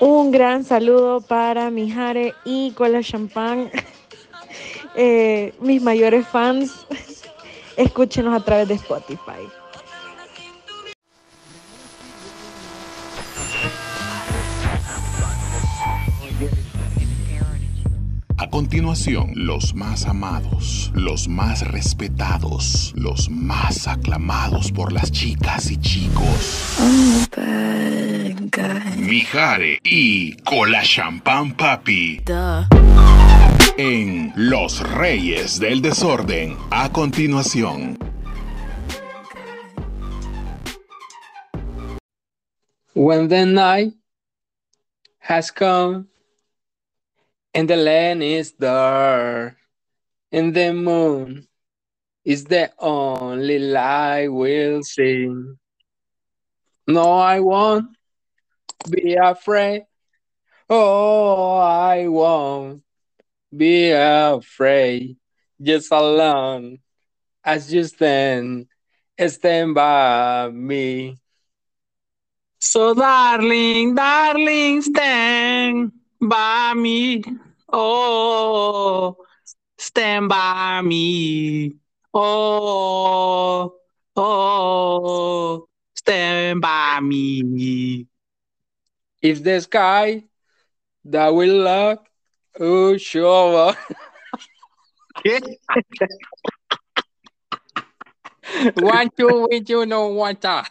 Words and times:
Un 0.00 0.30
gran 0.30 0.64
saludo 0.64 1.20
para 1.20 1.70
mi 1.70 1.90
Jare 1.90 2.34
y 2.44 2.72
Cola 2.72 3.02
Champán, 3.02 3.70
eh, 4.96 5.54
mis 5.60 5.82
mayores 5.82 6.26
fans. 6.26 6.86
Escúchenos 7.76 8.34
a 8.34 8.44
través 8.44 8.68
de 8.68 8.74
Spotify. 8.74 9.48
A 18.36 18.50
continuación, 18.50 19.32
los 19.34 19.74
más 19.74 20.06
amados, 20.06 20.92
los 20.94 21.28
más 21.28 21.66
respetados, 21.66 22.92
los 22.96 23.30
más 23.30 23.88
aclamados 23.88 24.70
por 24.70 24.92
las 24.92 25.10
chicas 25.10 25.70
y 25.70 25.76
chicos. 25.78 26.78
Mijare 28.96 29.78
y 29.82 30.36
Cola 30.44 30.82
Champán 30.82 31.56
Papi. 31.56 32.22
En 33.78 34.32
Los 34.36 34.80
Reyes 34.80 35.58
del 35.58 35.80
Desorden. 35.80 36.56
A 36.70 36.90
continuación. 36.92 37.98
When 42.94 43.28
the 43.28 43.46
night 43.46 43.94
has 45.18 45.50
come 45.50 46.08
and 47.54 47.68
the 47.68 47.76
land 47.76 48.22
is 48.22 48.52
dark 48.52 49.56
and 50.30 50.54
the 50.54 50.72
moon 50.72 51.48
is 52.24 52.44
the 52.44 52.70
only 52.78 53.58
light 53.58 54.28
we'll 54.28 54.82
see. 54.82 55.28
No, 56.86 57.18
I 57.18 57.40
won't 57.40 57.88
be 58.90 59.14
afraid. 59.14 59.86
Oh, 60.68 61.56
I 61.56 62.08
won't 62.08 62.82
be 63.54 63.90
afraid. 63.90 65.16
Just 65.60 65.92
alone 65.92 66.78
as 67.44 67.72
you 67.72 67.84
stand, 67.84 68.66
stand 69.26 69.74
by 69.74 70.50
me. 70.50 71.18
So, 72.58 72.94
darling, 72.94 73.94
darling, 73.94 74.82
stand 74.82 75.92
by 76.20 76.72
me. 76.74 77.22
Oh, 77.72 79.16
stand 79.78 80.28
by 80.28 80.80
me. 80.82 81.74
Oh, 82.12 83.74
oh, 84.16 85.68
stand 85.94 86.60
by 86.60 87.00
me. 87.00 88.06
If 89.24 89.42
the 89.42 89.58
sky 89.58 90.24
that 91.06 91.28
will 91.28 91.64
look, 91.64 92.04
oh, 92.60 92.98
sure. 92.98 93.74
one, 98.74 99.08
two, 99.16 99.46
one, 99.48 99.64
two, 99.64 99.86
no, 99.86 100.08
one 100.08 100.36
time. 100.36 100.66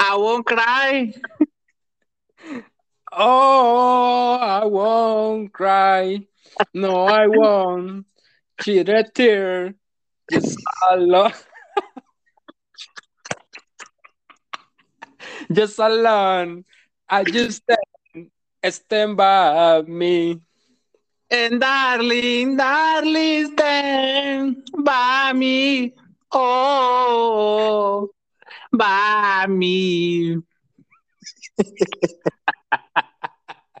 I 0.00 0.16
won't 0.16 0.44
cry. 0.44 1.14
Oh, 3.12 4.38
I 4.40 4.64
won't 4.64 5.52
cry. 5.52 6.26
No, 6.74 7.06
I 7.06 7.28
won't 7.28 8.04
shed 8.60 8.88
a 8.88 9.04
tear. 9.04 9.74
Just 10.28 10.58
alone. 10.90 11.30
just 15.52 15.78
alone. 15.78 16.64
I 17.08 17.24
just 17.24 17.62
stand, 17.62 18.30
stand 18.70 19.16
by 19.16 19.82
me. 19.82 20.40
And 21.30 21.60
darling, 21.60 22.56
darling, 22.56 23.52
stand 23.52 24.68
by 24.78 25.32
me. 25.34 25.94
Oh, 26.32 28.10
by 28.72 29.46
me. 29.48 30.36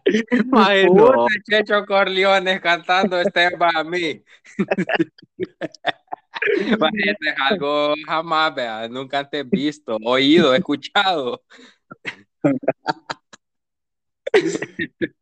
Imagino. 0.06 1.26
Checho 1.48 1.86
Corleones 1.86 2.60
cantando 2.60 3.18
este 3.20 3.56
para 3.56 3.84
Este 6.94 7.28
es 7.30 7.34
algo 7.38 7.94
jamás, 8.06 8.54
vea, 8.54 8.88
nunca 8.88 9.20
antes 9.20 9.48
visto, 9.48 9.96
oído, 10.04 10.54
escuchado. 10.54 11.42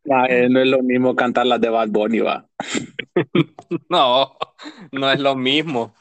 no 0.03 0.59
es 0.59 0.67
lo 0.67 0.83
mismo 0.83 1.15
cantar 1.15 1.45
las 1.45 1.61
de 1.61 1.69
Bad 1.69 1.89
Bunny, 1.89 2.19
va. 2.19 2.47
No, 3.89 4.37
no 4.91 5.11
es 5.11 5.19
lo 5.19 5.35
mismo. 5.35 5.93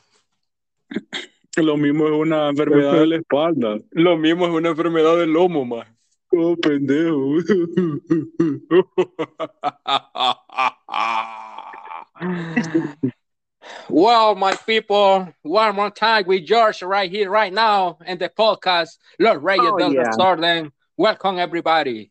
Lo 1.57 1.77
mismo 1.77 2.07
es 2.07 2.13
una 2.13 2.49
enfermedad 2.49 2.93
de 3.01 3.07
la 3.07 3.17
espalda. 3.17 3.79
Lo 3.91 4.17
mismo 4.17 4.47
es 4.47 4.53
una 4.53 4.71
enfermedad 4.71 5.19
del 5.19 5.33
lomo, 5.33 5.65
más. 5.65 5.87
Oh, 6.31 6.57
pendejo. 6.57 7.37
well, 13.89 14.35
my 14.35 14.55
people, 14.67 15.33
one 15.43 15.75
more 15.77 15.91
time 15.91 16.27
with 16.27 16.47
George 16.47 16.83
right 16.83 17.11
here, 17.11 17.31
right 17.31 17.53
now, 17.53 17.99
in 18.07 18.19
the 18.19 18.29
podcast, 18.29 18.99
Los 19.19 19.39
Reyes 19.39 19.61
Oh, 19.63 19.79
del 19.79 19.93
yeah. 19.93 20.05
Desorden. 20.05 20.73
Welcome, 20.97 21.39
everybody. 21.39 22.11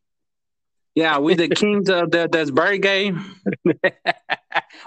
Yeah, 0.96 1.18
with 1.20 1.38
the 1.38 1.50
kings 1.50 1.90
of 1.90 2.12
the 2.12 2.28
Desbergue. 2.28 3.18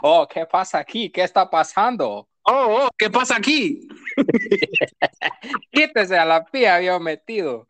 Oh, 0.03 0.27
¿qué 0.29 0.45
pasa 0.47 0.79
aquí? 0.79 1.11
¿Qué 1.11 1.23
está 1.23 1.49
pasando? 1.51 2.29
Oh, 2.47 2.83
oh, 2.83 2.89
¿qué 2.99 3.09
pasa 3.11 3.37
aquí? 3.37 3.89
Quítese 5.73 6.19
a 6.19 6.27
la 6.27 6.45
pía, 6.45 6.77
había 6.77 6.99
metido. 6.99 7.67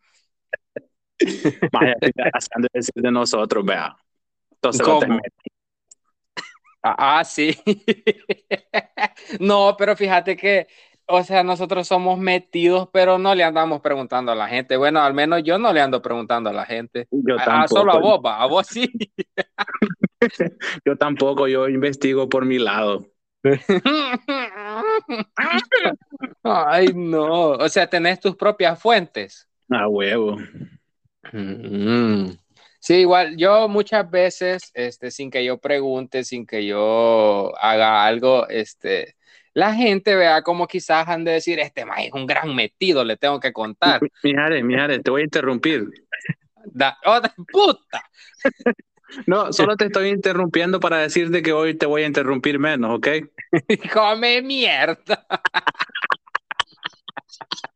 Vaya, 1.72 1.94
haciendo 2.32 2.69
decir 2.72 2.94
de 2.97 3.10
nosotros, 3.12 3.64
vea. 3.64 3.97
Entonces, 4.50 4.87
Ah, 6.86 7.20
ah, 7.20 7.24
sí. 7.24 7.56
No, 9.40 9.74
pero 9.78 9.96
fíjate 9.96 10.36
que, 10.36 10.66
o 11.06 11.22
sea, 11.22 11.42
nosotros 11.42 11.86
somos 11.88 12.18
metidos, 12.18 12.88
pero 12.92 13.16
no 13.18 13.34
le 13.34 13.42
andamos 13.44 13.80
preguntando 13.80 14.32
a 14.32 14.34
la 14.34 14.48
gente. 14.48 14.76
Bueno, 14.76 15.00
al 15.00 15.14
menos 15.14 15.42
yo 15.44 15.58
no 15.58 15.72
le 15.72 15.80
ando 15.80 16.02
preguntando 16.02 16.50
a 16.50 16.52
la 16.52 16.66
gente. 16.66 17.08
Yo 17.10 17.36
Ah, 17.38 17.44
tampoco. 17.44 17.80
solo 17.80 17.92
a 17.92 17.98
vos, 18.00 18.20
va, 18.24 18.42
a 18.42 18.46
vos 18.46 18.66
sí. 18.66 18.90
Yo 20.84 20.96
tampoco, 20.96 21.48
yo 21.48 21.68
investigo 21.68 22.28
por 22.28 22.44
mi 22.46 22.58
lado. 22.58 23.06
Ay, 26.42 26.88
no. 26.94 27.50
O 27.52 27.68
sea, 27.68 27.88
tenés 27.88 28.20
tus 28.20 28.36
propias 28.36 28.80
fuentes. 28.80 29.48
A 29.70 29.88
huevo. 29.88 30.36
Mm. 31.32 32.30
Sí, 32.84 32.96
igual 32.96 33.38
yo 33.38 33.66
muchas 33.66 34.10
veces, 34.10 34.70
este, 34.74 35.10
sin 35.10 35.30
que 35.30 35.42
yo 35.42 35.56
pregunte, 35.56 36.22
sin 36.22 36.46
que 36.46 36.66
yo 36.66 37.50
haga 37.58 38.04
algo, 38.04 38.46
este, 38.50 39.16
la 39.54 39.74
gente 39.74 40.14
vea 40.14 40.42
como 40.42 40.66
quizás 40.66 41.08
han 41.08 41.24
de 41.24 41.32
decir, 41.32 41.58
este 41.60 41.86
más 41.86 42.04
es 42.04 42.12
un 42.12 42.26
gran 42.26 42.54
metido, 42.54 43.02
le 43.02 43.16
tengo 43.16 43.40
que 43.40 43.54
contar. 43.54 44.02
Mijare, 44.22 44.62
mijare, 44.62 44.98
te 44.98 45.10
voy 45.10 45.22
a 45.22 45.24
interrumpir. 45.24 45.86
Da- 46.66 46.98
¡Oh, 47.06 47.20
puta! 47.50 48.04
No, 49.26 49.52
solo 49.52 49.76
te 49.76 49.86
estoy 49.86 50.08
interrumpiendo 50.08 50.80
para 50.80 50.98
decirte 50.98 51.42
que 51.42 51.52
hoy 51.52 51.74
te 51.74 51.86
voy 51.86 52.02
a 52.02 52.06
interrumpir 52.06 52.58
menos, 52.58 52.98
¿ok? 52.98 53.08
Come 53.94 54.42
mierda. 54.42 55.24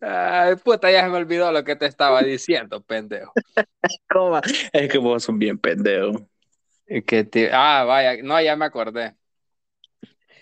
Ay, 0.00 0.56
puta, 0.56 0.90
ya 0.90 1.02
se 1.04 1.08
me 1.08 1.16
olvidó 1.18 1.50
lo 1.52 1.64
que 1.64 1.76
te 1.76 1.86
estaba 1.86 2.22
diciendo, 2.22 2.82
pendejo. 2.82 3.32
¿Cómo? 4.10 4.40
Es 4.72 4.90
que 4.90 4.98
vos 4.98 5.22
sos 5.24 5.36
bien 5.38 5.58
pendejo. 5.58 6.28
Que 7.06 7.24
te- 7.24 7.50
Ah, 7.52 7.84
vaya, 7.84 8.22
no, 8.22 8.40
ya 8.40 8.56
me 8.56 8.64
acordé. 8.66 9.14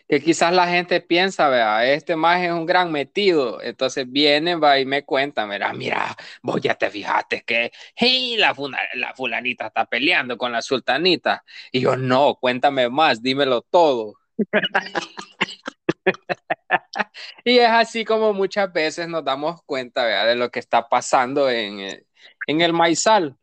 Que 0.09 0.21
quizás 0.21 0.53
la 0.53 0.69
gente 0.69 1.01
piensa, 1.01 1.49
vea, 1.49 1.87
este 1.91 2.17
más 2.17 2.43
es 2.43 2.51
un 2.53 2.67
gran 2.67 2.93
metido. 2.93 3.63
Entonces 3.63 4.05
vienen, 4.11 4.61
va 4.63 4.79
y 4.79 4.85
me 4.85 5.05
cuentan, 5.05 5.49
mira, 5.49 5.73
mira, 5.73 6.15
vos 6.43 6.61
ya 6.61 6.75
te 6.75 6.91
fijaste 6.91 7.43
que 7.47 7.71
hey, 7.95 8.37
la, 8.37 8.55
funa- 8.55 8.79
la 8.95 9.15
fulanita 9.15 9.69
está 9.69 9.87
peleando 9.87 10.37
con 10.37 10.53
la 10.53 10.61
sultanita. 10.61 11.45
Y 11.71 11.81
yo, 11.81 11.97
no, 11.97 12.35
cuéntame 12.41 12.91
más, 12.91 13.23
dímelo 13.23 13.63
todo. 13.63 14.15
Y 17.45 17.59
es 17.59 17.69
así 17.69 18.05
como 18.05 18.33
muchas 18.33 18.73
veces 18.73 19.09
nos 19.09 19.25
damos 19.25 19.63
cuenta, 19.65 20.05
de 20.27 20.35
lo 20.37 20.51
que 20.51 20.61
está 20.61 20.89
pasando 20.89 21.51
en, 21.51 21.81
eh, 21.81 22.07
en 22.47 22.61
el 22.61 22.73
maizal. 22.73 23.37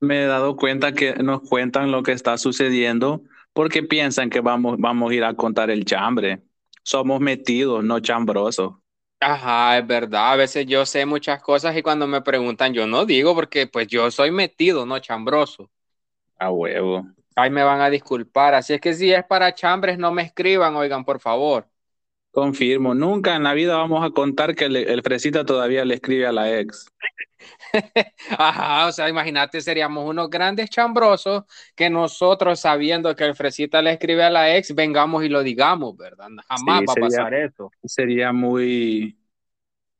Me 0.00 0.22
he 0.22 0.26
dado 0.26 0.56
cuenta 0.56 0.92
que 0.92 1.14
nos 1.14 1.42
cuentan 1.42 1.90
lo 1.90 2.02
que 2.02 2.12
está 2.12 2.36
sucediendo 2.38 3.22
porque 3.52 3.82
piensan 3.82 4.28
que 4.28 4.40
vamos, 4.40 4.76
vamos 4.78 5.10
a 5.10 5.14
ir 5.14 5.24
a 5.24 5.34
contar 5.34 5.70
el 5.70 5.84
chambre. 5.84 6.42
Somos 6.82 7.20
metidos, 7.20 7.82
no 7.82 8.00
chambrosos. 8.00 8.74
Ajá, 9.20 9.78
es 9.78 9.86
verdad. 9.86 10.32
A 10.32 10.36
veces 10.36 10.66
yo 10.66 10.84
sé 10.84 11.06
muchas 11.06 11.42
cosas 11.42 11.76
y 11.76 11.82
cuando 11.82 12.06
me 12.06 12.20
preguntan 12.20 12.74
yo 12.74 12.86
no 12.86 13.06
digo 13.06 13.34
porque 13.34 13.66
pues 13.66 13.86
yo 13.88 14.10
soy 14.10 14.30
metido, 14.30 14.84
no 14.86 14.98
chambroso. 14.98 15.70
A 16.38 16.50
huevo. 16.50 17.06
Ahí 17.34 17.50
me 17.50 17.62
van 17.62 17.80
a 17.80 17.90
disculpar. 17.90 18.54
Así 18.54 18.74
es 18.74 18.80
que 18.80 18.94
si 18.94 19.12
es 19.12 19.24
para 19.24 19.54
chambres, 19.54 19.98
no 19.98 20.12
me 20.12 20.22
escriban, 20.22 20.76
oigan, 20.76 21.04
por 21.04 21.20
favor. 21.20 21.68
Confirmo, 22.36 22.94
nunca 22.94 23.34
en 23.34 23.44
la 23.44 23.54
vida 23.54 23.78
vamos 23.78 24.04
a 24.04 24.10
contar 24.10 24.54
que 24.54 24.66
el, 24.66 24.76
el 24.76 25.00
fresita 25.00 25.46
todavía 25.46 25.86
le 25.86 25.94
escribe 25.94 26.26
a 26.26 26.32
la 26.32 26.58
ex. 26.60 26.86
Ajá, 28.38 28.86
o 28.86 28.92
sea, 28.92 29.08
imagínate, 29.08 29.62
seríamos 29.62 30.06
unos 30.06 30.28
grandes 30.28 30.68
chambrosos 30.68 31.44
que 31.74 31.88
nosotros, 31.88 32.60
sabiendo 32.60 33.16
que 33.16 33.24
el 33.24 33.34
fresita 33.34 33.80
le 33.80 33.92
escribe 33.92 34.22
a 34.22 34.28
la 34.28 34.54
ex, 34.54 34.74
vengamos 34.74 35.24
y 35.24 35.30
lo 35.30 35.42
digamos, 35.42 35.96
¿verdad? 35.96 36.28
Jamás 36.46 36.80
Sí, 36.80 36.84
va 36.84 36.92
a 36.92 36.96
pasar 36.96 37.32
eso. 37.32 37.70
Sería 37.82 38.34
muy... 38.34 39.18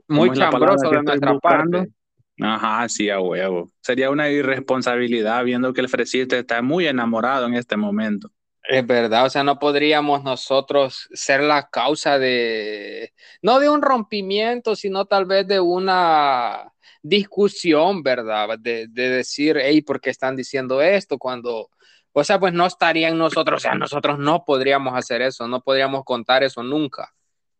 Muy 0.06 0.28
¿cómo 0.28 0.32
es 0.34 0.38
la 0.38 0.50
palabra 0.50 0.76
chambroso 0.76 0.90
de 0.90 1.02
nuestra 1.02 1.32
buscando? 1.32 1.78
parte. 1.78 1.92
Ajá, 2.38 2.86
sí, 2.90 3.08
a 3.08 3.18
huevo. 3.18 3.70
Sería 3.80 4.10
una 4.10 4.28
irresponsabilidad 4.28 5.42
viendo 5.42 5.72
que 5.72 5.80
el 5.80 5.88
fresita 5.88 6.36
está 6.36 6.60
muy 6.60 6.86
enamorado 6.86 7.46
en 7.46 7.54
este 7.54 7.78
momento. 7.78 8.30
Es 8.68 8.84
verdad, 8.84 9.26
o 9.26 9.30
sea, 9.30 9.44
no 9.44 9.58
podríamos 9.58 10.24
nosotros 10.24 11.08
ser 11.12 11.40
la 11.40 11.68
causa 11.68 12.18
de, 12.18 13.12
no 13.40 13.60
de 13.60 13.68
un 13.68 13.80
rompimiento, 13.80 14.74
sino 14.74 15.04
tal 15.04 15.24
vez 15.24 15.46
de 15.46 15.60
una 15.60 16.72
discusión, 17.00 18.02
¿verdad? 18.02 18.58
De, 18.58 18.88
de 18.88 19.08
decir, 19.08 19.56
hey, 19.60 19.82
¿por 19.82 20.00
qué 20.00 20.10
están 20.10 20.34
diciendo 20.34 20.82
esto? 20.82 21.16
Cuando, 21.16 21.70
o 22.12 22.24
sea, 22.24 22.40
pues 22.40 22.52
no 22.52 22.66
estarían 22.66 23.16
nosotros, 23.16 23.58
o 23.58 23.62
sea, 23.62 23.74
nosotros 23.76 24.18
no 24.18 24.44
podríamos 24.44 24.94
hacer 24.96 25.22
eso, 25.22 25.46
no 25.46 25.60
podríamos 25.60 26.02
contar 26.04 26.42
eso 26.42 26.62
nunca. 26.64 27.12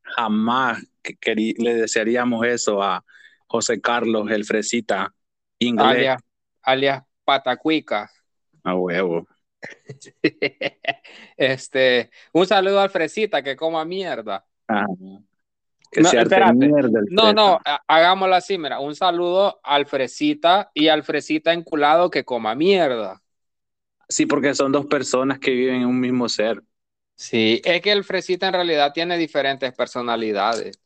Jamás 0.03 0.85
que- 1.03 1.55
le 1.59 1.75
desearíamos 1.75 2.45
eso 2.47 2.83
a 2.83 3.05
José 3.47 3.81
Carlos, 3.81 4.29
el 4.31 4.45
fresita 4.45 5.15
inglés. 5.61 5.89
Alias, 5.89 6.23
alias 6.63 7.03
Patacuica. 7.25 8.11
A 8.65 8.75
huevo. 8.75 9.27
Este, 11.37 12.11
un 12.33 12.47
saludo 12.47 12.81
al 12.81 12.91
Fresita 12.91 13.43
que 13.43 13.57
coma 13.57 13.85
mierda. 13.85 14.47
Ajá. 14.69 14.87
Que 15.91 16.03
No, 16.03 16.11
se 16.11 16.19
arte 16.19 16.45
espérate. 16.45 16.45
mierda 16.45 17.01
el 17.01 17.07
No, 17.11 17.33
no, 17.33 17.61
ha- 17.65 17.83
hagámoslo 17.89 18.35
así, 18.35 18.59
mira, 18.59 18.81
un 18.81 18.95
saludo 18.95 19.61
al 19.63 19.87
Fresita 19.87 20.71
y 20.75 20.89
al 20.89 21.05
Fresita 21.05 21.53
enculado 21.53 22.11
que 22.11 22.25
coma 22.25 22.55
mierda. 22.55 23.23
Sí, 24.09 24.27
porque 24.27 24.55
son 24.55 24.73
dos 24.73 24.87
personas 24.87 25.39
que 25.39 25.51
viven 25.53 25.83
en 25.83 25.87
un 25.89 26.01
mismo 26.01 26.29
ser. 26.29 26.63
Sí, 27.15 27.61
es 27.65 27.81
que 27.83 27.93
el 27.93 28.05
Fresita 28.05 28.47
en 28.49 28.55
realidad 28.55 28.93
tiene 28.95 29.17
diferentes 29.19 29.73
personalidades. 29.75 30.81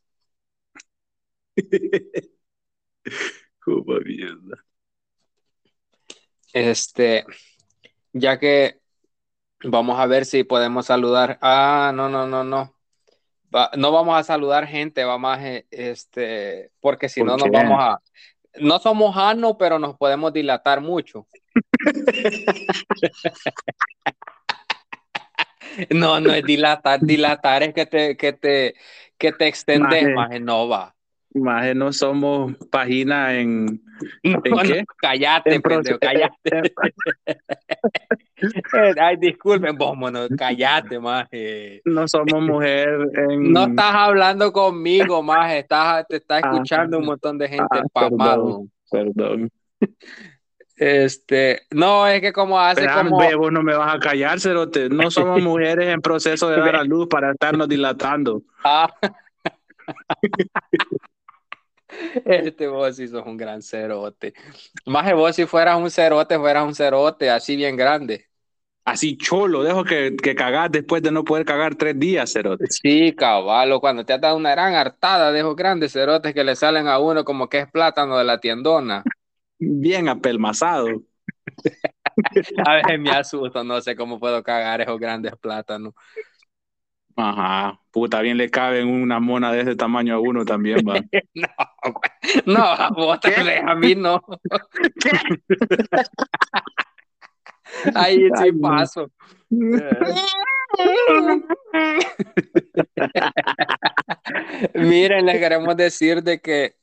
Como 3.58 3.98
mierda. 4.00 4.64
Este, 6.52 7.24
ya 8.12 8.38
que 8.38 8.80
vamos 9.64 9.98
a 10.00 10.06
ver 10.06 10.24
si 10.26 10.44
podemos 10.44 10.86
saludar. 10.86 11.38
Ah, 11.42 11.92
no, 11.94 12.08
no, 12.08 12.26
no, 12.26 12.44
no. 12.44 12.74
Va- 13.54 13.70
no 13.76 13.92
vamos 13.92 14.16
a 14.18 14.22
saludar 14.24 14.66
gente, 14.66 15.04
vamos 15.04 15.36
a, 15.38 15.48
eh, 15.48 15.66
este, 15.70 16.72
porque 16.80 17.08
si 17.08 17.20
¿Por 17.20 17.28
no 17.28 17.36
nos 17.36 17.50
vamos 17.52 17.78
a, 17.80 18.00
no 18.60 18.78
somos 18.80 19.16
ano, 19.16 19.56
pero 19.58 19.78
nos 19.78 19.96
podemos 19.96 20.32
dilatar 20.32 20.80
mucho. 20.80 21.26
No, 25.90 26.20
no 26.20 26.32
es 26.32 26.44
dilatar, 26.44 27.04
dilatar 27.04 27.62
es 27.62 27.74
que 27.74 27.86
te, 27.86 28.16
que 28.16 28.32
te, 28.32 28.74
que 29.18 29.32
te 29.32 29.46
extendes, 29.48 30.12
más 30.12 30.28
no 30.40 30.68
va. 30.68 30.94
Más 31.34 31.74
no 31.76 31.92
somos 31.92 32.52
página 32.70 33.38
en, 33.38 33.66
No, 34.24 34.40
¿En 34.44 34.50
no, 34.50 34.62
qué? 34.62 34.84
en 35.44 35.62
pendejo, 35.62 35.98
cállate. 36.00 36.72
Ay, 39.00 39.16
disculpen, 39.18 39.76
vos, 39.76 39.96
mono, 39.96 40.26
cállate, 40.36 40.98
maje. 40.98 41.82
no 41.84 42.08
somos 42.08 42.42
mujer 42.42 42.88
en 43.14 43.52
No 43.52 43.64
estás 43.66 43.94
hablando 43.94 44.52
conmigo, 44.52 45.22
maje, 45.22 45.58
estás, 45.58 46.06
te 46.08 46.16
está 46.16 46.36
Ah, 46.36 46.40
escuchando 46.40 46.98
un 46.98 47.06
montón 47.06 47.38
de 47.38 47.48
gente 47.48 47.66
ah, 47.70 47.82
pamado. 47.92 48.64
perdón. 48.90 49.50
Este, 50.76 51.60
no, 51.70 52.06
es 52.06 52.22
que 52.22 52.32
como 52.32 52.58
hace 52.58 52.80
Pero, 52.80 52.94
como, 53.10 53.38
vos 53.38 53.52
no 53.52 53.62
me 53.62 53.74
vas 53.76 53.94
a 53.94 53.98
callar, 53.98 54.40
cerote. 54.40 54.88
No 54.88 55.10
somos 55.10 55.38
mujeres 55.42 55.88
en 55.88 56.00
proceso 56.00 56.48
de 56.48 56.58
dar 56.58 56.76
a 56.76 56.84
luz 56.84 57.06
para 57.08 57.32
estarnos 57.32 57.68
dilatando. 57.68 58.42
Ah. 58.64 58.88
Este 62.24 62.66
vos 62.68 62.96
sí 62.96 63.08
sos 63.08 63.26
un 63.26 63.36
gran 63.36 63.62
cerote. 63.62 64.34
Maje, 64.86 65.14
vos 65.14 65.34
si 65.34 65.46
fueras 65.46 65.78
un 65.78 65.90
cerote, 65.90 66.38
fueras 66.38 66.64
un 66.64 66.74
cerote 66.74 67.30
así 67.30 67.56
bien 67.56 67.76
grande. 67.76 68.26
Así 68.84 69.16
cholo, 69.16 69.62
dejo 69.62 69.84
que, 69.84 70.16
que 70.16 70.34
cagás 70.34 70.72
después 70.72 71.02
de 71.02 71.12
no 71.12 71.22
poder 71.22 71.44
cagar 71.44 71.74
tres 71.74 71.98
días, 71.98 72.32
cerote. 72.32 72.66
Sí, 72.70 73.14
cabalo, 73.14 73.78
cuando 73.80 74.04
te 74.04 74.14
has 74.14 74.20
dado 74.20 74.36
una 74.36 74.50
gran 74.52 74.74
hartada 74.74 75.30
de 75.30 75.40
esos 75.40 75.54
grandes 75.54 75.92
cerotes 75.92 76.34
que 76.34 76.42
le 76.42 76.56
salen 76.56 76.88
a 76.88 76.98
uno 76.98 77.24
como 77.24 77.48
que 77.48 77.58
es 77.58 77.70
plátano 77.70 78.16
de 78.18 78.24
la 78.24 78.40
tiendona. 78.40 79.04
Bien 79.58 80.08
apelmazado. 80.08 80.86
A 82.66 82.74
veces 82.74 82.98
me 82.98 83.10
asusto, 83.10 83.62
no 83.64 83.80
sé 83.80 83.96
cómo 83.96 84.18
puedo 84.18 84.42
cagar 84.42 84.80
esos 84.80 84.98
grandes 84.98 85.34
plátanos. 85.36 85.94
Ajá. 87.20 87.78
Puta, 87.90 88.20
bien 88.20 88.36
le 88.36 88.50
cabe 88.50 88.84
una 88.84 89.18
mona 89.20 89.52
de 89.52 89.62
ese 89.62 89.74
tamaño 89.76 90.14
a 90.14 90.20
uno 90.20 90.44
también, 90.44 90.78
va. 90.78 90.94
No, 92.46 92.54
no, 92.54 92.64
a 92.64 92.90
vos 92.90 93.18
vez, 93.22 93.62
a 93.66 93.74
mí 93.74 93.94
no. 93.94 94.22
Ahí 97.94 98.28
sí 98.36 98.52
paso. 98.52 99.10
Miren, 104.74 105.26
les 105.26 105.38
queremos 105.38 105.76
decir 105.76 106.22
de 106.22 106.40
que 106.40 106.74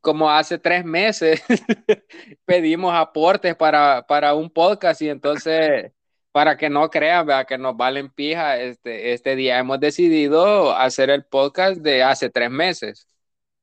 como 0.00 0.30
hace 0.30 0.58
tres 0.58 0.84
meses 0.84 1.42
pedimos 2.44 2.94
aportes 2.94 3.54
para, 3.56 4.04
para 4.06 4.34
un 4.34 4.50
podcast 4.50 5.00
y 5.02 5.08
entonces 5.08 5.93
para 6.34 6.58
que 6.58 6.68
no 6.70 6.90
crean 6.90 7.26
¿verdad? 7.28 7.46
que 7.48 7.58
nos 7.58 7.76
valen 7.78 8.10
pija, 8.10 8.58
este, 8.60 9.14
este 9.14 9.36
día 9.36 9.60
hemos 9.60 9.80
decidido 9.80 10.76
hacer 10.76 11.10
el 11.10 11.24
podcast 11.24 11.78
de 11.82 12.02
hace 12.02 12.30
tres 12.30 12.50
meses. 12.50 13.08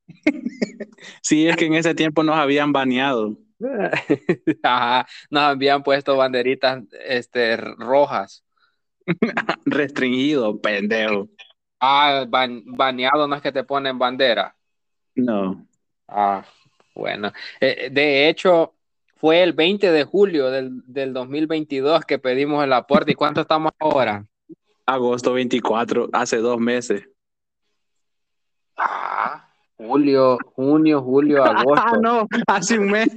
Sí, 1.21 1.47
es 1.47 1.56
que 1.57 1.65
en 1.65 1.73
ese 1.75 1.95
tiempo 1.95 2.23
nos 2.23 2.35
habían 2.38 2.71
baneado. 2.71 3.38
Ajá, 4.63 5.07
nos 5.30 5.44
habían 5.44 5.83
puesto 5.83 6.18
banderitas 6.18 6.83
este, 7.06 7.57
rojas. 7.57 8.44
Restringido, 9.66 10.59
pendejo. 10.61 11.30
Ah, 11.80 12.25
ban- 12.28 12.63
baneado 12.66 13.28
no 13.28 13.35
es 13.35 13.42
que 13.42 13.51
te 13.51 13.63
ponen 13.63 13.97
bandera. 13.97 14.56
No. 15.16 15.68
Ah, 16.07 16.45
bueno. 16.95 17.31
Eh, 17.59 17.90
de 17.92 18.30
hecho, 18.30 18.75
fue 19.21 19.44
el 19.44 19.54
20 19.54 19.92
de 19.92 20.04
julio 20.04 20.49
del, 20.49 20.81
del 20.87 21.13
2022 21.13 22.04
que 22.06 22.18
pedimos 22.19 22.63
el 22.63 22.73
aporte. 22.73 23.11
¿Y 23.11 23.16
cuánto 23.16 23.42
estamos 23.42 23.71
ahora? 23.80 24.25
Agosto 24.87 25.33
24, 25.33 26.09
hace 26.11 26.37
dos 26.37 26.59
meses. 26.59 27.07
Ah, 28.75 29.47
julio, 29.78 30.40
junio, 30.56 31.01
julio, 31.04 31.44
agosto. 31.45 31.85
Ah, 31.87 31.97
no, 32.01 32.28
hace 32.47 32.80
un 32.80 32.90
mes. 32.90 33.09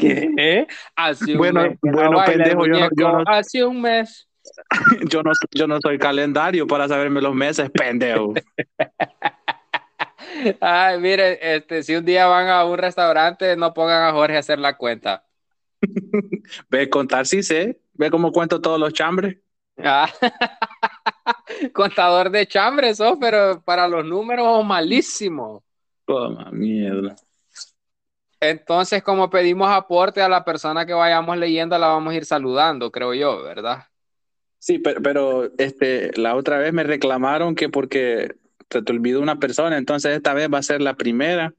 ¿Qué? 0.00 0.66
Hace 0.96 1.32
un 1.32 1.38
Bueno, 1.38 1.62
mes. 1.62 1.78
bueno, 1.80 2.22
pendejo, 2.26 2.66
yo 2.66 2.72
no- 2.80 2.88
yo 2.96 3.12
no- 3.12 3.24
Hace 3.26 3.64
un 3.64 3.80
mes. 3.80 4.28
Yo 5.08 5.22
no, 5.22 5.30
yo 5.52 5.68
no 5.68 5.78
soy 5.80 5.98
calendario 5.98 6.66
para 6.66 6.88
saberme 6.88 7.22
los 7.22 7.32
meses, 7.32 7.70
pendejo. 7.70 8.34
Ay, 10.60 10.98
mire, 10.98 11.56
este, 11.56 11.82
si 11.82 11.94
un 11.94 12.04
día 12.04 12.26
van 12.26 12.48
a 12.48 12.64
un 12.64 12.78
restaurante, 12.78 13.56
no 13.56 13.72
pongan 13.74 14.04
a 14.04 14.12
Jorge 14.12 14.36
a 14.36 14.40
hacer 14.40 14.58
la 14.58 14.76
cuenta. 14.76 15.24
Ve 16.70 16.88
contar, 16.88 17.26
sí 17.26 17.42
sé. 17.42 17.80
Ve 17.94 18.10
cómo 18.10 18.32
cuento 18.32 18.60
todos 18.60 18.78
los 18.78 18.92
chambres. 18.92 19.38
Ah, 19.78 20.08
Contador 21.72 22.30
de 22.30 22.46
chambres, 22.46 22.98
sos, 22.98 23.16
pero 23.20 23.62
para 23.62 23.88
los 23.88 24.04
números 24.04 24.64
malísimo. 24.64 25.64
Toma 26.06 26.50
mierda. 26.52 27.16
Entonces, 28.40 29.02
como 29.02 29.30
pedimos 29.30 29.70
aporte 29.70 30.20
a 30.20 30.28
la 30.28 30.44
persona 30.44 30.84
que 30.84 30.92
vayamos 30.92 31.36
leyendo, 31.36 31.78
la 31.78 31.86
vamos 31.86 32.12
a 32.12 32.16
ir 32.16 32.24
saludando, 32.24 32.90
creo 32.90 33.14
yo, 33.14 33.42
¿verdad? 33.42 33.84
Sí, 34.58 34.78
pero, 34.78 35.02
pero 35.02 35.50
este, 35.58 36.10
la 36.18 36.34
otra 36.34 36.58
vez 36.58 36.72
me 36.72 36.84
reclamaron 36.84 37.54
que 37.54 37.68
porque 37.68 38.36
te, 38.72 38.82
te 38.82 38.92
olvidó 38.92 39.20
una 39.20 39.38
persona, 39.38 39.76
entonces 39.76 40.16
esta 40.16 40.34
vez 40.34 40.48
va 40.52 40.58
a 40.58 40.62
ser 40.62 40.80
la 40.80 40.94
primera. 40.94 41.54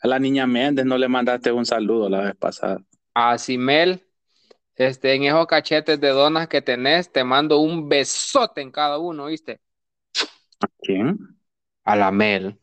A 0.00 0.06
la 0.06 0.18
niña 0.18 0.46
Méndez 0.46 0.86
no 0.86 0.96
le 0.96 1.08
mandaste 1.08 1.50
un 1.50 1.66
saludo 1.66 2.08
la 2.08 2.20
vez 2.20 2.36
pasada. 2.36 2.80
A 3.14 3.36
Simel, 3.36 4.06
este, 4.76 5.14
en 5.14 5.24
esos 5.24 5.46
cachetes 5.48 6.00
de 6.00 6.10
donas 6.10 6.46
que 6.46 6.62
tenés, 6.62 7.10
te 7.10 7.24
mando 7.24 7.58
un 7.58 7.88
besote 7.88 8.60
en 8.60 8.70
cada 8.70 8.98
uno, 8.98 9.26
¿viste? 9.26 9.60
¿A 10.60 10.68
quién? 10.80 11.18
A 11.82 11.96
la 11.96 12.12
Mel. 12.12 12.56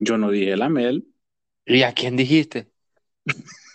Yo 0.00 0.18
no 0.18 0.30
dije 0.30 0.56
la 0.56 0.68
Mel. 0.68 1.06
¿Y 1.64 1.82
a 1.82 1.92
quién 1.92 2.16
dijiste? 2.16 2.68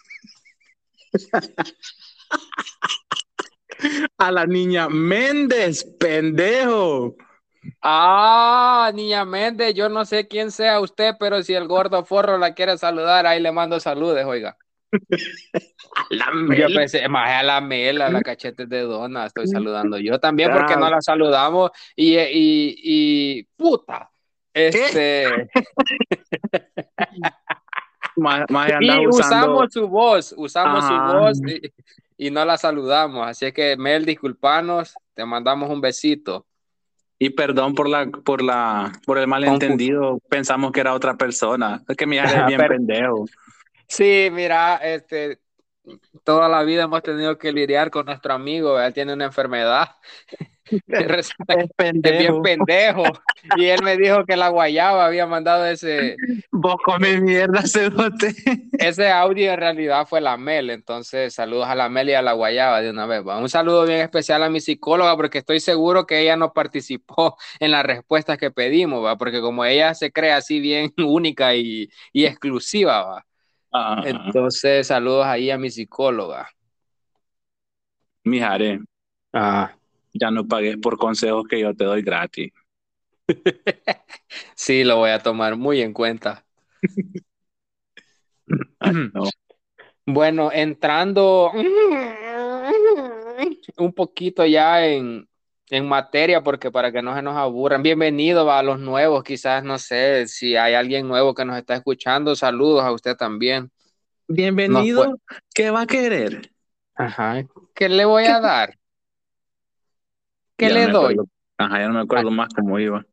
A 4.17 4.31
la 4.31 4.45
niña 4.45 4.89
Méndez, 4.89 5.83
pendejo. 5.99 7.15
Ah, 7.81 8.91
niña 8.93 9.25
Méndez, 9.25 9.73
yo 9.73 9.89
no 9.89 10.05
sé 10.05 10.27
quién 10.27 10.51
sea 10.51 10.79
usted, 10.79 11.15
pero 11.19 11.41
si 11.43 11.53
el 11.53 11.67
gordo 11.67 12.03
forro 12.05 12.37
la 12.37 12.53
quiere 12.53 12.77
saludar, 12.77 13.25
ahí 13.25 13.41
le 13.41 13.51
mando 13.51 13.79
saludes, 13.79 14.25
oiga. 14.25 14.57
La 16.09 16.25
Yo 16.25 16.33
Mel. 16.33 16.73
pensé, 16.73 17.07
más 17.07 17.29
a 17.31 17.43
la 17.43 17.61
Mel, 17.61 18.01
a 18.01 18.09
la 18.09 18.21
cachetes 18.21 18.67
de 18.67 18.81
dona, 18.81 19.25
estoy 19.25 19.47
saludando 19.47 19.97
yo 19.97 20.19
también 20.19 20.51
porque 20.51 20.75
no 20.75 20.89
la 20.89 21.01
saludamos 21.01 21.71
y, 21.95 22.17
y, 22.17 22.75
y 22.83 23.43
puta, 23.55 24.09
este, 24.53 25.49
Más, 28.17 28.43
más 28.49 28.69
y 28.81 29.07
usando. 29.07 29.09
usamos 29.09 29.67
su 29.73 29.87
voz, 29.87 30.33
usamos 30.37 30.85
su 30.85 30.93
Ajá. 30.93 31.17
voz 31.19 31.39
y, 31.47 32.27
y 32.27 32.31
no 32.31 32.43
la 32.43 32.57
saludamos, 32.57 33.25
así 33.27 33.51
que 33.53 33.77
Mel, 33.77 34.05
disculpanos, 34.05 34.93
te 35.13 35.25
mandamos 35.25 35.69
un 35.69 35.79
besito. 35.81 36.45
Y 37.23 37.29
perdón 37.29 37.75
por 37.75 37.87
la, 37.87 38.07
por 38.07 38.41
la, 38.41 38.91
por 39.05 39.19
el 39.19 39.27
malentendido. 39.27 40.17
Pensamos 40.27 40.71
que 40.71 40.79
era 40.79 40.95
otra 40.95 41.17
persona. 41.17 41.83
Es 41.87 41.95
que 41.95 42.07
mi 42.07 42.15
hija 42.15 42.25
es 42.25 42.45
bien 42.47 42.57
Pero- 42.59 42.73
pendejo. 42.73 43.25
Sí, 43.87 44.29
mira, 44.31 44.77
este, 44.77 45.39
toda 46.23 46.49
la 46.49 46.63
vida 46.63 46.81
hemos 46.83 47.03
tenido 47.03 47.37
que 47.37 47.51
lidiar 47.51 47.91
con 47.91 48.07
nuestro 48.07 48.33
amigo, 48.33 48.79
él 48.79 48.91
tiene 48.91 49.13
una 49.13 49.25
enfermedad. 49.25 49.89
Resulta 50.87 51.55
que 51.57 51.63
Es 51.63 51.69
es 52.03 52.17
bien 52.17 52.41
pendejo. 52.41 53.03
Y 53.53 53.65
él 53.67 53.81
me 53.83 53.97
dijo 53.97 54.25
que 54.25 54.37
la 54.37 54.49
guayaba 54.49 55.05
había 55.05 55.25
mandado 55.27 55.65
ese, 55.65 56.21
Vos 56.51 56.75
comes 56.83 57.21
mierda, 57.21 57.61
cerote. 57.65 58.33
ese 58.77 59.09
audio 59.09 59.51
en 59.53 59.59
realidad 59.59 60.07
fue 60.07 60.21
la 60.21 60.37
Mel. 60.37 60.69
Entonces, 60.69 61.33
saludos 61.33 61.67
a 61.67 61.75
la 61.75 61.89
Mel 61.89 62.09
y 62.09 62.13
a 62.13 62.21
la 62.21 62.33
guayaba 62.33 62.81
de 62.81 62.89
una 62.89 63.05
vez. 63.05 63.21
va. 63.27 63.37
Un 63.37 63.49
saludo 63.49 63.85
bien 63.85 63.99
especial 64.01 64.43
a 64.43 64.49
mi 64.49 64.59
psicóloga 64.61 65.15
porque 65.15 65.39
estoy 65.39 65.59
seguro 65.59 66.05
que 66.05 66.19
ella 66.21 66.35
no 66.37 66.53
participó 66.53 67.37
en 67.59 67.71
las 67.71 67.85
respuestas 67.85 68.37
que 68.37 68.51
pedimos, 68.51 69.03
¿va? 69.03 69.17
porque 69.17 69.41
como 69.41 69.65
ella 69.65 69.93
se 69.93 70.11
cree 70.11 70.31
así 70.33 70.59
bien 70.59 70.93
única 70.97 71.55
y, 71.55 71.89
y 72.13 72.25
exclusiva, 72.25 73.03
¿va? 73.03 73.25
Entonces 74.01 74.87
saludos 74.87 75.25
ahí 75.25 75.49
a 75.51 75.57
mi 75.57 75.69
psicóloga. 75.69 76.49
Mijare, 78.25 78.79
Ah, 79.33 79.71
ya 80.13 80.31
no 80.31 80.47
pagues 80.47 80.77
por 80.77 80.97
consejos 80.97 81.45
que 81.47 81.59
yo 81.59 81.75
te 81.75 81.85
doy 81.85 82.01
gratis. 82.01 82.51
sí, 84.55 84.83
lo 84.83 84.97
voy 84.97 85.11
a 85.11 85.19
tomar 85.19 85.55
muy 85.55 85.81
en 85.81 85.93
cuenta. 85.93 86.45
No. 89.13 89.23
Bueno, 90.05 90.51
entrando 90.51 91.51
un 93.77 93.93
poquito 93.93 94.45
ya 94.45 94.85
en, 94.85 95.29
en 95.69 95.87
materia, 95.87 96.43
porque 96.43 96.69
para 96.69 96.91
que 96.91 97.01
no 97.01 97.15
se 97.15 97.21
nos 97.21 97.37
aburran, 97.37 97.81
bienvenido 97.81 98.51
a 98.51 98.61
los 98.61 98.79
nuevos, 98.79 99.23
quizás 99.23 99.63
no 99.63 99.77
sé 99.77 100.27
si 100.27 100.57
hay 100.57 100.73
alguien 100.73 101.07
nuevo 101.07 101.33
que 101.33 101.45
nos 101.45 101.57
está 101.57 101.75
escuchando, 101.75 102.35
saludos 102.35 102.83
a 102.83 102.91
usted 102.91 103.15
también. 103.15 103.71
Bienvenido. 104.27 105.17
¿Qué 105.53 105.69
va 105.69 105.81
a 105.81 105.87
querer? 105.87 106.51
Ajá, 106.95 107.45
¿qué 107.73 107.87
le 107.87 108.03
voy 108.03 108.25
a 108.25 108.41
dar? 108.41 108.80
¿Qué 110.61 110.69
Ya 110.69 110.79
le 110.79 110.87
no 110.87 110.89
doy? 110.89 111.15
acuerdo. 111.15 111.25
Ajá, 111.57 111.79
ya 111.79 111.87
no 111.87 111.93
me 111.95 112.01
acuerdo 112.01 112.31
más 112.31 112.49
cómo 112.53 112.79
iba. 112.79 113.05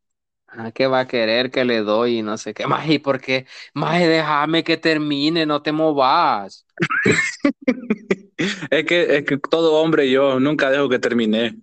Ah, 0.51 0.71
¿qué 0.71 0.87
va 0.87 1.01
a 1.01 1.07
querer 1.07 1.51
que 1.51 1.63
le 1.63 1.81
doy? 1.81 2.19
Y 2.19 2.21
no 2.23 2.37
sé 2.37 2.53
qué. 2.55 2.65
Más, 2.67 2.87
¿y 2.89 2.97
por 2.99 3.21
qué? 3.21 3.45
Más, 3.73 3.99
déjame 3.99 4.63
que 4.63 4.77
termine, 4.77 5.45
no 5.45 5.61
te 5.61 5.71
movas. 5.71 6.65
Es 8.71 8.85
que, 8.85 9.17
es 9.17 9.25
que 9.25 9.37
todo 9.37 9.75
hombre 9.81 10.09
yo 10.09 10.39
nunca 10.39 10.69
dejo 10.69 10.89
que 10.89 10.99
termine. 10.99 11.57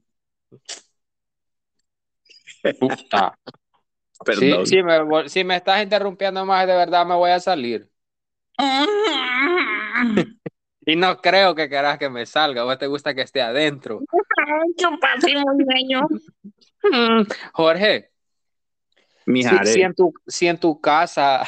Puta. 2.78 3.38
Sí, 4.30 4.64
Perdón. 4.64 4.66
si 4.66 4.82
me, 4.82 5.28
si 5.28 5.44
me 5.44 5.56
estás 5.56 5.82
interrumpiendo 5.82 6.44
más, 6.46 6.66
de 6.66 6.74
verdad 6.76 7.06
me 7.06 7.14
voy 7.16 7.30
a 7.32 7.40
salir. 7.40 7.90
Y 10.88 10.94
no 10.94 11.16
creo 11.16 11.54
que 11.56 11.68
querás 11.68 11.98
que 11.98 12.08
me 12.08 12.24
salga, 12.26 12.64
o 12.64 12.78
te 12.78 12.86
gusta 12.86 13.12
que 13.12 13.22
esté 13.22 13.42
adentro. 13.42 14.00
Mm, 16.86 17.26
Jorge, 17.52 18.12
si, 19.24 19.32
Mijare, 19.32 19.66
si 19.66 19.82
en 19.82 19.94
tu, 19.94 20.12
si 20.24 20.46
en 20.46 20.60
tu 20.60 20.80
casa, 20.80 21.42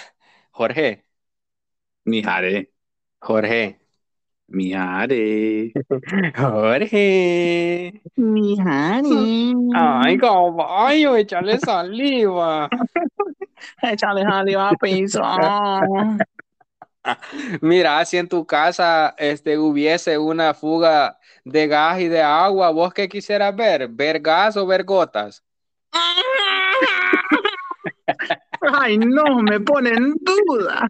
Jorge, 0.50 1.04
mijare, 2.04 2.72
Jorge, 3.20 3.78
mijare. 4.48 5.72
Jorge. 6.36 8.02
Mijare. 8.16 9.54
Ay, 9.76 10.18
caballo, 10.18 11.14
échale 11.14 11.58
saliva. 11.60 12.68
Échale 13.82 14.22
saliva 14.22 14.70
a 14.70 14.74
piso. 14.74 15.22
Mira, 17.60 18.04
si 18.04 18.16
en 18.16 18.28
tu 18.28 18.46
casa 18.46 19.14
este, 19.18 19.58
hubiese 19.58 20.18
una 20.18 20.54
fuga 20.54 21.18
de 21.44 21.66
gas 21.66 22.00
y 22.00 22.08
de 22.08 22.22
agua, 22.22 22.70
¿vos 22.70 22.92
qué 22.92 23.08
quisieras 23.08 23.54
ver? 23.54 23.88
¿Ver 23.88 24.20
gas 24.20 24.56
o 24.56 24.66
ver 24.66 24.84
gotas? 24.84 25.44
Ay, 28.60 28.98
no, 28.98 29.42
me 29.42 29.60
pone 29.60 29.90
en 29.90 30.14
duda. 30.20 30.88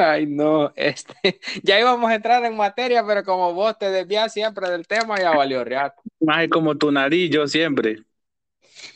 Ay, 0.00 0.26
no, 0.26 0.72
este, 0.76 1.14
ya 1.62 1.78
íbamos 1.78 2.10
a 2.10 2.14
entrar 2.14 2.44
en 2.44 2.56
materia, 2.56 3.04
pero 3.06 3.24
como 3.24 3.52
vos 3.52 3.78
te 3.78 3.90
desvías 3.90 4.32
siempre 4.32 4.70
del 4.70 4.86
tema, 4.86 5.18
ya 5.18 5.30
valió 5.30 5.64
real. 5.64 5.92
Más 6.20 6.48
como 6.48 6.76
tu 6.76 6.90
nariz, 6.90 7.30
yo 7.30 7.46
siempre. 7.46 8.02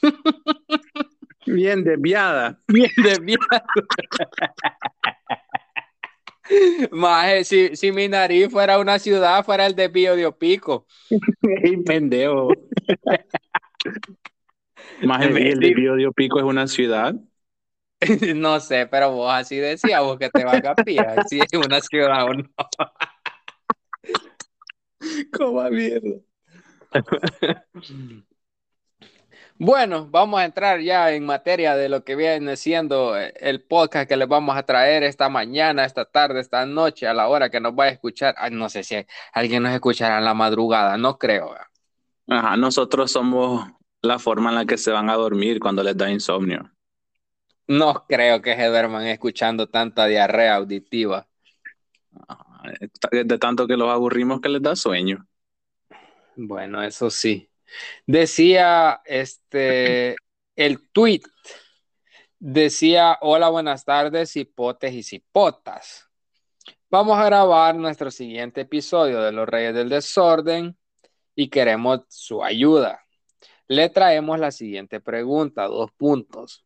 Bien 1.52 1.84
desviada. 1.84 2.58
Bien 2.68 2.90
desviado. 2.96 3.46
Maje, 6.92 7.44
si, 7.44 7.76
si 7.76 7.92
mi 7.92 8.08
nariz 8.08 8.48
fuera 8.50 8.78
una 8.78 8.98
ciudad, 8.98 9.44
fuera 9.44 9.66
el 9.66 9.74
desvío 9.74 10.16
de 10.16 10.26
Opico. 10.26 10.86
Qué 11.08 11.78
pendejo. 11.84 12.48
Más 15.02 15.24
el, 15.24 15.36
el 15.36 15.60
desvío 15.60 15.94
de 15.94 16.10
Pico 16.12 16.38
es 16.38 16.44
una 16.44 16.66
ciudad. 16.66 17.14
No 18.36 18.60
sé, 18.60 18.86
pero 18.86 19.10
vos 19.10 19.32
así 19.32 19.56
decías, 19.56 20.00
vos 20.00 20.18
que 20.18 20.30
te 20.30 20.44
vas 20.44 20.64
a 20.64 20.74
pillar, 20.76 21.24
si 21.28 21.40
es 21.40 21.52
una 21.52 21.80
ciudad 21.80 22.24
o 22.26 22.34
no. 22.34 22.44
Como 25.32 25.62
mierda. 25.70 26.20
Bueno, 29.60 30.06
vamos 30.08 30.38
a 30.38 30.44
entrar 30.44 30.80
ya 30.80 31.12
en 31.12 31.26
materia 31.26 31.74
de 31.74 31.88
lo 31.88 32.04
que 32.04 32.14
viene 32.14 32.56
siendo 32.56 33.16
el 33.16 33.60
podcast 33.60 34.08
que 34.08 34.16
les 34.16 34.28
vamos 34.28 34.56
a 34.56 34.62
traer 34.62 35.02
esta 35.02 35.28
mañana, 35.28 35.84
esta 35.84 36.04
tarde, 36.04 36.38
esta 36.38 36.64
noche, 36.64 37.08
a 37.08 37.12
la 37.12 37.26
hora 37.26 37.50
que 37.50 37.58
nos 37.58 37.74
vaya 37.74 37.90
a 37.90 37.94
escuchar. 37.94 38.36
Ay, 38.38 38.52
no 38.52 38.68
sé 38.68 38.84
si 38.84 39.04
alguien 39.32 39.64
nos 39.64 39.72
escuchará 39.72 40.18
en 40.18 40.24
la 40.24 40.34
madrugada, 40.34 40.96
no 40.96 41.18
creo. 41.18 41.56
Ajá, 42.28 42.56
nosotros 42.56 43.10
somos 43.10 43.66
la 44.00 44.20
forma 44.20 44.50
en 44.50 44.54
la 44.54 44.64
que 44.64 44.78
se 44.78 44.92
van 44.92 45.10
a 45.10 45.14
dormir 45.14 45.58
cuando 45.58 45.82
les 45.82 45.96
da 45.96 46.08
insomnio. 46.08 46.70
No 47.66 48.06
creo 48.08 48.40
que 48.40 48.54
se 48.54 48.66
duerman 48.66 49.08
escuchando 49.08 49.66
tanta 49.66 50.06
diarrea 50.06 50.54
auditiva. 50.54 51.26
Ajá, 52.28 52.62
De 53.10 53.38
tanto 53.38 53.66
que 53.66 53.76
los 53.76 53.90
aburrimos 53.90 54.40
que 54.40 54.50
les 54.50 54.62
da 54.62 54.76
sueño. 54.76 55.26
Bueno, 56.36 56.80
eso 56.80 57.10
sí. 57.10 57.47
Decía 58.06 59.00
este 59.04 60.16
el 60.56 60.90
tweet. 60.90 61.22
Decía, 62.40 63.18
hola, 63.20 63.48
buenas 63.48 63.84
tardes, 63.84 64.36
hipotes 64.36 64.92
y 64.92 65.02
cipotas. 65.02 66.08
Vamos 66.90 67.18
a 67.18 67.24
grabar 67.24 67.74
nuestro 67.74 68.10
siguiente 68.10 68.62
episodio 68.62 69.20
de 69.20 69.32
Los 69.32 69.48
Reyes 69.48 69.74
del 69.74 69.88
Desorden 69.88 70.76
y 71.34 71.48
queremos 71.48 72.00
su 72.08 72.42
ayuda. 72.42 73.04
Le 73.66 73.90
traemos 73.90 74.38
la 74.38 74.50
siguiente 74.50 75.00
pregunta, 75.00 75.66
dos 75.66 75.92
puntos. 75.92 76.64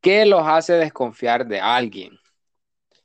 ¿Qué 0.00 0.24
los 0.24 0.42
hace 0.46 0.74
desconfiar 0.74 1.46
de 1.46 1.60
alguien? 1.60 2.18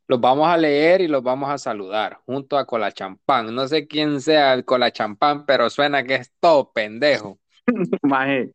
Los 0.09 0.19
vamos 0.19 0.47
a 0.47 0.57
leer 0.57 1.01
y 1.01 1.07
los 1.07 1.21
vamos 1.21 1.51
a 1.51 1.59
saludar 1.59 2.19
junto 2.25 2.57
a 2.57 2.65
Cola 2.65 2.91
Champán. 2.91 3.53
No 3.53 3.67
sé 3.67 3.87
quién 3.87 4.19
sea 4.21 4.55
el 4.55 4.65
Cola 4.65 4.91
Champán, 4.91 5.45
pero 5.45 5.69
suena 5.69 6.03
que 6.03 6.15
es 6.15 6.33
todo 6.39 6.71
pendejo. 6.73 7.39
Maje, 8.01 8.51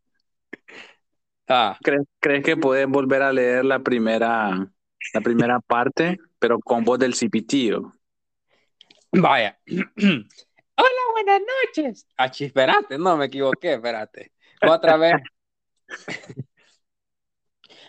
Ah, 1.47 1.79
¿crees, 1.81 2.03
crees 2.19 2.43
que 2.43 2.57
puedes 2.57 2.89
volver 2.89 3.23
a 3.23 3.33
leer 3.33 3.65
la 3.65 3.79
primera, 3.79 4.69
la 5.13 5.21
primera 5.21 5.61
parte, 5.61 6.19
pero 6.41 6.59
con 6.59 6.83
voz 6.85 6.99
del 6.99 7.15
cipitío? 7.15 7.93
vaya. 9.13 9.57
Hola, 9.67 11.01
buenas 11.13 11.41
noches. 11.41 12.07
Ah, 12.17 12.33
espérate, 12.37 12.99
no 12.99 13.17
me 13.17 13.27
equivoqué, 13.27 13.75
espérate. 13.75 14.33
Otra 14.61 14.97
vez. 14.97 15.15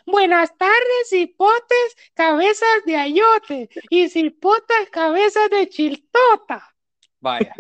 Buenas 0.06 0.56
tardes, 0.58 1.12
hipotes, 1.12 1.98
cabezas 2.14 2.86
de 2.86 2.96
ayote 2.96 3.70
y 3.90 4.10
cipotas, 4.10 4.90
cabezas 4.92 5.50
de 5.50 5.68
chiltota. 5.70 6.76
Vaya. 7.20 7.54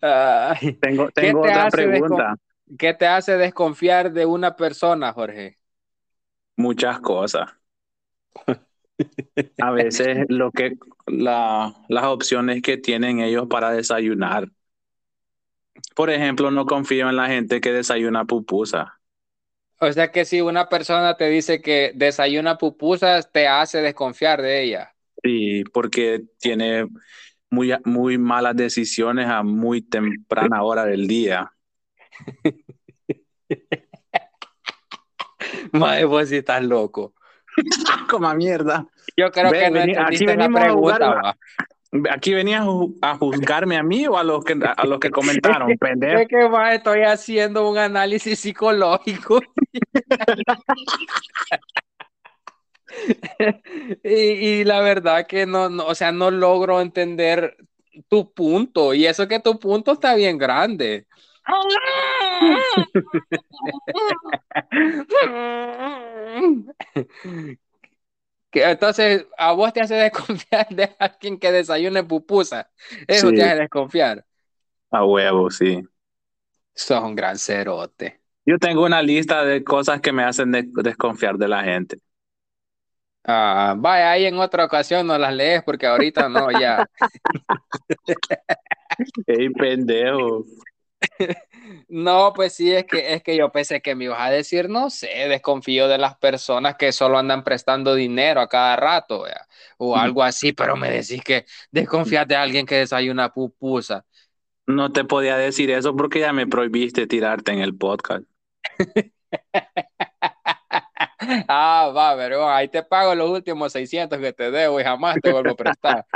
Ay, 0.00 0.72
Tengo, 0.80 1.06
¿Qué 1.08 1.12
tengo 1.22 1.42
te 1.42 1.48
otra 1.48 1.66
hace 1.66 1.88
pregunta. 1.88 2.36
¿Qué 2.78 2.94
te 2.94 3.06
hace 3.06 3.36
desconfiar 3.36 4.12
de 4.12 4.26
una 4.26 4.56
persona, 4.56 5.12
Jorge? 5.12 5.58
Muchas 6.56 7.00
cosas. 7.00 7.50
A 9.60 9.70
veces 9.70 10.26
lo 10.28 10.50
que 10.50 10.76
la, 11.06 11.74
las 11.88 12.04
opciones 12.04 12.62
que 12.62 12.78
tienen 12.78 13.20
ellos 13.20 13.46
para 13.48 13.70
desayunar. 13.70 14.48
Por 15.94 16.10
ejemplo, 16.10 16.50
no 16.50 16.66
confío 16.66 17.08
en 17.08 17.16
la 17.16 17.28
gente 17.28 17.60
que 17.60 17.72
desayuna 17.72 18.24
pupusa. 18.24 18.98
O 19.80 19.92
sea 19.92 20.10
que 20.10 20.24
si 20.24 20.40
una 20.40 20.68
persona 20.68 21.16
te 21.16 21.28
dice 21.28 21.60
que 21.60 21.92
desayuna 21.94 22.56
pupusas, 22.56 23.30
te 23.30 23.46
hace 23.46 23.82
desconfiar 23.82 24.40
de 24.40 24.62
ella. 24.62 24.94
Sí, 25.22 25.64
porque 25.72 26.22
tiene 26.38 26.86
muy, 27.50 27.74
muy 27.84 28.18
malas 28.18 28.56
decisiones 28.56 29.28
a 29.28 29.42
muy 29.42 29.82
temprana 29.82 30.62
hora 30.62 30.84
del 30.84 31.06
día. 31.06 31.52
Madre, 35.72 36.04
vos 36.04 36.28
sí 36.28 36.36
estás 36.36 36.62
loco. 36.64 37.14
Como 38.10 38.32
mierda. 38.34 38.86
Yo 39.16 39.30
creo 39.30 39.50
que 39.52 39.70
no 39.70 39.80
vení- 39.80 39.96
entendiste 39.96 40.30
aquí 40.32 40.38
la 40.38 40.44
a 40.44 40.48
jugar, 40.72 40.96
pregunta. 40.98 41.20
va. 41.22 41.36
Aquí 42.10 42.34
venías 42.34 42.62
a 42.62 42.64
ju- 42.64 42.98
a 43.00 43.16
juzgarme 43.16 43.76
a 43.76 43.82
mí 43.82 44.06
o 44.06 44.18
a 44.18 44.24
los 44.24 44.44
que, 44.44 44.58
a 44.76 44.86
los 44.86 44.98
que 44.98 45.10
comentaron, 45.10 45.76
pendejo. 45.78 46.18
Es 46.18 46.28
que 46.28 46.48
más 46.48 46.74
estoy 46.74 47.02
haciendo 47.02 47.68
un 47.70 47.78
análisis 47.78 48.40
psicológico. 48.40 49.40
y, 54.02 54.10
y 54.10 54.64
la 54.64 54.80
verdad 54.80 55.26
que 55.26 55.46
no, 55.46 55.68
no, 55.68 55.86
o 55.86 55.94
sea, 55.94 56.12
no 56.12 56.30
logro 56.30 56.80
entender 56.80 57.56
tu 58.08 58.32
punto. 58.32 58.94
Y 58.94 59.06
eso 59.06 59.28
que 59.28 59.40
tu 59.40 59.58
punto 59.58 59.92
está 59.92 60.14
bien 60.14 60.38
grande. 60.38 61.06
Entonces, 68.60 69.26
a 69.38 69.52
vos 69.52 69.72
te 69.72 69.80
hace 69.80 69.94
desconfiar 70.10 70.68
de 70.70 70.94
alguien 70.98 71.38
que 71.38 71.52
desayune 71.52 72.04
pupusa. 72.04 72.70
Eso 73.06 73.30
Sí. 73.30 73.36
te 73.36 73.42
hace 73.44 73.56
desconfiar. 73.56 74.24
A 74.90 75.04
huevo, 75.04 75.50
sí. 75.50 75.82
Sos 76.74 77.02
un 77.02 77.14
gran 77.14 77.38
cerote. 77.38 78.20
Yo 78.44 78.58
tengo 78.58 78.84
una 78.84 79.02
lista 79.02 79.44
de 79.44 79.64
cosas 79.64 80.00
que 80.00 80.12
me 80.12 80.22
hacen 80.22 80.52
de- 80.52 80.68
desconfiar 80.82 81.36
de 81.36 81.48
la 81.48 81.64
gente. 81.64 81.98
Ah, 83.24 83.74
vaya, 83.76 84.12
ahí 84.12 84.24
en 84.26 84.38
otra 84.38 84.64
ocasión 84.64 85.04
no 85.06 85.18
las 85.18 85.34
lees 85.34 85.62
porque 85.64 85.86
ahorita 85.86 86.28
no, 86.28 86.48
ya. 86.52 86.88
Ey, 89.26 89.50
pendejo. 89.50 90.44
No, 91.88 92.32
pues 92.34 92.54
sí, 92.54 92.72
es 92.72 92.84
que, 92.84 93.14
es 93.14 93.22
que 93.22 93.36
yo 93.36 93.50
pensé 93.50 93.80
que 93.80 93.94
me 93.94 94.04
ibas 94.04 94.20
a 94.20 94.30
decir, 94.30 94.68
no 94.68 94.90
sé, 94.90 95.08
desconfío 95.28 95.88
de 95.88 95.98
las 95.98 96.16
personas 96.16 96.76
que 96.76 96.92
solo 96.92 97.18
andan 97.18 97.44
prestando 97.44 97.94
dinero 97.94 98.40
a 98.40 98.48
cada 98.48 98.76
rato, 98.76 99.22
vea, 99.22 99.46
o 99.78 99.96
algo 99.96 100.22
así, 100.22 100.52
pero 100.52 100.76
me 100.76 100.90
decís 100.90 101.22
que 101.22 101.46
desconfías 101.70 102.26
de 102.28 102.36
alguien 102.36 102.66
que 102.66 102.76
desayuna 102.76 103.32
pupusa. 103.32 104.04
No 104.66 104.92
te 104.92 105.04
podía 105.04 105.36
decir 105.36 105.70
eso 105.70 105.94
porque 105.94 106.20
ya 106.20 106.32
me 106.32 106.46
prohibiste 106.46 107.06
tirarte 107.06 107.52
en 107.52 107.60
el 107.60 107.76
podcast. 107.76 108.24
Ah, 111.48 111.90
va, 111.94 112.16
pero 112.16 112.48
ahí 112.48 112.68
te 112.68 112.82
pago 112.82 113.14
los 113.14 113.30
últimos 113.30 113.72
600 113.72 114.18
que 114.18 114.32
te 114.32 114.50
debo 114.50 114.80
y 114.80 114.84
jamás 114.84 115.16
te 115.20 115.32
vuelvo 115.32 115.52
a 115.52 115.56
prestar. 115.56 116.06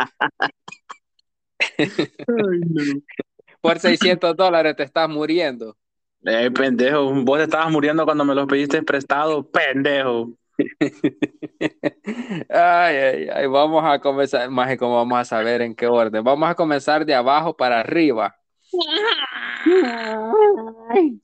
Por 3.60 3.78
600 3.78 4.36
dólares 4.36 4.76
te 4.76 4.82
estás 4.82 5.08
muriendo. 5.08 5.76
Ey, 6.22 6.50
pendejo, 6.50 7.12
vos 7.24 7.38
te 7.38 7.44
estabas 7.44 7.70
muriendo 7.70 8.04
cuando 8.04 8.24
me 8.24 8.34
los 8.34 8.46
pediste 8.46 8.82
prestado, 8.82 9.48
pendejo. 9.50 10.30
Ay, 12.50 12.96
ay, 12.96 13.28
ay, 13.32 13.46
vamos 13.46 13.82
a 13.82 13.98
comenzar, 13.98 14.50
más 14.50 14.76
como 14.76 14.96
vamos 14.96 15.18
a 15.18 15.24
saber 15.24 15.62
en 15.62 15.74
qué 15.74 15.86
orden. 15.86 16.22
Vamos 16.22 16.50
a 16.50 16.54
comenzar 16.54 17.06
de 17.06 17.14
abajo 17.14 17.56
para 17.56 17.80
arriba. 17.80 18.36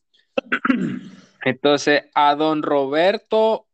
Entonces, 1.44 2.04
a 2.14 2.34
don 2.34 2.62
Roberto, 2.62 3.65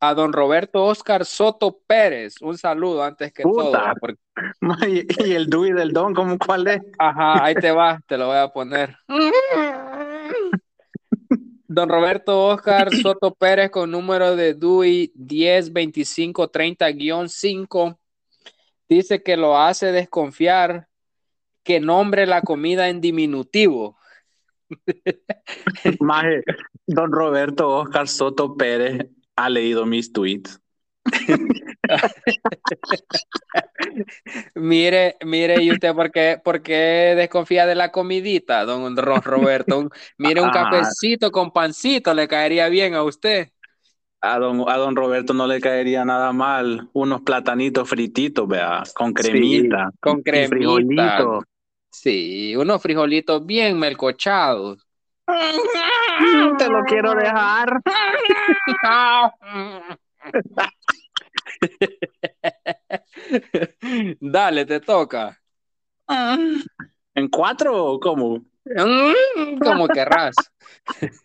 a 0.00 0.14
don 0.14 0.32
Roberto 0.32 0.84
Oscar 0.84 1.24
Soto 1.24 1.80
Pérez, 1.86 2.36
un 2.40 2.56
saludo 2.56 3.02
antes 3.02 3.32
que 3.32 3.42
Puta. 3.42 3.94
todo. 3.94 4.14
y 4.88 5.32
el 5.32 5.50
Dewey 5.50 5.72
del 5.72 5.92
Don, 5.92 6.14
¿cómo 6.14 6.38
cuál 6.38 6.68
es? 6.68 6.80
ajá, 6.98 7.44
ahí 7.44 7.54
te 7.54 7.72
va, 7.72 8.00
te 8.06 8.16
lo 8.16 8.28
voy 8.28 8.36
a 8.36 8.48
poner. 8.48 8.96
Don 11.70 11.90
Roberto 11.90 12.46
Oscar 12.46 12.90
Soto 12.94 13.34
Pérez 13.34 13.70
con 13.70 13.90
número 13.90 14.36
de 14.36 14.54
DUI 14.54 15.12
102530-5 15.18 17.98
dice 18.88 19.22
que 19.22 19.36
lo 19.36 19.58
hace 19.58 19.92
desconfiar 19.92 20.88
que 21.62 21.78
nombre 21.78 22.24
la 22.26 22.40
comida 22.40 22.88
en 22.88 23.02
diminutivo. 23.02 23.98
Maje, 26.00 26.42
don 26.86 27.12
Roberto 27.12 27.68
Oscar 27.68 28.08
Soto 28.08 28.56
Pérez 28.56 29.10
ha 29.38 29.48
leído 29.48 29.86
mis 29.86 30.12
tweets. 30.12 30.60
Mire, 34.54 35.16
mire, 35.24 35.62
¿y 35.62 35.72
usted 35.72 35.94
por 35.94 36.10
qué, 36.10 36.40
por 36.42 36.62
qué 36.62 37.14
desconfía 37.16 37.66
de 37.66 37.74
la 37.74 37.90
comidita, 37.90 38.64
don 38.64 38.96
Ro- 38.96 39.20
Roberto? 39.20 39.78
Un- 39.78 39.90
mire, 40.18 40.40
un 40.42 40.48
Ah. 40.48 40.52
cafecito 40.70 41.30
con 41.30 41.50
pancito 41.52 42.14
le 42.14 42.28
caería 42.28 42.68
bien 42.68 42.94
a 42.94 43.02
usted. 43.02 43.48
A 44.20 44.38
don, 44.38 44.64
a 44.68 44.76
don 44.76 44.96
Roberto 44.96 45.32
no 45.32 45.46
le 45.46 45.60
caería 45.60 46.04
nada 46.04 46.32
mal 46.32 46.88
unos 46.92 47.22
platanitos 47.22 47.88
frititos, 47.88 48.48
vea, 48.48 48.82
con 48.94 49.12
cremita. 49.12 49.90
con 50.00 50.22
cremita. 50.22 50.48
frijolito. 50.48 51.44
Sí, 51.90 52.56
unos 52.56 52.82
frijolitos 52.82 53.44
bien 53.46 53.78
melcochados. 53.78 54.84
Te 56.58 56.68
lo 56.68 56.82
quiero 56.84 57.14
dejar. 57.14 57.80
Dale, 64.20 64.64
te 64.66 64.80
toca. 64.80 65.40
¿En 67.14 67.28
cuatro 67.28 67.84
o 67.84 68.00
cómo? 68.00 68.44
Mm, 68.64 69.58
Como 69.62 69.88
querrás. 69.88 70.34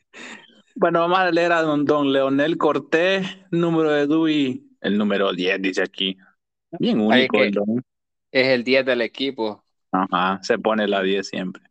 Bueno, 0.75 1.01
vamos 1.01 1.19
a 1.19 1.29
leer 1.29 1.51
a 1.51 1.61
don, 1.61 1.85
don 1.85 2.11
Leonel 2.11 2.57
Cortés, 2.57 3.27
número 3.51 3.91
de 3.91 4.07
DUI, 4.07 4.71
el 4.81 4.97
número 4.97 5.31
10, 5.31 5.61
dice 5.61 5.83
aquí. 5.83 6.17
Bien 6.79 6.99
único 6.99 7.37
que- 7.37 7.43
el 7.43 7.51
don. 7.51 7.83
Es 8.31 8.47
el 8.47 8.63
10 8.63 8.83
del 8.83 9.01
equipo. 9.01 9.63
Ajá, 9.91 10.39
se 10.41 10.57
pone 10.57 10.87
la 10.87 11.03
10 11.03 11.27
siempre. 11.27 11.61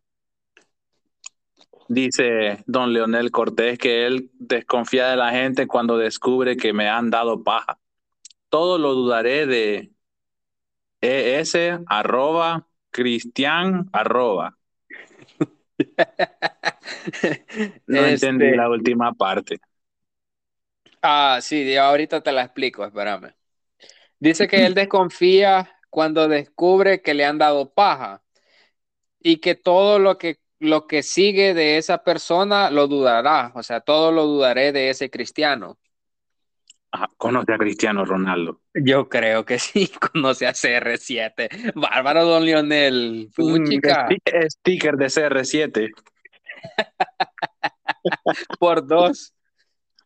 Dice 1.87 2.63
don 2.65 2.93
Leonel 2.93 3.31
Cortés 3.31 3.77
que 3.77 4.05
él 4.05 4.29
desconfía 4.33 5.09
de 5.09 5.17
la 5.17 5.31
gente 5.31 5.67
cuando 5.67 5.97
descubre 5.97 6.57
que 6.57 6.73
me 6.73 6.89
han 6.89 7.09
dado 7.09 7.43
paja. 7.43 7.79
Todo 8.49 8.77
lo 8.77 8.93
dudaré 8.93 9.45
de 9.45 9.91
es 11.01 11.55
arroba 11.87 12.67
cristian 12.91 13.89
arroba. 13.91 14.57
No 17.87 18.05
Este, 18.05 18.27
entendí 18.27 18.55
la 18.55 18.69
última 18.69 19.13
parte. 19.13 19.59
Ah, 21.01 21.39
sí, 21.41 21.75
ahorita 21.75 22.21
te 22.21 22.31
la 22.31 22.43
explico, 22.43 22.85
espérame. 22.85 23.33
Dice 24.19 24.47
que 24.47 24.65
él 24.65 24.73
desconfía 24.73 25.69
cuando 25.89 26.29
descubre 26.29 27.01
que 27.01 27.13
le 27.13 27.25
han 27.25 27.37
dado 27.37 27.73
paja 27.73 28.23
y 29.19 29.37
que 29.37 29.55
todo 29.55 29.99
lo 29.99 30.17
que, 30.17 30.39
lo 30.63 30.87
que 30.87 31.03
sigue 31.03 31.53
de 31.53 31.77
esa 31.77 32.03
persona 32.03 32.71
lo 32.71 32.87
dudará, 32.87 33.51
o 33.55 33.63
sea, 33.63 33.81
todo 33.81 34.11
lo 34.11 34.25
dudaré 34.25 34.71
de 34.71 34.89
ese 34.89 35.09
cristiano. 35.09 35.77
Ajá, 36.91 37.09
conoce 37.17 37.51
a 37.53 37.57
Cristiano 37.57 38.05
Ronaldo. 38.05 38.61
Yo 38.73 39.09
creo 39.09 39.45
que 39.45 39.57
sí, 39.57 39.87
conoce 40.13 40.45
a 40.45 40.53
CR7. 40.53 41.73
Bárbaro, 41.73 42.23
don 42.25 42.45
Lionel. 42.45 43.29
Mm, 43.35 43.63
chica, 43.65 44.07
sti- 44.07 44.49
Sticker 44.51 44.95
de 44.95 45.05
CR7. 45.07 45.89
por 48.59 48.85
dos. 48.85 49.33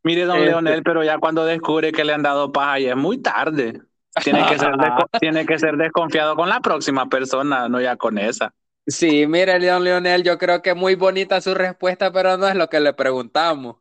Mire, 0.03 0.23
don 0.25 0.37
Este. 0.37 0.47
Leonel, 0.47 0.83
pero 0.83 1.03
ya 1.03 1.17
cuando 1.17 1.45
descubre 1.45 1.91
que 1.91 2.05
le 2.05 2.13
han 2.13 2.23
dado 2.23 2.51
paja 2.51 2.79
ya 2.79 2.91
es 2.91 2.97
muy 2.97 3.21
tarde. 3.21 3.81
Tiene 4.23 4.45
que, 4.47 4.57
ser 4.57 4.71
tiene 5.19 5.45
que 5.45 5.59
ser 5.59 5.75
desconfiado 5.75 6.35
con 6.35 6.49
la 6.49 6.61
próxima 6.61 7.07
persona, 7.07 7.67
no 7.67 7.81
ya 7.81 7.97
con 7.97 8.17
esa. 8.17 8.53
Sí, 8.87 9.27
mire, 9.27 9.59
León 9.59 9.83
Leonel, 9.83 10.23
yo 10.23 10.37
creo 10.37 10.61
que 10.61 10.73
muy 10.73 10.95
bonita 10.95 11.41
su 11.41 11.53
respuesta, 11.53 12.11
pero 12.11 12.37
no 12.37 12.47
es 12.47 12.55
lo 12.55 12.69
que 12.69 12.79
le 12.79 12.93
preguntamos. 12.93 13.77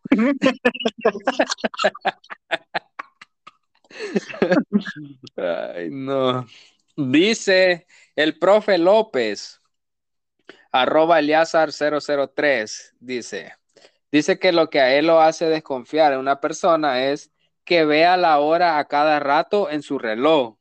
Ay, 5.36 5.88
no. 5.90 6.46
Dice 6.96 7.86
el 8.16 8.38
profe 8.38 8.78
López, 8.78 9.60
arroba 10.72 11.18
Eliazar 11.18 11.70
003, 11.72 12.94
dice, 13.00 13.54
dice 14.12 14.38
que 14.38 14.52
lo 14.52 14.70
que 14.70 14.80
a 14.80 14.94
él 14.96 15.06
lo 15.06 15.20
hace 15.20 15.46
desconfiar 15.46 16.12
en 16.12 16.20
una 16.20 16.40
persona 16.40 17.04
es 17.06 17.32
que 17.64 17.84
vea 17.84 18.16
la 18.16 18.38
hora 18.40 18.78
a 18.78 18.86
cada 18.88 19.20
rato 19.20 19.70
en 19.70 19.82
su 19.82 19.98
reloj, 19.98 20.56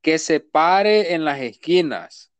que 0.00 0.18
se 0.18 0.40
pare 0.40 1.14
en 1.14 1.24
las 1.24 1.40
esquinas, 1.40 2.31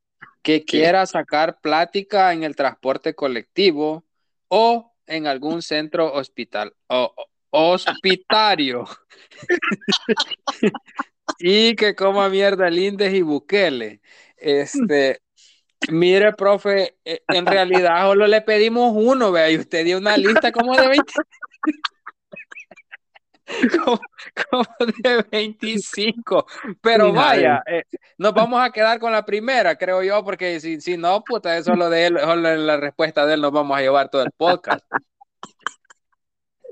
que 0.42 0.64
quiera 0.64 1.06
sacar 1.06 1.60
plática 1.60 2.32
en 2.32 2.42
el 2.42 2.56
transporte 2.56 3.14
colectivo 3.14 4.04
o 4.48 4.92
en 5.06 5.26
algún 5.26 5.62
centro 5.62 6.12
hospital 6.12 6.74
o 6.88 7.14
hospitario. 7.50 8.84
y 11.38 11.74
que 11.76 11.94
coma 11.94 12.28
mierda 12.28 12.70
Lindes 12.70 13.14
y 13.14 13.22
Bukele. 13.22 14.00
Este, 14.36 15.22
mire, 15.90 16.32
profe, 16.32 16.96
eh, 17.04 17.22
en 17.28 17.46
realidad 17.46 18.02
solo 18.02 18.26
le 18.26 18.40
pedimos 18.42 18.92
uno, 18.94 19.32
vea, 19.32 19.50
y 19.50 19.58
usted 19.58 19.84
dio 19.84 19.98
una 19.98 20.16
lista 20.16 20.52
como 20.52 20.76
de 20.76 20.88
20. 20.88 21.12
como, 23.84 24.00
como 24.50 24.64
de 25.02 25.24
25. 25.30 26.46
Pero 26.80 27.12
vaya, 27.12 27.62
eh, 27.66 27.84
nos 28.18 28.32
vamos 28.34 28.60
a 28.60 28.70
quedar 28.70 28.98
con 28.98 29.12
la 29.12 29.24
primera, 29.24 29.76
creo 29.76 30.02
yo, 30.02 30.24
porque 30.24 30.60
si, 30.60 30.80
si 30.80 30.96
no, 30.96 31.22
puta, 31.22 31.56
eso 31.56 31.72
es 31.72 31.78
lo 31.78 31.90
de 31.90 32.06
él, 32.06 32.18
solo 32.20 32.56
la 32.56 32.76
respuesta 32.76 33.26
de 33.26 33.34
él 33.34 33.40
nos 33.40 33.52
vamos 33.52 33.76
a 33.76 33.80
llevar 33.80 34.08
todo 34.08 34.22
el 34.22 34.30
podcast. 34.36 34.84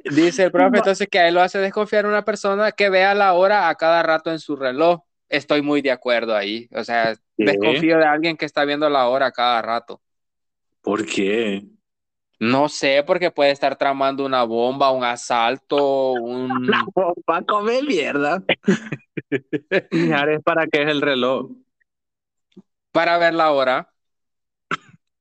Dice 0.04 0.44
el 0.44 0.50
profe 0.50 0.78
entonces 0.78 1.08
que 1.08 1.18
a 1.18 1.28
él 1.28 1.34
lo 1.34 1.42
hace 1.42 1.58
desconfiar 1.58 2.06
una 2.06 2.24
persona 2.24 2.72
que 2.72 2.88
vea 2.88 3.14
la 3.14 3.34
hora 3.34 3.68
a 3.68 3.74
cada 3.74 4.02
rato 4.02 4.30
en 4.30 4.38
su 4.38 4.56
reloj. 4.56 5.02
Estoy 5.28 5.62
muy 5.62 5.82
de 5.82 5.90
acuerdo 5.90 6.34
ahí. 6.34 6.68
O 6.72 6.82
sea, 6.84 7.14
¿Qué? 7.36 7.44
desconfío 7.44 7.98
de 7.98 8.06
alguien 8.06 8.36
que 8.36 8.46
está 8.46 8.64
viendo 8.64 8.88
la 8.88 9.08
hora 9.08 9.26
a 9.26 9.32
cada 9.32 9.60
rato. 9.62 10.00
¿Por 10.80 11.04
qué? 11.04 11.64
No 12.40 12.68
sé, 12.70 13.02
porque 13.06 13.30
puede 13.30 13.50
estar 13.50 13.76
tramando 13.76 14.24
una 14.24 14.44
bomba, 14.44 14.90
un 14.92 15.04
asalto, 15.04 16.12
un... 16.14 16.66
La 16.70 16.84
bomba 16.94 17.42
come 17.46 17.82
mierda. 17.82 18.42
Para 20.44 20.66
qué 20.66 20.82
es 20.82 20.88
el 20.88 21.00
reloj. 21.00 21.50
para 22.92 23.18
ver 23.18 23.34
la 23.34 23.50
hora. 23.52 23.92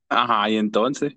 Ajá, 0.09 0.49
y 0.49 0.57
entonces. 0.57 1.15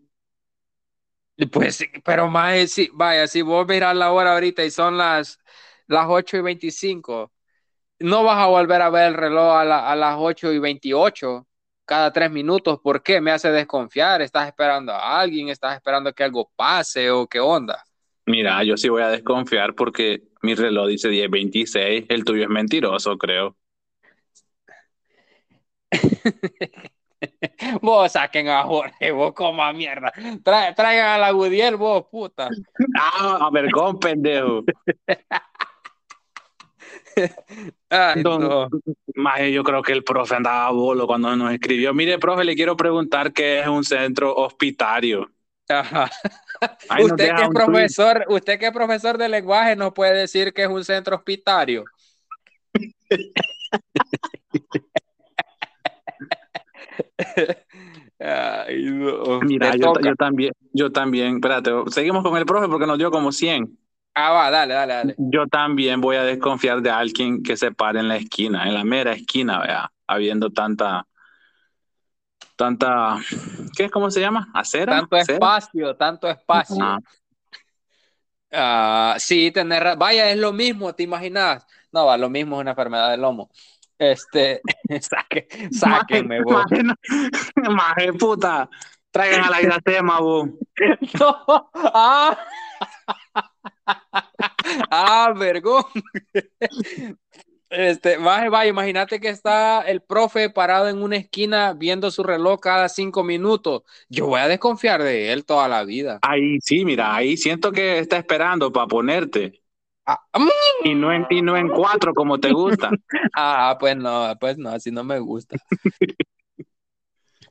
Pues, 1.50 1.84
pero 2.04 2.28
más, 2.28 2.70
si, 2.70 2.88
vaya, 2.92 3.26
si 3.26 3.42
vos 3.42 3.66
miras 3.66 3.96
la 3.96 4.12
hora 4.12 4.34
ahorita 4.34 4.64
y 4.64 4.70
son 4.70 4.96
las, 4.98 5.40
las 5.86 6.06
8 6.08 6.36
y 6.36 6.40
25, 6.42 7.32
no 8.00 8.24
vas 8.24 8.38
a 8.38 8.46
volver 8.46 8.82
a 8.82 8.90
ver 8.90 9.08
el 9.08 9.14
reloj 9.14 9.56
a, 9.56 9.64
la- 9.64 9.90
a 9.90 9.96
las 9.96 10.16
8 10.18 10.52
y 10.52 10.58
28 10.60 11.46
cada 11.92 12.11
tres 12.11 12.31
minutos. 12.31 12.81
¿Por 12.81 13.02
qué? 13.02 13.20
Me 13.20 13.33
hace 13.33 13.50
desconfiar. 13.50 14.22
¿Estás 14.22 14.46
esperando 14.46 14.92
a 14.92 15.20
alguien? 15.20 15.50
¿Estás 15.50 15.74
esperando 15.76 16.11
que 16.14 16.24
algo 16.24 16.50
pase 16.57 17.11
o 17.11 17.26
qué 17.26 17.38
onda? 17.38 17.85
Mira, 18.24 18.64
yo 18.64 18.78
sí 18.78 18.88
voy 18.88 19.02
a 19.02 19.09
desconfiar 19.09 19.74
porque 19.74 20.22
mi 20.40 20.55
reloj 20.55 20.88
dice 20.88 21.11
10.26. 21.11 22.07
El 22.09 22.24
tuyo 22.24 22.44
es 22.44 22.48
mentiroso, 22.48 23.18
creo. 23.18 23.59
Vos 27.83 28.12
saquen 28.12 28.48
a 28.48 28.62
Jorge, 28.62 29.12
vos 29.12 29.35
coma 29.35 29.70
mierda. 29.74 30.11
Tra- 30.42 30.74
traigan 30.74 31.09
a 31.09 31.18
la 31.18 31.31
Gudiel, 31.31 31.76
vos, 31.76 32.07
puta. 32.11 32.48
Ah, 32.98 33.38
a 33.42 33.50
ver, 33.50 33.70
con 33.70 34.00
pendejo. 34.00 34.64
Ay, 37.94 38.22
no. 38.22 38.70
Maje, 39.14 39.52
yo 39.52 39.62
creo 39.62 39.83
que 39.83 39.92
el 39.92 40.02
profe 40.02 40.35
andaba 40.35 40.66
a 40.68 40.70
bolo 40.70 41.07
cuando 41.07 41.37
nos 41.37 41.52
escribió. 41.52 41.92
Mire, 41.92 42.18
profe, 42.18 42.42
le 42.42 42.55
quiero 42.55 42.74
preguntar 42.74 43.35
qué 43.35 43.61
es 43.61 43.66
un 43.66 43.85
centro 43.85 44.35
hospitario. 44.35 45.31
Ajá. 45.68 46.11
Usted 47.02 47.35
que 47.37 47.42
es 47.42 47.48
profesor, 47.50 48.24
usted 48.28 48.59
que 48.59 48.66
es 48.66 48.72
profesor 48.72 49.18
de 49.18 49.28
lenguaje 49.28 49.76
nos 49.76 49.92
puede 49.92 50.14
decir 50.14 50.55
que 50.55 50.62
es 50.62 50.68
un 50.68 50.83
centro 50.85 51.16
hospitario. 51.16 51.85
Ay, 58.18 58.85
no. 58.87 59.40
Mira, 59.42 59.76
yo, 59.76 59.92
yo 60.02 60.14
también, 60.14 60.52
yo 60.72 60.90
también, 60.90 61.35
espérate, 61.35 61.70
seguimos 61.88 62.22
con 62.22 62.38
el 62.38 62.46
profe 62.46 62.68
porque 62.68 62.87
nos 62.87 62.96
dio 62.96 63.11
como 63.11 63.33
100. 63.33 63.82
Ah, 64.14 64.31
va, 64.33 64.51
dale, 64.51 64.75
dale, 64.75 64.92
dale. 64.92 65.14
Yo 65.18 65.46
también 65.46 66.01
voy 66.01 66.16
a 66.16 66.22
desconfiar 66.22 66.83
de 66.83 66.90
alguien 66.90 67.42
que 67.42 67.57
se 67.57 67.72
pare 67.72 68.01
en 68.01 68.09
la 68.09 68.16
esquina, 68.16 68.66
en 68.66 68.75
la 68.75 68.85
mera 68.85 69.12
esquina, 69.12 69.61
vea, 69.61 69.90
habiendo 70.07 70.51
tanta, 70.51 71.07
tanta, 72.57 73.16
¿qué? 73.75 73.88
¿Cómo 73.88 74.11
se 74.11 74.20
llama? 74.20 74.51
¿Acera? 74.53 75.01
Tanto 75.01 75.16
¿Acera? 75.16 75.35
espacio, 75.35 75.96
tanto 75.96 76.29
espacio. 76.29 76.98
Ah, 78.53 79.14
sí, 79.18 79.51
tener, 79.51 79.96
vaya, 79.96 80.31
es 80.31 80.38
lo 80.38 80.53
mismo, 80.53 80.94
¿te 80.94 81.05
imaginas? 81.05 81.66
No, 81.90 82.05
va, 82.05 82.18
lo 82.18 82.29
mismo 82.29 82.57
es 82.57 82.61
una 82.61 82.72
enfermedad 82.72 83.11
del 83.11 83.22
lomo. 83.22 83.51
Este, 83.98 84.61
saque, 85.01 85.48
sáquenme, 85.70 86.42
vos. 86.42 86.66
Maje, 86.70 87.70
maje, 87.70 88.12
puta, 88.12 88.68
traigan 89.11 89.44
a 89.44 89.51
la 89.51 89.62
Iracema, 89.62 90.20
vos. 90.20 90.51
No. 91.18 91.70
Ah. 91.75 92.37
Ah, 94.90 95.33
vergón. 95.37 95.85
Este, 97.68 98.18
vaya, 98.18 98.51
vaya, 98.51 98.68
imagínate 98.68 99.18
que 99.18 99.31
está 99.31 99.81
el 99.81 100.03
profe 100.03 100.51
parado 100.51 100.88
en 100.88 101.03
una 101.03 101.16
esquina 101.16 101.73
viendo 101.73 102.11
su 102.11 102.23
reloj 102.23 102.61
cada 102.61 102.88
cinco 102.90 103.25
minutos. 103.25 103.83
Yo 104.11 104.27
voy 104.27 104.40
a 104.40 104.49
desconfiar 104.49 105.03
de 105.03 105.33
él 105.33 105.47
toda 105.47 105.68
la 105.68 105.83
vida. 105.83 106.18
Ahí 106.21 106.59
sí, 106.61 106.85
mira, 106.85 107.14
ahí 107.14 107.38
siento 107.38 107.73
que 107.73 107.99
está 107.99 108.18
esperando 108.18 108.71
para 108.71 108.87
ponerte. 108.87 109.62
Ah, 110.05 110.21
mm. 110.38 110.87
Y 110.87 110.95
no 110.95 111.12
en, 111.12 111.27
y 111.31 111.40
no 111.40 111.57
en 111.57 111.68
cuatro 111.68 112.12
como 112.12 112.38
te 112.38 112.53
gusta. 112.53 112.90
Ah, 113.35 113.77
pues 113.81 113.97
no, 113.97 114.35
pues 114.38 114.59
no, 114.59 114.68
así 114.68 114.90
no 114.90 115.03
me 115.03 115.18
gusta. 115.18 115.57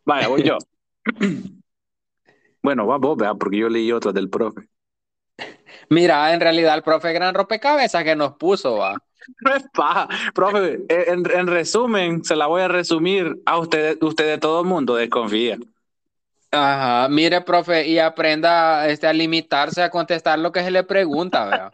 Vaya, 0.05 0.27
voy 0.27 0.43
yo. 0.43 0.57
Bueno, 2.63 2.85
va 2.85 2.99
vos, 2.99 3.17
vea, 3.17 3.33
porque 3.33 3.57
yo 3.57 3.69
leí 3.69 3.91
otra 3.91 4.11
del 4.11 4.29
profe. 4.29 4.69
Mira, 5.91 6.33
en 6.33 6.39
realidad 6.39 6.75
el 6.75 6.83
profe 6.83 7.11
gran 7.11 7.35
rompecabezas 7.35 8.03
que 8.05 8.15
nos 8.15 8.37
puso, 8.37 8.77
va. 8.77 8.95
No 9.41 9.55
es 9.55 9.63
paja. 9.73 10.07
Profe, 10.33 10.79
eh, 10.87 11.05
en, 11.07 11.23
en 11.29 11.47
resumen, 11.47 12.23
se 12.23 12.35
la 12.35 12.47
voy 12.47 12.61
a 12.61 12.69
resumir 12.69 13.41
a 13.45 13.59
usted, 13.59 14.01
usted 14.01 14.25
de 14.25 14.37
todo 14.37 14.61
el 14.61 14.67
mundo 14.67 14.95
desconfía. 14.95 15.57
Ajá, 16.49 17.07
mire, 17.09 17.41
profe, 17.41 17.87
y 17.87 17.99
aprenda 17.99 18.87
este, 18.87 19.07
a 19.07 19.13
limitarse 19.13 19.83
a 19.83 19.89
contestar 19.89 20.39
lo 20.39 20.51
que 20.51 20.63
se 20.63 20.71
le 20.71 20.83
pregunta, 20.83 21.45
¿verdad? 21.45 21.71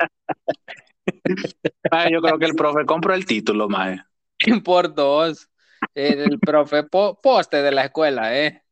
Ay, 1.92 2.12
yo 2.12 2.22
creo 2.22 2.40
que 2.40 2.46
el 2.46 2.56
profe 2.56 2.86
compró 2.86 3.14
el 3.14 3.26
título, 3.26 3.70
mae. 3.70 4.00
Por 4.64 4.94
dos. 4.94 5.48
El 5.94 6.40
profe 6.40 6.84
po- 6.84 7.20
poste 7.22 7.62
de 7.62 7.72
la 7.72 7.86
escuela, 7.86 8.36
¿eh? 8.36 8.64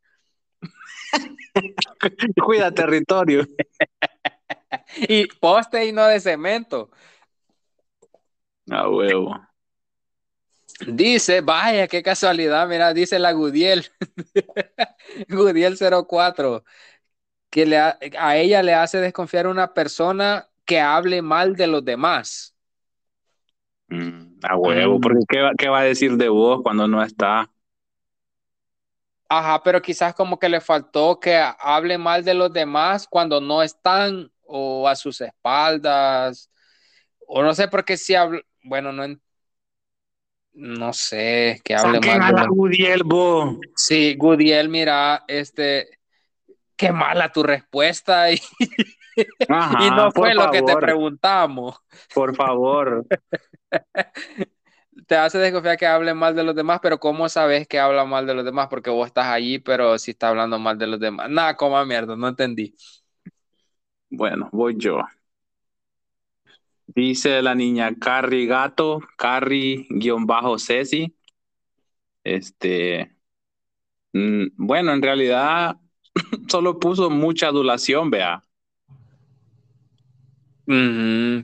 Cuida 2.43 2.71
territorio. 2.71 3.45
Y 5.09 5.27
poste 5.27 5.85
y 5.85 5.91
no 5.91 6.05
de 6.07 6.19
cemento. 6.19 6.89
A 8.71 8.87
huevo. 8.89 9.33
Dice, 10.87 11.41
vaya, 11.41 11.87
qué 11.87 12.03
casualidad, 12.03 12.67
mira, 12.67 12.93
dice 12.93 13.17
la 13.19 13.31
Gudiel. 13.31 13.85
Gudiel 15.29 15.77
04, 15.77 16.63
que 17.51 17.65
le 17.65 17.77
ha- 17.79 17.99
a 18.19 18.37
ella 18.37 18.63
le 18.63 18.73
hace 18.75 18.99
desconfiar 18.99 19.47
una 19.47 19.73
persona 19.73 20.49
que 20.65 20.81
hable 20.81 21.21
mal 21.21 21.55
de 21.55 21.67
los 21.67 21.85
demás. 21.85 22.55
Mm, 23.89 24.39
a 24.43 24.57
huevo, 24.57 24.99
porque 24.99 25.19
¿qué, 25.27 25.41
va- 25.41 25.51
¿qué 25.57 25.69
va 25.69 25.79
a 25.79 25.83
decir 25.83 26.17
de 26.17 26.29
vos 26.29 26.61
cuando 26.63 26.87
no 26.87 27.03
está? 27.03 27.51
Ajá, 29.29 29.63
pero 29.63 29.81
quizás 29.81 30.13
como 30.13 30.39
que 30.39 30.49
le 30.49 30.61
faltó 30.61 31.19
que 31.19 31.35
hable 31.59 31.97
mal 31.97 32.23
de 32.23 32.33
los 32.35 32.53
demás 32.53 33.07
cuando 33.07 33.41
no 33.41 33.63
están 33.63 34.31
o 34.45 34.87
a 34.87 34.95
sus 34.95 35.21
espaldas. 35.21 36.49
O 37.27 37.43
no 37.43 37.53
sé 37.53 37.67
por 37.67 37.83
qué 37.83 37.97
si 37.97 38.15
habla, 38.15 38.41
bueno, 38.63 38.91
no, 38.91 39.03
no 40.53 40.93
sé, 40.93 41.59
que 41.63 41.75
hable 41.75 41.99
a 42.09 42.31
de 42.31 42.47
Gudiel, 42.47 43.03
vos. 43.03 43.57
Sí, 43.75 44.15
Gudiel, 44.15 44.69
mira, 44.69 45.23
este, 45.27 45.99
qué 46.75 46.91
mala 46.91 47.31
tu 47.31 47.43
respuesta 47.43 48.31
y, 48.31 48.39
Ajá, 49.49 49.85
y 49.85 49.91
no 49.91 50.11
fue 50.11 50.33
lo 50.33 50.49
que 50.51 50.61
te 50.61 50.75
preguntamos. 50.77 51.77
Por 52.13 52.35
favor. 52.35 53.05
te 55.07 55.15
hace 55.15 55.37
desconfiar 55.37 55.77
que 55.77 55.85
hable 55.85 56.13
mal 56.13 56.35
de 56.35 56.43
los 56.43 56.55
demás, 56.55 56.79
pero 56.81 56.99
¿cómo 56.99 57.29
sabes 57.29 57.67
que 57.67 57.79
habla 57.79 58.05
mal 58.05 58.25
de 58.25 58.33
los 58.33 58.45
demás? 58.45 58.67
Porque 58.69 58.89
vos 58.89 59.07
estás 59.07 59.27
allí, 59.27 59.59
pero 59.59 59.97
si 59.97 60.11
está 60.11 60.29
hablando 60.29 60.57
mal 60.57 60.77
de 60.77 60.87
los 60.87 60.99
demás. 60.99 61.29
Nada, 61.29 61.55
coma 61.55 61.85
mierda, 61.85 62.15
no 62.15 62.27
entendí. 62.27 62.73
Bueno, 64.15 64.49
voy 64.53 64.75
yo. 64.77 65.01
Dice 66.87 67.41
la 67.41 67.53
niña 67.53 67.93
Carrie 67.99 68.45
Gato, 68.45 69.01
Carrie-Ceci. 69.17 71.13
Este, 72.23 73.11
mm, 74.13 74.45
bueno, 74.55 74.93
en 74.93 75.01
realidad 75.01 75.75
solo 76.47 76.79
puso 76.79 77.09
mucha 77.09 77.47
adulación, 77.47 78.09
vea. 78.09 78.41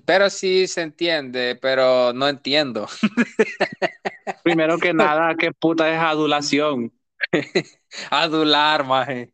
Pero 0.05 0.29
sí 0.29 0.67
se 0.67 0.81
entiende, 0.81 1.57
pero 1.61 2.13
no 2.13 2.27
entiendo. 2.29 2.87
Primero 4.43 4.77
que 4.77 4.93
nada, 4.93 5.35
¿qué 5.35 5.51
puta 5.51 5.93
es 5.93 5.99
adulación? 5.99 6.91
Adular, 8.09 8.85
maje. 8.85 9.33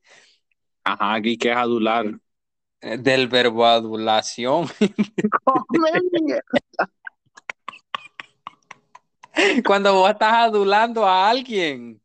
Ajá, 0.84 1.13
aquí 1.13 1.38
qué 1.38 1.52
es 1.52 1.58
adular. 1.58 2.19
Eh, 2.81 2.97
Del 2.97 3.27
verbo 3.27 3.65
adulación. 3.65 4.67
Cuando 9.65 9.93
vos 9.93 10.09
estás 10.09 10.33
adulando 10.33 11.05
a 11.05 11.29
alguien. 11.29 12.01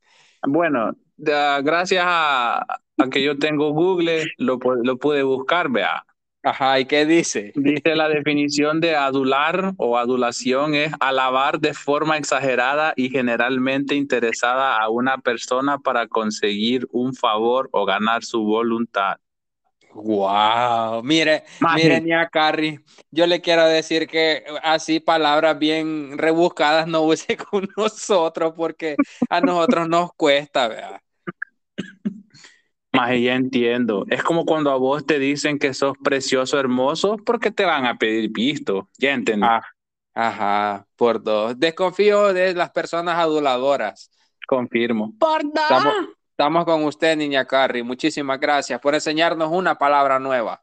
Bueno, 0.46 0.92
gracias 1.16 2.04
a, 2.06 2.58
a 2.58 3.08
que 3.10 3.22
yo 3.22 3.38
tengo 3.38 3.72
Google, 3.72 4.24
lo, 4.38 4.58
lo 4.82 4.98
pude 4.98 5.22
buscar, 5.22 5.70
vea. 5.70 6.04
Ajá, 6.44 6.80
¿y 6.80 6.86
qué 6.86 7.06
dice? 7.06 7.52
Dice 7.54 7.94
la 7.94 8.08
definición 8.08 8.80
de 8.80 8.96
adular 8.96 9.74
o 9.76 9.96
adulación 9.96 10.74
es 10.74 10.92
alabar 10.98 11.60
de 11.60 11.72
forma 11.72 12.18
exagerada 12.18 12.94
y 12.96 13.10
generalmente 13.10 13.94
interesada 13.94 14.76
a 14.76 14.88
una 14.88 15.18
persona 15.18 15.78
para 15.78 16.08
conseguir 16.08 16.88
un 16.90 17.14
favor 17.14 17.68
o 17.70 17.84
ganar 17.84 18.24
su 18.24 18.42
voluntad. 18.42 19.18
Wow, 19.94 21.02
mire, 21.02 21.44
Maje. 21.60 21.82
mire, 21.82 22.00
Nia 22.00 22.28
Carrie, 22.28 22.80
yo 23.10 23.26
le 23.26 23.40
quiero 23.40 23.66
decir 23.66 24.06
que 24.06 24.44
así 24.62 25.00
palabras 25.00 25.58
bien 25.58 26.16
rebuscadas 26.16 26.86
no 26.86 27.02
use 27.02 27.36
con 27.50 27.68
nosotros 27.76 28.54
porque 28.56 28.96
a 29.28 29.40
nosotros 29.40 29.88
nos 29.88 30.12
cuesta, 30.14 30.68
¿verdad? 30.68 31.00
Más 32.92 33.18
ya 33.18 33.34
entiendo. 33.34 34.04
Es 34.10 34.22
como 34.22 34.44
cuando 34.44 34.70
a 34.70 34.76
vos 34.76 35.06
te 35.06 35.18
dicen 35.18 35.58
que 35.58 35.72
sos 35.72 35.96
precioso, 36.02 36.58
hermoso, 36.58 37.16
porque 37.16 37.50
te 37.50 37.64
van 37.64 37.86
a 37.86 37.96
pedir 37.96 38.30
visto. 38.30 38.90
Ya 38.98 39.12
entendí. 39.12 39.46
Ah, 39.48 39.62
ajá, 40.12 40.86
por 40.96 41.22
dos. 41.22 41.58
Desconfío 41.58 42.34
de 42.34 42.54
las 42.54 42.70
personas 42.70 43.16
aduladoras. 43.16 44.10
Confirmo. 44.46 45.14
Estamos, 45.14 45.94
estamos 46.32 46.64
con 46.64 46.84
usted, 46.84 47.16
Niña 47.16 47.46
Carrie. 47.46 47.82
Muchísimas 47.82 48.40
gracias 48.40 48.80
por 48.80 48.94
enseñarnos 48.94 49.50
una 49.50 49.76
palabra 49.76 50.18
nueva. 50.18 50.62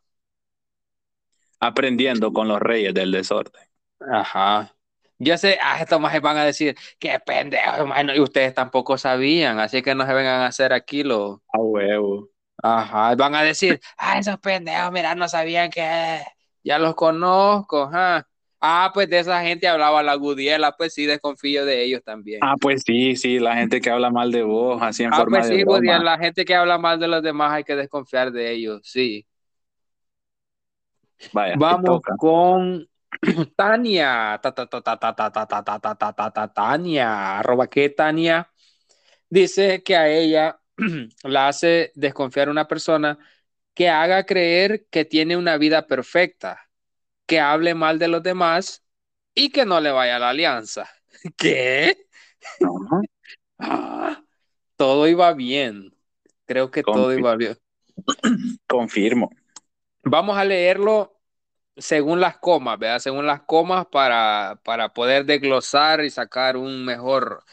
Aprendiendo 1.60 2.34
con 2.34 2.48
los 2.48 2.60
reyes 2.60 2.94
del 2.94 3.12
desorden. 3.12 3.64
Ajá. 4.00 4.76
Yo 5.18 5.38
sé, 5.38 5.58
ah, 5.62 5.82
estos 5.82 6.00
más 6.00 6.20
van 6.22 6.38
a 6.38 6.46
decir, 6.46 6.78
qué 6.98 7.20
pendejo, 7.20 7.86
mano, 7.86 8.16
y 8.16 8.22
ustedes 8.22 8.54
tampoco 8.54 8.98
sabían, 8.98 9.60
así 9.60 9.82
que 9.82 9.94
no 9.94 10.06
se 10.06 10.14
vengan 10.14 10.42
a 10.42 10.46
hacer 10.46 10.72
aquí 10.72 11.04
lo. 11.04 11.44
A 11.52 11.60
huevo. 11.60 12.30
Ajá, 12.64 13.16
van 13.16 13.36
a 13.36 13.44
decir, 13.44 13.82
ah, 13.98 14.18
esos 14.18 14.38
pendejos, 14.40 14.92
mira, 14.94 15.16
no 15.16 15.28
sabían 15.28 15.70
que 15.70 16.22
ya 16.64 16.80
los 16.80 16.96
conozco, 16.96 17.84
ajá. 17.84 18.29
Ah, 18.62 18.92
pues 18.94 19.10
de 19.10 19.20
esa 19.20 19.42
gente 19.42 19.68
hablaba 19.68 20.04
la 20.04 20.16
Gudiela, 20.16 20.76
pues 20.76 20.94
sí, 20.94 21.06
desconfío 21.06 21.66
de 21.66 21.84
ellos 21.84 22.04
también. 22.04 22.40
Ah, 22.44 22.56
pues 22.60 22.84
sí, 22.86 23.16
sí, 23.16 23.40
la 23.40 23.56
gente 23.56 23.80
que 23.80 23.90
habla 23.90 24.10
mal 24.10 24.32
de 24.32 24.44
vos, 24.44 24.82
así 24.82 25.04
en 25.04 25.14
ah, 25.14 25.18
forma 25.18 25.38
pues 25.38 25.48
sí, 25.50 25.58
de 25.58 25.64
Gudiela, 25.64 26.00
la 26.00 26.18
gente 26.18 26.44
que 26.44 26.56
habla 26.56 26.78
mal 26.78 27.00
de 27.00 27.08
los 27.08 27.24
demás 27.24 27.54
hay 27.54 27.64
que 27.64 27.76
desconfiar 27.76 28.32
de 28.32 28.52
ellos, 28.52 28.82
sí. 28.84 29.26
Vaya, 31.32 31.56
Vamos 31.58 32.02
con 32.18 32.88
Tania, 33.56 34.42
Tania, 36.54 37.40
arroba 37.40 37.68
que 37.68 37.90
Tania, 37.90 38.50
dice 39.30 39.84
que 39.84 39.96
a 39.96 40.10
ella 40.10 40.60
la 41.24 41.48
hace 41.48 41.92
desconfiar 41.96 42.50
una 42.50 42.68
persona 42.68 43.18
que 43.74 43.90
haga 43.90 44.26
creer 44.26 44.86
que 44.90 45.06
tiene 45.06 45.38
una 45.38 45.58
vida 45.58 45.88
perfecta 45.88 46.69
que 47.30 47.40
hable 47.40 47.76
mal 47.76 48.00
de 48.00 48.08
los 48.08 48.24
demás 48.24 48.84
y 49.36 49.52
que 49.52 49.64
no 49.64 49.80
le 49.80 49.92
vaya 49.92 50.16
a 50.16 50.20
la 50.20 50.30
alianza. 50.30 50.90
¿Qué? 51.38 52.08
Ah, 53.60 54.24
todo 54.76 55.08
iba 55.08 55.32
bien. 55.34 55.96
Creo 56.46 56.72
que 56.72 56.82
todo 56.82 57.14
iba 57.14 57.36
bien. 57.36 57.56
Confirmo. 58.68 59.30
Vamos 60.02 60.40
a 60.40 60.44
leerlo 60.44 61.22
según 61.78 62.20
las 62.20 62.40
comas, 62.40 62.80
¿verdad? 62.80 62.98
Según 62.98 63.28
las 63.28 63.42
comas 63.42 63.86
para, 63.86 64.60
para 64.64 64.90
poder 64.90 65.26
desglosar 65.26 66.04
y 66.04 66.10
sacar 66.10 66.58
un 66.58 66.84
mejor, 66.84 67.44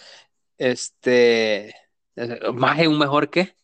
este, 0.57 1.75
más 2.55 2.79
un 2.87 2.99
mejor 2.99 3.29
qué? 3.29 3.55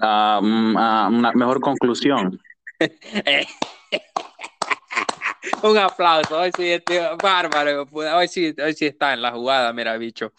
Ah, 0.00 0.40
mm, 0.42 0.76
ah, 0.76 1.08
una 1.08 1.32
mejor 1.34 1.60
conclusión. 1.60 2.40
Un 5.62 5.78
aplauso. 5.78 6.38
Hoy 6.38 6.50
sí, 6.56 6.70
este, 6.70 7.00
bárbaro. 7.22 7.86
Hoy 7.92 8.28
sí, 8.28 8.54
hoy 8.62 8.74
sí 8.74 8.86
está 8.86 9.12
en 9.12 9.22
la 9.22 9.32
jugada, 9.32 9.72
mira, 9.72 9.96
bicho. 9.96 10.32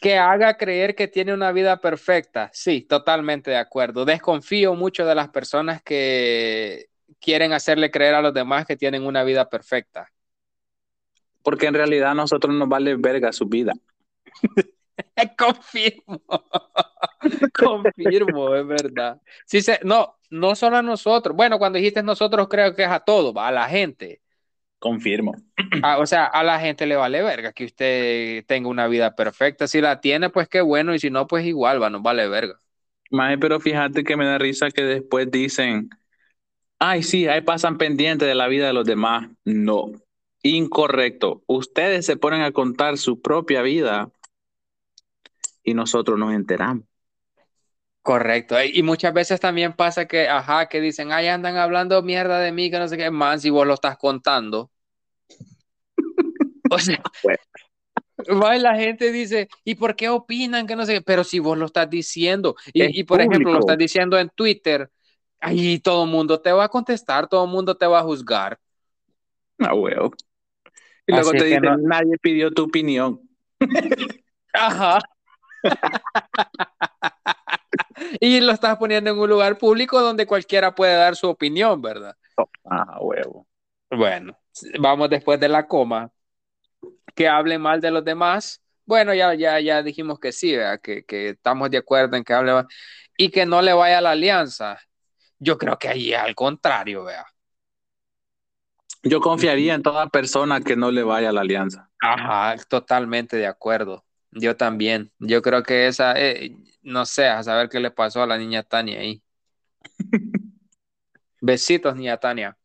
Que 0.00 0.18
haga 0.18 0.56
creer 0.56 0.94
que 0.94 1.08
tiene 1.08 1.32
una 1.34 1.52
vida 1.52 1.80
perfecta. 1.80 2.50
Sí, 2.52 2.82
totalmente 2.82 3.50
de 3.50 3.56
acuerdo. 3.56 4.04
Desconfío 4.04 4.74
mucho 4.74 5.06
de 5.06 5.14
las 5.14 5.28
personas 5.28 5.82
que 5.82 6.86
quieren 7.20 7.52
hacerle 7.52 7.90
creer 7.90 8.14
a 8.14 8.22
los 8.22 8.34
demás 8.34 8.66
que 8.66 8.76
tienen 8.76 9.04
una 9.04 9.24
vida 9.24 9.48
perfecta. 9.48 10.10
Porque 11.42 11.66
en 11.66 11.74
realidad 11.74 12.10
a 12.10 12.14
nosotros 12.14 12.54
nos 12.54 12.68
vale 12.68 12.96
verga 12.96 13.32
su 13.32 13.46
vida. 13.46 13.72
Confirmo. 15.38 16.22
Confirmo, 17.58 18.54
es 18.54 18.66
verdad. 18.66 19.20
Sí, 19.46 19.62
se, 19.62 19.80
no, 19.82 20.19
no 20.30 20.54
solo 20.54 20.78
a 20.78 20.82
nosotros. 20.82 21.36
Bueno, 21.36 21.58
cuando 21.58 21.76
dijiste 21.78 22.02
nosotros, 22.02 22.48
creo 22.48 22.74
que 22.74 22.84
es 22.84 22.88
a 22.88 23.00
todos, 23.00 23.34
a 23.36 23.50
la 23.50 23.68
gente. 23.68 24.22
Confirmo. 24.78 25.34
Ah, 25.82 25.98
o 25.98 26.06
sea, 26.06 26.24
a 26.24 26.42
la 26.42 26.58
gente 26.58 26.84
le 26.84 26.96
vale 26.96 27.22
verga 27.22 27.52
que 27.52 27.64
usted 27.64 28.44
tenga 28.46 28.68
una 28.68 28.88
vida 28.88 29.14
perfecta. 29.14 29.68
Si 29.68 29.80
la 29.80 30.00
tiene, 30.00 30.28
pues 30.28 30.48
qué 30.48 30.60
bueno, 30.60 30.94
y 30.94 30.98
si 30.98 31.10
no, 31.10 31.26
pues 31.28 31.46
igual, 31.46 31.80
va, 31.80 31.88
nos 31.88 32.02
vale 32.02 32.28
verga. 32.28 32.58
Maje, 33.10 33.38
pero 33.38 33.60
fíjate 33.60 34.02
que 34.02 34.16
me 34.16 34.26
da 34.26 34.36
risa 34.36 34.70
que 34.70 34.82
después 34.82 35.30
dicen, 35.30 35.88
ay, 36.78 37.02
sí, 37.02 37.28
ahí 37.28 37.40
pasan 37.42 37.78
pendientes 37.78 38.26
de 38.26 38.34
la 38.34 38.48
vida 38.48 38.66
de 38.66 38.72
los 38.72 38.84
demás. 38.84 39.28
No, 39.44 39.92
incorrecto. 40.42 41.44
Ustedes 41.46 42.04
se 42.04 42.16
ponen 42.16 42.42
a 42.42 42.52
contar 42.52 42.98
su 42.98 43.20
propia 43.22 43.62
vida 43.62 44.10
y 45.62 45.74
nosotros 45.74 46.18
nos 46.18 46.34
enteramos. 46.34 46.89
Correcto. 48.02 48.56
Y 48.62 48.82
muchas 48.82 49.12
veces 49.12 49.40
también 49.40 49.74
pasa 49.74 50.06
que, 50.06 50.26
ajá, 50.28 50.66
que 50.68 50.80
dicen, 50.80 51.12
ay, 51.12 51.28
andan 51.28 51.56
hablando 51.56 52.02
mierda 52.02 52.38
de 52.40 52.50
mí, 52.50 52.70
que 52.70 52.78
no 52.78 52.88
sé 52.88 52.96
qué 52.96 53.10
más, 53.10 53.42
si 53.42 53.50
vos 53.50 53.66
lo 53.66 53.74
estás 53.74 53.98
contando. 53.98 54.70
O 56.72 56.78
sea, 56.78 57.02
Bueno. 58.28 58.58
la 58.58 58.76
gente 58.76 59.10
dice, 59.10 59.48
¿y 59.64 59.74
por 59.74 59.96
qué 59.96 60.08
opinan 60.08 60.66
que 60.66 60.76
no 60.76 60.86
sé 60.86 60.94
qué? 60.94 61.00
Pero 61.00 61.24
si 61.24 61.40
vos 61.40 61.58
lo 61.58 61.66
estás 61.66 61.90
diciendo, 61.90 62.54
y, 62.72 63.02
por 63.04 63.20
ejemplo, 63.20 63.52
lo 63.52 63.58
estás 63.58 63.76
diciendo 63.78 64.16
en 64.18 64.30
Twitter, 64.30 64.88
ahí 65.40 65.80
todo 65.80 66.04
el 66.04 66.10
mundo 66.10 66.40
te 66.40 66.52
va 66.52 66.64
a 66.64 66.68
contestar, 66.68 67.28
todo 67.28 67.44
el 67.44 67.50
mundo 67.50 67.76
te 67.76 67.86
va 67.86 67.98
a 67.98 68.02
juzgar. 68.02 68.58
Ah, 69.58 69.74
huevo. 69.74 70.12
Y 71.06 71.12
luego 71.12 71.30
Así 71.30 71.38
te 71.38 71.44
dicen, 71.44 71.62
no- 71.62 71.76
nadie 71.76 72.16
pidió 72.18 72.52
tu 72.52 72.64
opinión. 72.64 73.20
Ajá. 74.52 75.00
Y 78.20 78.40
lo 78.40 78.52
estás 78.52 78.76
poniendo 78.76 79.10
en 79.10 79.18
un 79.18 79.28
lugar 79.28 79.58
público 79.58 80.00
donde 80.00 80.26
cualquiera 80.26 80.74
puede 80.74 80.94
dar 80.94 81.16
su 81.16 81.28
opinión, 81.28 81.80
¿verdad? 81.80 82.16
Ah, 82.64 82.98
huevo. 83.00 83.46
Bueno, 83.90 84.38
vamos 84.78 85.10
después 85.10 85.38
de 85.40 85.48
la 85.48 85.66
coma. 85.66 86.10
Que 87.14 87.28
hable 87.28 87.58
mal 87.58 87.80
de 87.80 87.90
los 87.90 88.04
demás. 88.04 88.62
Bueno, 88.84 89.14
ya, 89.14 89.34
ya, 89.34 89.60
ya 89.60 89.82
dijimos 89.82 90.18
que 90.18 90.32
sí, 90.32 90.56
¿verdad? 90.56 90.80
Que, 90.80 91.04
que 91.04 91.30
estamos 91.30 91.70
de 91.70 91.78
acuerdo 91.78 92.16
en 92.16 92.24
que 92.24 92.32
hable 92.32 92.52
mal. 92.52 92.66
Y 93.16 93.30
que 93.30 93.44
no 93.44 93.60
le 93.62 93.72
vaya 93.72 93.98
a 93.98 94.00
la 94.00 94.12
alianza. 94.12 94.78
Yo 95.38 95.58
creo 95.58 95.78
que 95.78 95.88
ahí 95.88 96.12
es 96.12 96.18
al 96.18 96.34
contrario, 96.34 97.04
vea. 97.04 97.26
Yo 99.02 99.20
confiaría 99.20 99.74
en 99.74 99.82
toda 99.82 100.08
persona 100.08 100.60
que 100.60 100.76
no 100.76 100.90
le 100.90 101.02
vaya 101.02 101.30
a 101.30 101.32
la 101.32 101.40
alianza. 101.40 101.90
Ajá, 102.00 102.56
totalmente 102.68 103.36
de 103.36 103.46
acuerdo. 103.46 104.04
Yo 104.30 104.56
también. 104.56 105.10
Yo 105.18 105.42
creo 105.42 105.62
que 105.62 105.86
esa, 105.86 106.12
eh, 106.16 106.54
no 106.82 107.04
sé, 107.06 107.26
a 107.26 107.42
saber 107.42 107.68
qué 107.68 107.80
le 107.80 107.90
pasó 107.90 108.22
a 108.22 108.26
la 108.26 108.38
niña 108.38 108.62
Tania 108.62 109.00
ahí. 109.00 109.22
Besitos, 111.40 111.96
niña 111.96 112.16
Tania. 112.18 112.56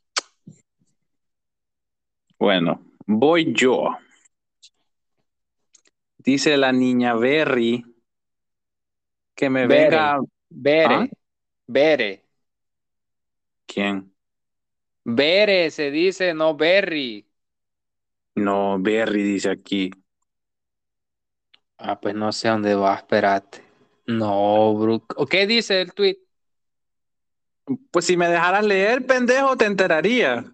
Bueno, 2.38 2.86
Voy 3.08 3.54
yo. 3.54 3.98
Dice 6.18 6.58
la 6.58 6.72
niña 6.72 7.14
Berry 7.14 7.86
que 9.36 9.50
me 9.50 9.68
Bere. 9.68 9.90
venga. 9.90 10.20
Bere. 10.50 10.96
¿Ah? 10.96 11.08
Bere. 11.68 12.26
¿Quién? 13.68 14.12
Bere 15.04 15.70
se 15.70 15.92
dice, 15.92 16.34
no 16.34 16.56
Berry. 16.56 17.28
No, 18.36 18.80
Berry 18.80 19.22
dice 19.22 19.52
aquí. 19.52 19.92
Ah, 21.78 22.00
pues 22.00 22.16
no 22.16 22.32
sé 22.32 22.48
dónde 22.48 22.74
va, 22.74 22.96
espérate. 22.96 23.65
No, 24.08 24.76
Brook. 24.78 25.14
¿O 25.18 25.26
¿Qué 25.26 25.48
dice 25.48 25.82
el 25.82 25.94
tweet? 25.94 26.18
Pues 27.92 28.06
si 28.06 28.16
me 28.18 28.28
dejaras 28.28 28.64
leer, 28.66 29.06
pendejo, 29.06 29.56
te 29.58 29.66
enteraría. 29.66 30.46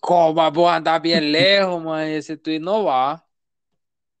¿Cómo 0.00 0.50
vos 0.52 0.72
andás 0.72 1.00
bien 1.02 1.30
lejos, 1.32 1.82
man? 1.82 2.02
Ese 2.08 2.36
tweet 2.36 2.60
no 2.60 2.84
va. 2.84 3.24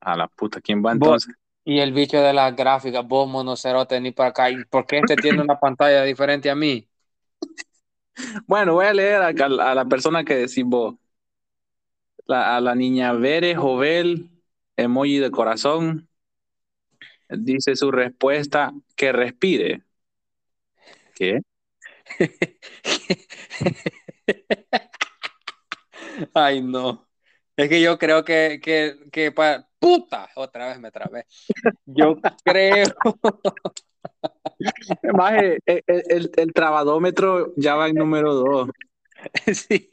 A 0.00 0.16
la 0.16 0.26
puta, 0.26 0.60
¿quién 0.60 0.84
va 0.84 0.90
Vos- 0.90 1.18
entonces? 1.20 1.36
Y 1.64 1.80
el 1.80 1.92
bicho 1.92 2.18
de 2.20 2.32
las 2.32 2.56
gráficas, 2.56 3.06
vos 3.06 3.28
monocerote, 3.28 4.00
ni 4.00 4.10
para 4.12 4.30
acá. 4.30 4.50
¿Y 4.50 4.64
por 4.64 4.86
qué 4.86 4.98
este 5.00 5.18
tiene 5.18 5.42
una 5.42 5.60
pantalla 5.60 6.02
diferente 6.04 6.48
a 6.50 6.54
mí? 6.54 6.88
Bueno, 8.46 8.74
voy 8.74 8.86
a 8.86 8.92
leer 8.94 9.22
a, 9.22 9.28
a 9.70 9.74
la 9.74 9.84
persona 9.86 10.24
que 10.24 10.34
decís 10.34 10.64
vos. 10.64 10.94
La- 12.26 12.56
a 12.56 12.60
la 12.60 12.74
niña 12.74 13.12
Bere 13.12 13.54
Jovel, 13.56 14.30
emoji 14.76 15.18
de 15.18 15.30
corazón. 15.30 16.07
Dice 17.30 17.76
su 17.76 17.90
respuesta, 17.90 18.72
que 18.96 19.12
respire. 19.12 19.82
¿Qué? 21.14 21.40
Ay, 26.34 26.62
no. 26.62 27.06
Es 27.56 27.68
que 27.68 27.80
yo 27.82 27.98
creo 27.98 28.24
que, 28.24 28.60
que, 28.62 28.94
que 29.10 29.32
pa- 29.32 29.66
puta, 29.78 30.28
otra 30.36 30.68
vez 30.68 30.78
me 30.80 30.90
trabé. 30.90 31.24
Yo 31.86 32.16
creo, 32.44 32.86
Maje, 35.14 35.58
el, 35.66 35.82
el- 35.86 36.30
el 36.36 36.52
trabadómetro 36.52 37.52
ya 37.56 37.74
va 37.74 37.88
en 37.88 37.96
número 37.96 38.34
dos. 38.34 38.70
sí, 39.52 39.88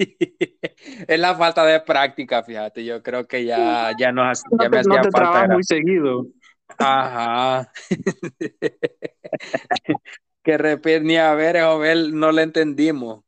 es 1.07 1.19
la 1.19 1.35
falta 1.35 1.65
de 1.65 1.79
práctica, 1.79 2.43
fíjate. 2.43 2.85
Yo 2.85 3.01
creo 3.01 3.27
que 3.27 3.45
ya, 3.45 3.91
ya, 3.99 4.11
nos, 4.11 4.43
No 4.51 4.69
me 4.69 4.77
no 4.77 4.77
hacía 4.77 5.01
te 5.01 5.11
falta. 5.11 5.47
muy 5.47 5.63
seguido. 5.63 6.27
Ajá. 6.67 7.71
que 10.43 10.57
repite 10.57 11.01
ni 11.01 11.17
a 11.17 11.33
ver, 11.33 11.61
Jovel, 11.61 12.17
no 12.17 12.31
le 12.31 12.43
entendimos. 12.43 13.23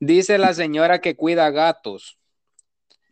Dice 0.00 0.38
la 0.38 0.54
señora 0.54 1.00
que 1.00 1.16
cuida 1.16 1.50
gatos. 1.50 2.18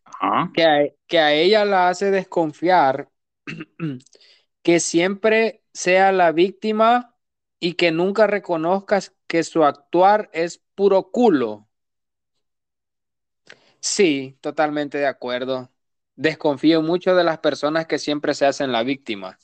Ajá. 0.05 0.51
que 0.55 0.65
a, 0.65 0.89
que 1.07 1.19
a 1.19 1.33
ella 1.33 1.65
la 1.65 1.89
hace 1.89 2.11
desconfiar 2.11 3.11
que 4.63 4.81
siempre 4.81 5.63
sea 5.73 6.13
la 6.13 6.33
víctima 6.33 7.17
y 7.59 7.75
que 7.75 7.93
nunca 7.93 8.27
reconozcas 8.27 9.15
que 9.27 9.43
su 9.45 9.65
actuar 9.65 10.31
es 10.33 10.63
puro 10.75 11.11
culo. 11.11 11.69
Sí, 13.81 14.39
totalmente 14.41 14.99
de 14.99 15.07
acuerdo. 15.07 15.71
Desconfío 16.21 16.83
mucho 16.83 17.15
de 17.15 17.25
las 17.25 17.39
personas 17.39 17.87
que 17.87 17.99
siempre 17.99 18.35
se 18.35 18.45
hacen 18.45 18.73
la 18.73 18.83
víctima. 18.83 19.39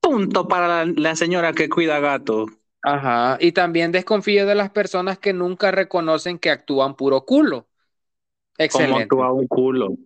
Punto 0.00 0.46
para 0.46 0.68
la, 0.84 0.92
la 0.96 1.16
señora 1.16 1.52
que 1.52 1.68
cuida 1.68 1.98
gato. 1.98 2.46
Ajá. 2.82 3.38
Y 3.40 3.52
también 3.52 3.92
desconfío 3.92 4.46
de 4.46 4.54
las 4.54 4.70
personas 4.70 5.18
que 5.18 5.32
nunca 5.32 5.70
reconocen 5.70 6.38
que 6.38 6.50
actúan 6.50 6.94
puro 6.96 7.24
culo. 7.24 7.68
Excelente. 8.58 9.02
actúa 9.02 9.32
un 9.32 9.46
culo. 9.48 9.96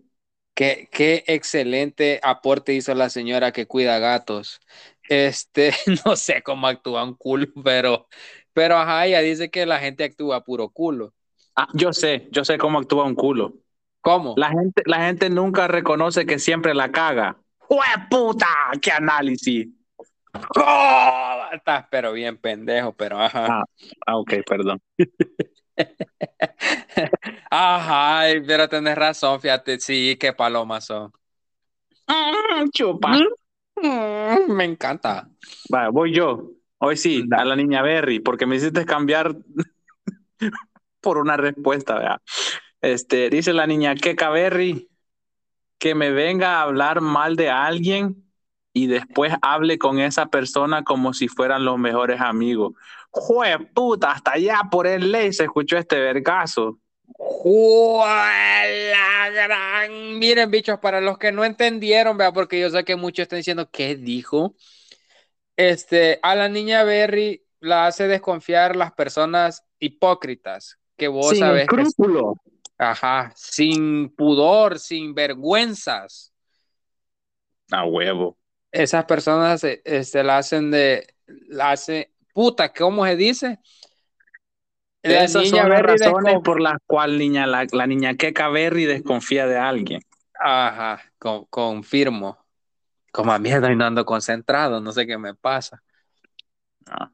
Qué, 0.54 0.88
qué 0.90 1.22
excelente 1.26 2.18
aporte 2.22 2.72
hizo 2.72 2.94
la 2.94 3.10
señora 3.10 3.52
que 3.52 3.66
cuida 3.66 3.98
gatos. 3.98 4.60
Este, 5.08 5.72
no 6.06 6.16
sé 6.16 6.42
cómo 6.42 6.66
actúa 6.66 7.04
un 7.04 7.14
culo, 7.14 7.46
pero, 7.64 8.08
pero 8.54 8.76
ajá, 8.78 9.06
ella 9.06 9.20
dice 9.20 9.50
que 9.50 9.66
la 9.66 9.78
gente 9.78 10.04
actúa 10.04 10.44
puro 10.44 10.70
culo. 10.70 11.12
Ah, 11.54 11.68
yo 11.74 11.92
sé, 11.92 12.28
yo 12.32 12.44
sé 12.44 12.58
cómo 12.58 12.78
actúa 12.78 13.04
un 13.04 13.14
culo. 13.14 13.54
¿Cómo? 14.06 14.34
La 14.36 14.50
gente, 14.50 14.84
la 14.86 15.04
gente 15.04 15.28
nunca 15.28 15.66
reconoce 15.66 16.26
que 16.26 16.38
siempre 16.38 16.74
la 16.74 16.92
caga. 16.92 17.38
¡Jue 17.58 17.84
puta! 18.08 18.46
¡Qué 18.80 18.92
análisis! 18.92 19.66
¡Oh! 20.56 21.42
Estás 21.50 21.86
pero 21.90 22.12
bien 22.12 22.36
pendejo, 22.36 22.92
pero 22.92 23.20
ajá. 23.20 23.46
Ah. 23.50 23.64
Ah, 24.06 24.16
ok, 24.16 24.34
perdón. 24.46 24.80
Ajá, 27.50 28.26
pero 28.46 28.68
tenés 28.68 28.94
razón, 28.94 29.40
fíjate, 29.40 29.80
sí, 29.80 30.16
qué 30.20 30.32
palomas 30.32 30.84
son. 30.84 31.10
Mm, 32.06 32.68
chupa. 32.70 33.18
Mm, 33.74 34.52
me 34.52 34.66
encanta. 34.66 35.28
Vale, 35.68 35.90
voy 35.90 36.14
yo. 36.14 36.52
Hoy 36.78 36.96
sí, 36.96 37.24
a 37.36 37.44
la 37.44 37.56
niña 37.56 37.82
Berry, 37.82 38.20
porque 38.20 38.46
me 38.46 38.54
hiciste 38.54 38.86
cambiar 38.86 39.34
por 41.00 41.18
una 41.18 41.36
respuesta, 41.36 41.96
¿verdad? 41.96 42.20
Este, 42.80 43.30
dice 43.30 43.52
la 43.52 43.66
niña 43.66 43.94
Keka 43.94 44.30
Berry 44.30 44.88
que 45.78 45.94
me 45.94 46.10
venga 46.10 46.58
a 46.58 46.62
hablar 46.62 47.00
mal 47.00 47.36
de 47.36 47.50
alguien 47.50 48.24
y 48.72 48.86
después 48.86 49.32
hable 49.42 49.78
con 49.78 50.00
esa 50.00 50.26
persona 50.26 50.84
como 50.84 51.14
si 51.14 51.28
fueran 51.28 51.64
los 51.64 51.78
mejores 51.78 52.20
amigos. 52.20 52.74
¡Jue 53.10 53.58
puta! 53.74 54.12
Hasta 54.12 54.32
allá 54.32 54.60
por 54.70 54.86
el 54.86 55.10
ley 55.10 55.32
se 55.32 55.44
escuchó 55.44 55.78
este 55.78 55.98
vergazo. 55.98 56.78
¡Juela 57.06 59.30
gran! 59.32 60.18
Miren, 60.18 60.50
bichos, 60.50 60.78
para 60.78 61.00
los 61.00 61.18
que 61.18 61.32
no 61.32 61.44
entendieron, 61.44 62.18
vea, 62.18 62.32
porque 62.32 62.60
yo 62.60 62.68
sé 62.68 62.84
que 62.84 62.96
muchos 62.96 63.22
están 63.22 63.38
diciendo, 63.38 63.70
¿qué 63.70 63.96
dijo? 63.96 64.54
Este, 65.56 66.18
a 66.22 66.34
la 66.34 66.48
niña 66.48 66.84
Berry 66.84 67.46
la 67.60 67.86
hace 67.86 68.08
desconfiar 68.08 68.76
las 68.76 68.92
personas 68.92 69.64
hipócritas, 69.78 70.78
que 70.96 71.08
vos 71.08 71.30
Sin 71.30 71.38
sabés 71.38 71.66
que, 71.66 71.80
escrúpulo. 71.80 72.34
Ajá, 72.78 73.32
sin 73.34 74.14
pudor, 74.14 74.78
sin 74.78 75.14
vergüenzas. 75.14 76.32
A 77.70 77.84
huevo. 77.84 78.38
Esas 78.70 79.04
personas 79.04 79.64
eh, 79.64 79.80
este, 79.84 80.22
la 80.22 80.38
hacen 80.38 80.70
de, 80.70 81.06
la 81.48 81.72
hace, 81.72 82.12
puta, 82.34 82.72
¿cómo 82.72 83.04
se 83.06 83.16
dice? 83.16 83.58
La 85.02 85.24
Esas 85.24 85.44
niña 85.44 85.62
son 85.62 85.70
las 85.70 85.82
razones 85.82 86.36
por 86.44 86.60
las 86.60 86.78
cuales 86.86 87.18
niña, 87.18 87.46
la, 87.46 87.66
la 87.70 87.86
niña 87.86 88.14
Keka 88.16 88.48
Berry 88.48 88.84
desconfía 88.84 89.46
de 89.46 89.56
alguien. 89.56 90.02
Ajá, 90.38 91.00
con- 91.18 91.46
confirmo. 91.46 92.44
Como 93.12 93.32
a 93.32 93.38
mierda 93.38 93.72
y 93.72 93.76
no 93.76 93.86
ando 93.86 94.04
concentrado, 94.04 94.80
no 94.80 94.92
sé 94.92 95.06
qué 95.06 95.16
me 95.16 95.34
pasa. 95.34 95.82
Ah. 96.84 97.10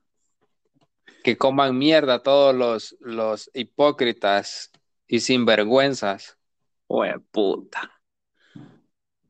Que 1.22 1.36
coman 1.38 1.78
mierda 1.78 2.20
todos 2.20 2.52
los, 2.54 2.96
los 2.98 3.50
hipócritas 3.54 4.71
y 5.12 5.20
sinvergüenzas. 5.20 6.38
Jue 6.86 7.14
puta. 7.30 8.00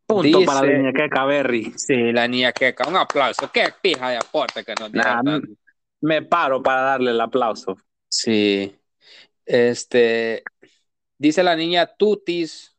Punto 0.06 0.38
Dice- 0.38 0.46
para 0.46 0.64
la 0.64 0.78
niña 0.78 0.92
Keka 0.92 1.24
Berry. 1.24 1.72
Sí, 1.76 2.12
la 2.12 2.28
niña 2.28 2.52
queca, 2.52 2.86
un 2.86 2.96
aplauso. 2.96 3.50
Qué 3.50 3.64
pija 3.82 4.10
de 4.10 4.18
aporte 4.18 4.64
que 4.64 4.74
nos 4.78 4.92
Nah, 4.92 5.20
dieron. 5.22 5.58
me 6.00 6.22
paro 6.22 6.62
para 6.62 6.82
darle 6.82 7.10
el 7.10 7.20
aplauso. 7.20 7.76
Sí. 8.08 8.78
Este, 9.44 10.44
dice 11.18 11.42
la 11.42 11.56
niña 11.56 11.86
Tutis 11.96 12.76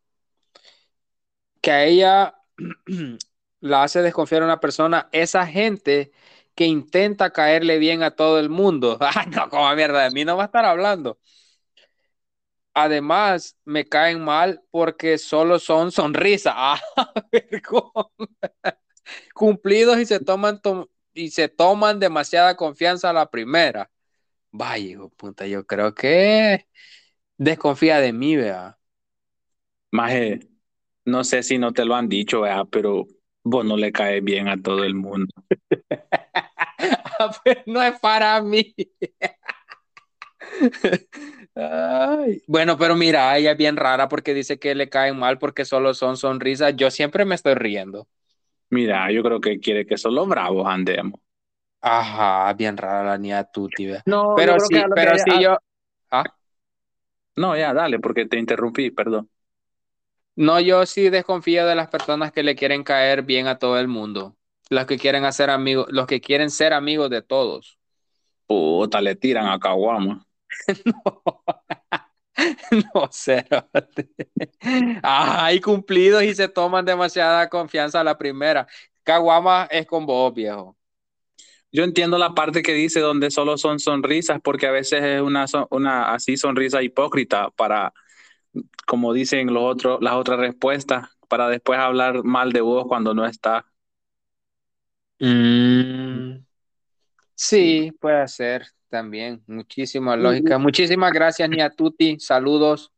que 1.60 1.72
a 1.72 1.84
ella 1.84 2.36
la 3.60 3.84
hace 3.84 4.02
desconfiar 4.02 4.44
a 4.44 4.46
una 4.46 4.62
persona, 4.62 5.10
esa 5.12 5.46
gente 5.46 6.14
que 6.56 6.68
intenta 6.68 7.32
caerle 7.32 7.80
bien 7.80 8.02
a 8.02 8.12
todo 8.12 8.40
el 8.40 8.48
mundo. 8.50 8.98
Ay, 9.02 9.26
no, 9.36 9.50
como 9.50 9.76
mierda, 9.76 10.04
de 10.06 10.12
mí 10.12 10.24
no 10.24 10.38
va 10.38 10.44
a 10.44 10.46
estar 10.46 10.64
hablando. 10.64 11.18
Además, 12.76 13.56
me 13.66 13.86
caen 13.86 14.24
mal 14.24 14.62
porque 14.72 15.18
solo 15.18 15.60
son 15.60 15.92
sonrisas. 15.92 16.56
Ah. 16.56 16.80
Cumplidos 19.34 20.00
y 20.00 20.06
se 20.06 20.20
toman 20.20 20.62
to- 20.62 20.90
y 21.14 21.30
se 21.32 21.48
toman 21.50 22.00
demasiada 22.00 22.56
confianza 22.56 23.10
a 23.10 23.14
la 23.14 23.30
primera. 23.30 23.92
Vaya, 24.52 24.86
hijo 24.86 25.10
puta, 25.12 25.48
yo 25.48 25.66
creo 25.66 25.96
que 25.96 26.68
desconfía 27.38 28.00
de 28.00 28.14
mí, 28.14 28.36
vea. 28.38 28.80
Maje, 29.92 30.40
no 31.06 31.24
sé 31.24 31.44
si 31.44 31.58
no 31.58 31.74
te 31.74 31.86
lo 31.86 31.96
han 31.96 32.10
dicho, 32.10 32.42
¿verdad? 32.42 32.68
pero 32.72 33.08
vos 33.44 33.66
no 33.66 33.78
le 33.78 33.92
caes 33.92 34.24
bien 34.24 34.48
a 34.48 34.62
todo 34.62 34.84
el 34.84 34.96
mundo. 34.96 35.28
Pero 37.44 37.62
no 37.68 37.82
es 37.82 38.00
para 38.00 38.42
mí. 38.42 38.76
Ay. 41.56 42.42
Bueno, 42.48 42.78
pero 42.78 42.96
mira, 42.96 43.38
ella 43.38 43.52
es 43.52 43.58
bien 43.58 43.76
rara 43.78 44.08
porque 44.10 44.34
dice 44.34 44.58
que 44.60 44.74
le 44.76 44.90
caen 44.90 45.18
mal 45.18 45.38
porque 45.38 45.66
solo 45.66 45.94
son 45.94 46.18
sonrisas. 46.18 46.76
Yo 46.76 46.90
siempre 46.92 47.26
me 47.26 47.36
estoy 47.36 47.54
riendo. 47.56 48.08
Mira, 48.70 49.12
yo 49.12 49.24
creo 49.24 49.40
que 49.40 49.60
quiere 49.60 49.86
que 49.86 49.98
solo 49.98 50.26
bravos 50.26 50.68
andemos. 50.68 51.20
Ajá, 51.82 52.54
bien 52.54 52.78
rara 52.78 53.04
la 53.04 53.18
niña 53.18 53.44
Tuti. 53.46 53.88
No, 54.06 54.36
Pero 54.36 54.60
sí, 54.60 54.74
que 54.74 54.86
pero 54.94 55.18
sí 55.18 55.30
ella- 55.32 55.42
yo. 55.44 55.58
¿Ah? 56.12 56.24
No, 57.36 57.56
ya, 57.58 57.74
dale, 57.74 58.00
porque 58.00 58.26
te 58.28 58.38
interrumpí, 58.40 58.92
perdón. 58.92 59.30
No, 60.36 60.60
yo 60.60 60.86
sí 60.86 61.10
desconfío 61.10 61.66
de 61.68 61.76
las 61.76 61.88
personas 61.90 62.32
que 62.32 62.44
le 62.44 62.56
quieren 62.56 62.84
caer 62.84 63.24
bien 63.24 63.48
a 63.48 63.58
todo 63.60 63.80
el 63.80 63.88
mundo. 63.88 64.36
Los 64.70 64.86
que 64.86 64.98
quieren 64.98 65.26
hacer 65.26 65.50
amigos, 65.50 65.88
los 65.90 66.08
que 66.08 66.22
quieren 66.22 66.50
ser 66.50 66.74
amigos 66.74 67.10
de 67.10 67.22
todos. 67.22 67.78
Puta, 68.48 69.02
le 69.02 69.16
tiran 69.16 69.48
a 69.48 69.60
Caguama. 69.60 70.26
no, 72.94 73.08
cero. 73.12 73.70
Ah, 75.04 75.46
hay 75.46 75.60
cumplidos 75.62 76.24
y 76.24 76.34
se 76.34 76.48
toman 76.48 76.86
demasiada 76.86 77.50
confianza 77.50 78.00
a 78.00 78.04
la 78.04 78.18
primera. 78.18 78.68
Caguama 79.04 79.68
es 79.70 79.86
con 79.86 80.06
vos, 80.06 80.34
viejo. 80.34 80.78
Yo 81.72 81.84
entiendo 81.84 82.18
la 82.18 82.34
parte 82.34 82.62
que 82.62 82.74
dice 82.74 83.00
donde 83.00 83.32
solo 83.32 83.58
son 83.58 83.80
sonrisas, 83.80 84.40
porque 84.44 84.68
a 84.68 84.72
veces 84.72 85.04
es 85.04 85.22
una, 85.22 85.46
una 85.72 86.14
así 86.14 86.38
sonrisa 86.38 86.84
hipócrita 86.84 87.50
para, 87.52 87.94
como 88.86 89.14
dicen 89.14 89.54
los 89.54 89.64
otros, 89.64 90.00
las 90.02 90.14
otras 90.14 90.40
respuestas, 90.40 91.10
para 91.28 91.50
después 91.50 91.80
hablar 91.80 92.24
mal 92.24 92.52
de 92.52 92.62
vos 92.62 92.86
cuando 92.88 93.14
no 93.14 93.26
está. 93.26 93.66
Mm. 95.20 96.46
Sí, 97.36 97.92
puede 98.00 98.28
ser 98.28 98.68
también. 98.94 99.42
Muchísima 99.48 100.16
lógica. 100.16 100.60
Muchísimas 100.60 101.12
gracias, 101.12 101.50
Niatuti. 101.50 102.20
Saludos. 102.20 102.92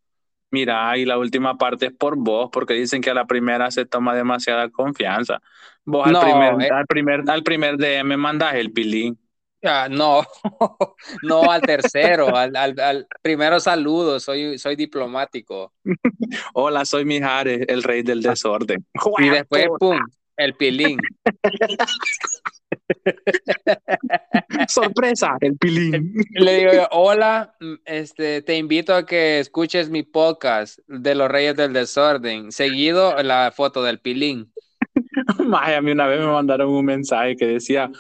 Mira, 0.52 0.98
y 0.98 1.06
la 1.06 1.18
última 1.18 1.58
parte 1.58 1.86
es 1.86 1.94
por 1.94 2.18
vos, 2.18 2.50
porque 2.52 2.74
dicen 2.74 3.02
que 3.02 3.12
a 3.12 3.14
la 3.14 3.26
primera 3.26 3.72
se 3.72 3.86
toma 3.86 4.14
demasiada 4.14 4.70
confianza. 4.70 5.40
Vos 5.86 6.06
al, 6.06 6.20
primer, 6.20 6.62
eh. 6.62 6.70
al, 6.70 6.86
primer, 6.86 7.24
al 7.30 7.44
primer 7.44 7.78
DM 7.78 8.18
mandas 8.18 8.56
el 8.56 8.74
pilín. 8.74 9.18
Ah, 9.64 9.88
no, 9.90 10.26
no 11.24 11.50
al 11.50 11.62
tercero, 11.62 12.36
al, 12.36 12.58
al, 12.58 13.08
primero 13.22 13.62
saludo, 13.62 14.20
soy, 14.20 14.58
soy 14.58 14.76
diplomático. 14.76 15.72
Hola, 16.54 16.84
soy 16.84 17.06
Mijares, 17.06 17.66
el 17.70 17.84
rey 17.84 18.04
del 18.04 18.22
desorden. 18.22 18.86
Y 19.20 19.30
después, 19.30 19.68
pum, 19.80 19.98
el 20.36 20.56
pilín. 20.56 21.00
Sorpresa, 24.68 25.38
el 25.42 25.58
pilín. 25.58 26.14
Le 26.32 26.72
digo, 26.72 26.88
hola, 26.92 27.56
este, 27.86 28.42
te 28.42 28.58
invito 28.58 28.94
a 28.94 29.06
que 29.06 29.40
escuches 29.40 29.90
mi 29.90 30.04
podcast 30.04 30.80
de 30.88 31.16
los 31.16 31.30
Reyes 31.30 31.56
del 31.56 31.74
Desorden. 31.74 32.52
Seguido 32.52 33.22
la 33.24 33.52
foto 33.56 33.84
del 33.84 34.00
pilín. 34.00 34.52
Maje, 35.46 35.76
a 35.76 35.82
mí 35.82 35.92
una 35.92 36.08
vez 36.08 36.20
me 36.20 36.28
mandaron 36.28 36.70
un 36.70 36.86
mensaje 36.86 37.36
que 37.36 37.48
decía, 37.48 37.92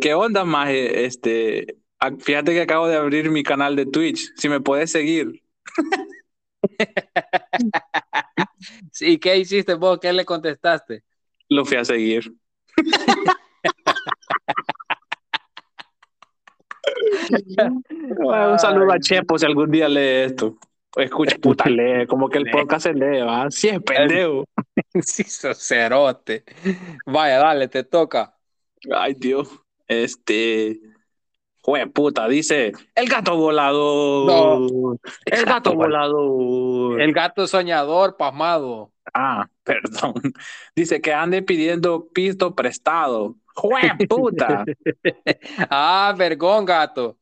¿qué 0.00 0.14
onda, 0.14 0.44
Maje? 0.44 1.04
Este, 1.04 1.78
fíjate 2.20 2.52
que 2.52 2.62
acabo 2.62 2.88
de 2.88 2.96
abrir 2.96 3.30
mi 3.30 3.42
canal 3.42 3.76
de 3.76 3.86
Twitch, 3.86 4.32
si 4.36 4.48
me 4.48 4.60
puedes 4.60 4.90
seguir. 4.90 5.42
¿Y 9.00 9.18
qué 9.18 9.36
hiciste 9.36 9.74
vos? 9.74 9.98
¿Qué 10.00 10.12
le 10.12 10.24
contestaste? 10.24 11.02
Lo 11.48 11.64
fui 11.64 11.76
a 11.76 11.84
seguir. 11.84 12.32
un 18.50 18.58
saludo 18.58 18.92
a 18.92 18.98
Chepo 18.98 19.38
si 19.38 19.46
algún 19.46 19.70
día 19.70 19.88
lee 19.88 20.24
esto. 20.26 20.56
Escucha, 20.96 21.36
puta, 21.36 21.64
lee, 21.68 22.06
como 22.06 22.28
que 22.28 22.38
el 22.38 22.50
podcast 22.50 22.84
se 22.84 22.94
lee, 22.94 23.20
va. 23.20 23.50
Sí, 23.50 23.68
es 23.68 23.80
pendejo. 23.80 24.44
Sí, 25.02 25.24
cerote. 25.24 26.44
Vaya, 27.06 27.38
dale, 27.38 27.68
te 27.68 27.84
toca. 27.84 28.34
Ay, 28.94 29.14
Dios. 29.14 29.48
Este. 29.86 30.80
Jue 31.60 31.86
puta, 31.88 32.28
dice 32.28 32.72
el 32.94 33.08
gato 33.08 33.36
volador. 33.36 34.98
el 35.24 35.44
gato 35.44 35.74
volador. 35.74 37.00
El 37.00 37.12
gato 37.12 37.46
soñador, 37.46 38.16
pasmado. 38.16 38.92
Ah, 39.12 39.48
perdón. 39.64 40.14
Dice 40.76 41.00
que 41.00 41.12
ande 41.12 41.42
pidiendo 41.42 42.08
pisto 42.08 42.54
prestado. 42.54 43.36
¡Jue 43.56 43.80
puta! 44.08 44.64
ah, 45.70 46.14
vergón, 46.16 46.64
gato. 46.64 47.16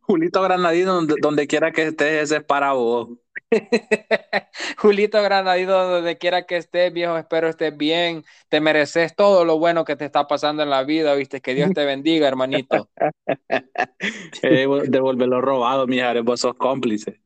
Julito 0.00 0.42
Granadino, 0.42 1.02
donde, 1.20 1.46
quiera 1.46 1.72
que 1.72 1.84
estés, 1.84 2.24
ese 2.24 2.36
es 2.36 2.44
para 2.44 2.72
vos. 2.72 3.08
Julito 4.78 5.22
Granadino, 5.22 5.72
donde 5.72 6.18
quiera 6.18 6.44
que 6.46 6.56
estés, 6.56 6.92
viejo, 6.92 7.16
espero 7.16 7.48
estés 7.48 7.76
bien. 7.76 8.24
Te 8.48 8.60
mereces 8.60 9.14
todo 9.14 9.44
lo 9.44 9.58
bueno 9.58 9.84
que 9.84 9.96
te 9.96 10.04
está 10.04 10.26
pasando 10.26 10.62
en 10.62 10.70
la 10.70 10.84
vida, 10.84 11.14
viste. 11.14 11.40
Que 11.40 11.54
Dios 11.54 11.72
te 11.72 11.84
bendiga, 11.84 12.28
hermanito. 12.28 12.90
eh, 14.42 14.66
devuelve 14.88 15.26
lo 15.26 15.40
robado, 15.40 15.86
mi 15.86 16.00
vos 16.22 16.40
sos 16.40 16.54
cómplice. 16.54 17.20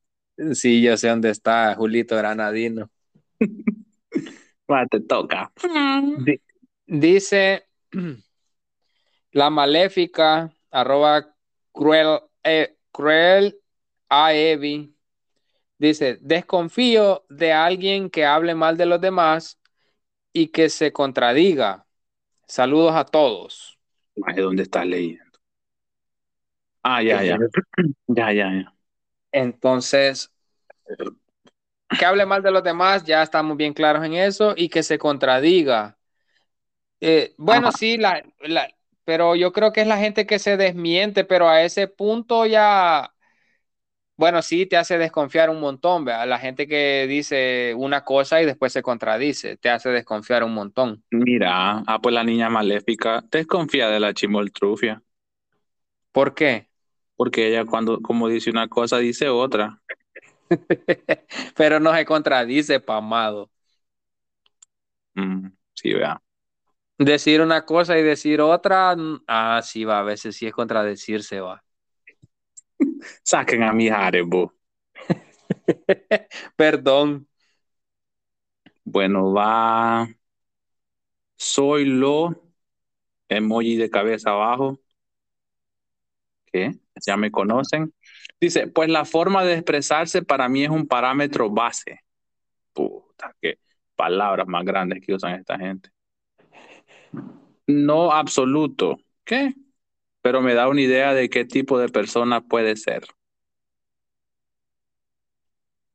Sí, 0.52 0.82
yo 0.82 0.96
sé 0.96 1.08
dónde 1.08 1.30
está 1.30 1.74
Julito 1.74 2.16
Granadino. 2.16 2.90
bueno, 4.68 4.86
te 4.88 5.00
toca. 5.00 5.50
Dice 6.88 7.68
la 9.32 9.50
maléfica, 9.50 10.52
arroba 10.70 11.34
cruel, 11.72 12.20
eh, 12.42 12.76
cruel 12.90 13.56
a 14.08 14.34
Evi. 14.34 14.94
Dice, 15.78 16.18
desconfío 16.20 17.24
de 17.28 17.52
alguien 17.52 18.10
que 18.10 18.24
hable 18.24 18.56
mal 18.56 18.76
de 18.76 18.86
los 18.86 19.00
demás 19.00 19.60
y 20.32 20.48
que 20.48 20.68
se 20.70 20.92
contradiga. 20.92 21.86
Saludos 22.48 22.94
a 22.96 23.04
todos. 23.04 23.78
¿Dónde 24.34 24.64
estás 24.64 24.86
leyendo? 24.86 25.24
Ah, 26.82 27.02
ya, 27.02 27.22
ya. 27.22 27.38
Ya, 28.08 28.32
ya, 28.32 28.50
ya. 28.50 28.74
Entonces, 29.30 30.32
que 31.98 32.04
hable 32.04 32.24
mal 32.24 32.42
de 32.42 32.50
los 32.50 32.62
demás, 32.62 33.04
ya 33.04 33.22
estamos 33.22 33.56
bien 33.56 33.74
claros 33.74 34.04
en 34.04 34.14
eso, 34.14 34.54
y 34.56 34.68
que 34.68 34.82
se 34.82 34.98
contradiga. 34.98 35.97
Eh, 37.00 37.34
bueno, 37.38 37.70
sí, 37.72 37.96
la, 37.96 38.22
la, 38.40 38.68
pero 39.04 39.36
yo 39.36 39.52
creo 39.52 39.72
que 39.72 39.82
es 39.82 39.86
la 39.86 39.98
gente 39.98 40.26
que 40.26 40.38
se 40.38 40.56
desmiente, 40.56 41.24
pero 41.24 41.48
a 41.48 41.62
ese 41.62 41.88
punto 41.88 42.46
ya, 42.46 43.14
bueno, 44.16 44.42
sí, 44.42 44.66
te 44.66 44.76
hace 44.76 44.98
desconfiar 44.98 45.48
un 45.48 45.60
montón, 45.60 46.04
¿verdad? 46.04 46.26
La 46.26 46.38
gente 46.38 46.66
que 46.66 47.06
dice 47.08 47.72
una 47.76 48.04
cosa 48.04 48.42
y 48.42 48.46
después 48.46 48.72
se 48.72 48.82
contradice, 48.82 49.56
te 49.56 49.70
hace 49.70 49.90
desconfiar 49.90 50.42
un 50.42 50.54
montón. 50.54 51.04
Mira, 51.10 51.82
ah, 51.86 51.98
pues 52.00 52.14
la 52.14 52.24
niña 52.24 52.48
maléfica 52.48 53.22
desconfía 53.30 53.88
de 53.90 54.00
la 54.00 54.14
chimoltrufia. 54.14 55.02
¿Por 56.12 56.34
qué? 56.34 56.68
porque 57.16 57.48
ella 57.48 57.66
cuando, 57.66 58.00
como 58.00 58.28
dice 58.28 58.48
una 58.50 58.68
cosa, 58.68 58.98
dice 58.98 59.28
otra. 59.28 59.82
Pero 61.56 61.80
no 61.80 61.94
se 61.94 62.04
contradice, 62.04 62.80
pamado. 62.80 63.50
Mm, 65.16 65.50
sí, 65.74 65.92
vea. 65.94 66.20
Decir 66.98 67.40
una 67.40 67.64
cosa 67.64 67.96
y 67.98 68.02
decir 68.02 68.40
otra, 68.40 68.96
ah, 69.28 69.60
sí, 69.62 69.84
va, 69.84 70.00
a 70.00 70.02
veces 70.02 70.36
sí 70.36 70.46
es 70.46 70.52
contradecirse, 70.52 71.40
va. 71.40 71.62
Saquen 73.22 73.62
a 73.62 73.72
mi 73.72 73.88
Jarebo. 73.88 74.52
Perdón. 76.56 77.28
Bueno, 78.84 79.32
va. 79.32 80.08
Soy 81.36 81.84
lo 81.86 82.42
emoji 83.28 83.76
de 83.76 83.90
cabeza 83.90 84.30
abajo. 84.30 84.80
¿Qué? 86.46 86.78
ya 87.06 87.16
me 87.16 87.30
conocen. 87.30 87.94
Dice, 88.40 88.68
pues 88.68 88.88
la 88.88 89.04
forma 89.04 89.44
de 89.44 89.54
expresarse 89.54 90.22
para 90.22 90.48
mí 90.48 90.64
es 90.64 90.70
un 90.70 90.86
parámetro 90.86 91.50
base. 91.50 92.00
Puta, 92.72 93.34
qué 93.40 93.58
palabras 93.96 94.46
más 94.48 94.64
grandes 94.64 95.00
que 95.04 95.14
usan 95.14 95.34
esta 95.34 95.58
gente. 95.58 95.90
No 97.68 98.10
absoluto. 98.12 98.98
¿Qué? 99.24 99.54
Pero 100.22 100.40
me 100.42 100.54
da 100.54 100.68
una 100.68 100.82
idea 100.82 101.14
de 101.14 101.30
qué 101.30 101.44
tipo 101.44 101.78
de 101.78 101.88
persona 101.88 102.42
puede 102.42 102.76
ser. 102.76 103.04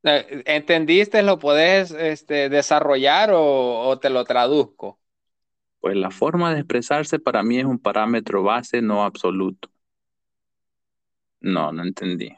Eh, 0.04 0.44
¿Entendiste? 0.46 1.24
¿Lo 1.24 1.40
puedes 1.40 1.92
este, 1.92 2.50
desarrollar 2.50 3.32
o, 3.32 3.88
o 3.88 4.00
te 4.00 4.10
lo 4.10 4.26
traduzco? 4.26 5.00
Pues 5.82 5.96
la 5.96 6.10
forma 6.10 6.52
de 6.52 6.62
expresarse 6.62 7.20
para 7.20 7.44
mí 7.44 7.60
es 7.60 7.66
un 7.66 7.78
parámetro 7.78 8.42
base, 8.42 8.82
no 8.82 9.04
absoluto. 9.04 9.70
No, 11.42 11.72
no 11.72 11.84
entendí. 11.84 12.32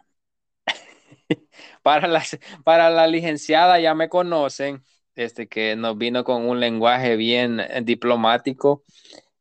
para, 1.84 2.08
la, 2.08 2.24
para 2.64 2.90
la 2.90 3.08
licenciada 3.08 3.80
ya 3.80 3.94
me 3.96 4.10
conocen, 4.10 4.84
este 5.16 5.48
que 5.48 5.76
nos 5.76 5.98
vino 5.98 6.24
con 6.24 6.46
un 6.48 6.60
lenguaje 6.60 7.16
bien 7.16 7.60
eh, 7.60 7.82
diplomático. 7.84 8.84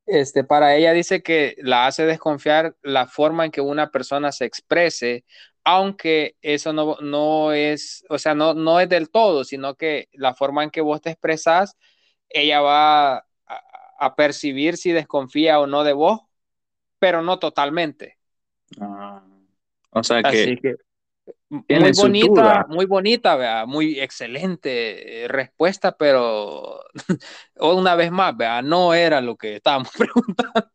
Este, 0.06 0.44
para 0.44 0.76
ella 0.76 0.92
dice 0.92 1.22
que 1.22 1.56
la 1.58 1.86
hace 1.86 2.04
desconfiar 2.04 2.76
la 2.82 3.06
forma 3.06 3.44
en 3.44 3.50
que 3.50 3.60
una 3.60 3.90
persona 3.90 4.32
se 4.32 4.44
exprese, 4.44 5.24
aunque 5.64 6.36
eso 6.42 6.72
no, 6.72 6.96
no 7.00 7.52
es, 7.52 8.04
o 8.10 8.18
sea, 8.18 8.34
no, 8.34 8.52
no 8.52 8.80
es 8.80 8.88
del 8.88 9.10
todo, 9.10 9.44
sino 9.44 9.76
que 9.76 10.08
la 10.12 10.34
forma 10.34 10.62
en 10.62 10.70
que 10.70 10.82
vos 10.82 11.00
te 11.00 11.10
expresas, 11.10 11.76
ella 12.28 12.60
va 12.60 13.16
a, 13.16 13.24
a 13.98 14.14
percibir 14.14 14.76
si 14.76 14.92
desconfía 14.92 15.58
o 15.58 15.66
no 15.66 15.84
de 15.84 15.94
vos, 15.94 16.20
pero 16.98 17.22
no 17.22 17.38
totalmente. 17.38 18.18
Ah. 18.78 19.22
O 19.90 20.02
sea 20.02 20.22
que, 20.22 20.76
muy 21.68 21.92
bonita, 21.92 22.66
muy 22.68 22.86
bonita, 22.86 23.36
vea, 23.36 23.66
muy 23.66 24.00
excelente 24.00 25.24
eh, 25.24 25.28
respuesta, 25.28 25.96
pero 25.96 26.80
una 27.60 27.94
vez 27.94 28.10
más, 28.10 28.36
vea, 28.36 28.62
no 28.62 28.94
era 28.94 29.20
lo 29.20 29.36
que 29.36 29.56
estábamos 29.56 29.90
preguntando. 29.98 30.70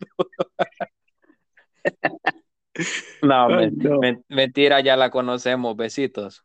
no, 3.22 3.48
mentira, 4.30 4.80
ya 4.80 4.96
la 4.96 5.10
conocemos, 5.10 5.76
besitos. 5.76 6.44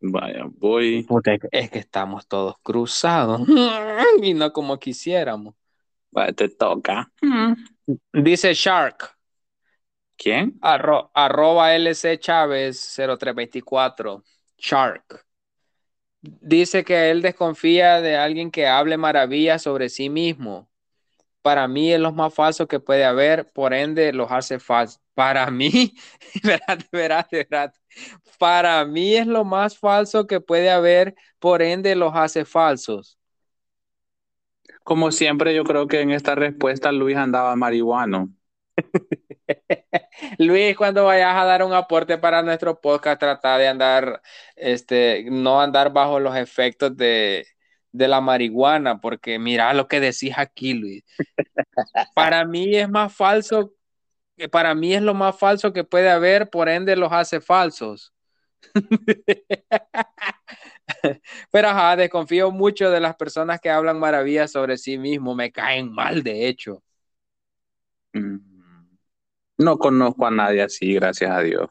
Vaya, 0.00 0.44
voy. 0.58 1.06
es 1.52 1.70
que 1.70 1.78
estamos 1.78 2.26
todos 2.26 2.56
cruzados 2.62 3.42
y 4.20 4.34
no 4.34 4.52
como 4.52 4.80
quisiéramos. 4.80 5.54
Vaya, 6.10 6.32
te 6.32 6.48
toca. 6.48 7.10
Dice 8.12 8.52
Shark. 8.52 9.16
¿Quién? 10.16 10.58
arroba 10.60 11.74
LC 11.74 12.18
Chávez 12.18 12.78
0324. 12.96 14.22
Shark. 14.58 15.24
Dice 16.20 16.84
que 16.84 17.10
él 17.10 17.20
desconfía 17.20 18.00
de 18.00 18.16
alguien 18.16 18.50
que 18.50 18.68
hable 18.68 18.96
maravillas 18.96 19.62
sobre 19.62 19.88
sí 19.88 20.08
mismo. 20.08 20.68
Para 21.42 21.66
mí 21.66 21.92
es 21.92 22.00
lo 22.00 22.12
más 22.12 22.32
falso 22.32 22.68
que 22.68 22.78
puede 22.80 23.04
haber, 23.04 23.50
por 23.52 23.74
ende 23.74 24.12
los 24.12 24.30
hace 24.30 24.60
falsos. 24.60 25.00
Para 25.14 25.50
mí, 25.50 25.94
verás, 26.92 27.28
verás, 27.30 27.80
Para 28.38 28.84
mí 28.86 29.16
es 29.16 29.26
lo 29.26 29.44
más 29.44 29.76
falso 29.78 30.26
que 30.26 30.40
puede 30.40 30.70
haber, 30.70 31.14
por 31.40 31.62
ende 31.62 31.96
los 31.96 32.12
hace 32.14 32.44
falsos. 32.44 33.18
Como 34.84 35.10
siempre, 35.10 35.54
yo 35.54 35.64
creo 35.64 35.86
que 35.88 36.00
en 36.00 36.10
esta 36.12 36.34
respuesta 36.34 36.92
Luis 36.92 37.16
andaba 37.16 37.56
marihuano. 37.56 38.30
Luis, 40.38 40.76
cuando 40.76 41.04
vayas 41.04 41.36
a 41.36 41.44
dar 41.44 41.62
un 41.62 41.72
aporte 41.72 42.18
para 42.18 42.42
nuestro 42.42 42.80
podcast, 42.80 43.20
trata 43.20 43.58
de 43.58 43.68
andar, 43.68 44.22
este, 44.56 45.24
no 45.30 45.60
andar 45.60 45.92
bajo 45.92 46.20
los 46.20 46.36
efectos 46.36 46.96
de, 46.96 47.46
la 47.92 48.20
marihuana, 48.20 49.00
porque 49.00 49.38
mira 49.38 49.72
lo 49.74 49.88
que 49.88 50.00
decís 50.00 50.32
aquí, 50.36 50.74
Luis. 50.74 51.04
Para 52.14 52.44
mí 52.44 52.74
es 52.74 52.88
más 52.88 53.14
falso, 53.14 53.74
para 54.50 54.74
mí 54.74 54.94
es 54.94 55.02
lo 55.02 55.14
más 55.14 55.38
falso 55.38 55.72
que 55.72 55.84
puede 55.84 56.10
haber, 56.10 56.50
por 56.50 56.68
ende 56.68 56.96
los 56.96 57.12
hace 57.12 57.40
falsos. 57.40 58.12
Pero 61.50 61.68
ajá, 61.68 61.96
desconfío 61.96 62.50
mucho 62.50 62.90
de 62.90 63.00
las 63.00 63.16
personas 63.16 63.60
que 63.60 63.70
hablan 63.70 63.98
maravillas 63.98 64.52
sobre 64.52 64.78
sí 64.78 64.98
mismo, 64.98 65.34
me 65.34 65.52
caen 65.52 65.92
mal, 65.92 66.22
de 66.22 66.48
hecho. 66.48 66.82
Mm. 68.14 68.51
No 69.62 69.78
conozco 69.78 70.26
a 70.26 70.30
nadie 70.30 70.62
así, 70.62 70.94
gracias 70.94 71.30
a 71.30 71.40
Dios. 71.40 71.70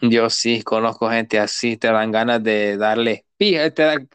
Yo 0.00 0.30
sí 0.30 0.62
conozco 0.62 1.10
gente 1.10 1.38
así, 1.40 1.76
te 1.76 1.88
dan 1.88 2.12
ganas 2.12 2.42
de 2.42 2.76
darle 2.76 3.26
pija, 3.36 3.70
te 3.70 4.08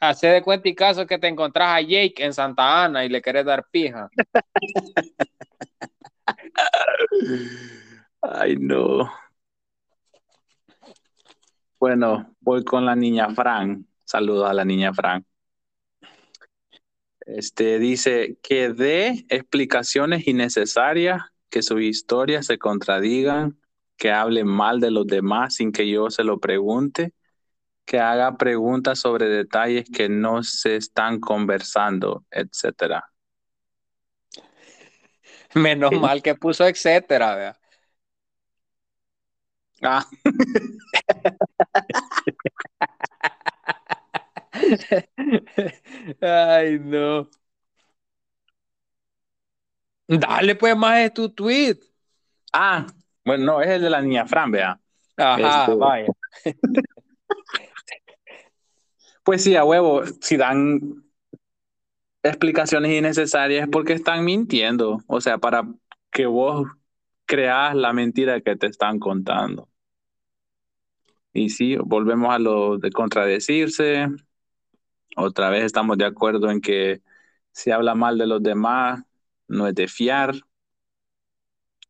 hace 0.00 0.26
de 0.26 0.42
cuenta 0.42 0.68
y 0.68 0.74
caso 0.74 1.06
que 1.06 1.18
te 1.18 1.28
encontrás 1.28 1.78
a 1.78 1.80
Jake 1.80 2.14
en 2.18 2.32
Santa 2.32 2.84
Ana 2.84 3.04
y 3.04 3.08
le 3.08 3.22
querés 3.22 3.44
dar 3.46 3.66
pija. 3.70 4.10
Ay, 8.20 8.56
no. 8.56 9.10
Bueno, 11.78 12.34
voy 12.40 12.64
con 12.64 12.84
la 12.84 12.96
niña 12.96 13.30
Fran. 13.34 13.86
Saludos 14.04 14.50
a 14.50 14.54
la 14.54 14.64
niña 14.64 14.92
Fran. 14.92 15.24
Este 17.20 17.78
dice 17.78 18.38
que 18.42 18.70
dé 18.70 19.24
explicaciones 19.28 20.26
innecesarias 20.26 21.22
que 21.54 21.62
sus 21.62 21.80
historias 21.82 22.46
se 22.46 22.58
contradigan, 22.58 23.56
que 23.96 24.10
hable 24.10 24.42
mal 24.42 24.80
de 24.80 24.90
los 24.90 25.06
demás 25.06 25.54
sin 25.54 25.70
que 25.70 25.88
yo 25.88 26.10
se 26.10 26.24
lo 26.24 26.40
pregunte, 26.40 27.12
que 27.84 28.00
haga 28.00 28.36
preguntas 28.36 28.98
sobre 28.98 29.28
detalles 29.28 29.84
que 29.88 30.08
no 30.08 30.42
se 30.42 30.74
están 30.74 31.20
conversando, 31.20 32.24
etcétera. 32.32 33.04
Menos 35.54 35.92
mal 35.92 36.22
que 36.22 36.34
puso 36.34 36.66
etcétera, 36.66 37.56
Ah. 39.80 40.04
Ay, 46.20 46.80
no. 46.80 47.30
Dale 50.06 50.54
pues 50.54 50.76
más 50.76 50.98
de 50.98 51.10
tu 51.10 51.30
tweet. 51.30 51.78
Ah, 52.52 52.86
bueno, 53.24 53.44
no, 53.44 53.60
es 53.62 53.68
el 53.68 53.82
de 53.82 53.90
la 53.90 54.02
niña 54.02 54.26
Fran, 54.26 54.50
vea. 54.50 54.78
Ajá, 55.16 55.62
este, 55.62 55.74
vaya. 55.76 56.08
pues 59.24 59.42
sí, 59.42 59.56
a 59.56 59.64
huevo, 59.64 60.02
si 60.20 60.36
dan 60.36 61.04
explicaciones 62.22 62.92
innecesarias 62.92 63.64
es 63.64 63.68
porque 63.70 63.92
están 63.92 64.24
mintiendo, 64.24 65.02
o 65.06 65.20
sea, 65.20 65.38
para 65.38 65.64
que 66.10 66.26
vos 66.26 66.66
creas 67.26 67.74
la 67.74 67.92
mentira 67.92 68.40
que 68.40 68.56
te 68.56 68.66
están 68.66 68.98
contando. 68.98 69.68
Y 71.32 71.50
sí, 71.50 71.76
volvemos 71.76 72.32
a 72.32 72.38
lo 72.38 72.78
de 72.78 72.90
contradecirse. 72.92 74.06
Otra 75.16 75.50
vez 75.50 75.64
estamos 75.64 75.98
de 75.98 76.04
acuerdo 76.06 76.50
en 76.50 76.60
que 76.60 77.02
si 77.52 77.70
habla 77.70 77.94
mal 77.94 78.18
de 78.18 78.26
los 78.26 78.42
demás, 78.42 79.02
no 79.48 79.66
es 79.66 79.74
de 79.74 79.88
fiar. 79.88 80.34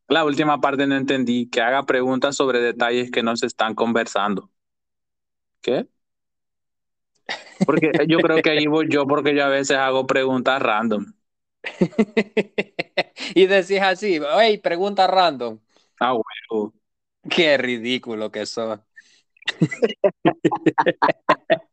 La 0.08 0.24
última 0.24 0.60
parte 0.60 0.86
no 0.86 0.96
entendí, 0.96 1.48
que 1.48 1.60
haga 1.60 1.84
preguntas 1.86 2.36
sobre 2.36 2.60
detalles 2.60 3.10
que 3.10 3.22
no 3.22 3.36
se 3.36 3.46
están 3.46 3.74
conversando. 3.74 4.50
¿Qué? 5.60 5.86
Porque 7.64 7.92
yo 8.08 8.18
creo 8.18 8.42
que 8.42 8.50
ahí 8.50 8.66
voy 8.66 8.86
yo 8.90 9.06
porque 9.06 9.34
yo 9.34 9.44
a 9.44 9.48
veces 9.48 9.76
hago 9.76 10.06
preguntas 10.06 10.60
random. 10.60 11.06
y 13.34 13.46
decís 13.46 13.80
así, 13.80 14.20
hey, 14.38 14.58
pregunta 14.58 15.06
random. 15.06 15.58
Ah. 16.00 16.14
Qué 17.30 17.56
ridículo 17.56 18.30
que 18.30 18.46
son. 18.46 18.82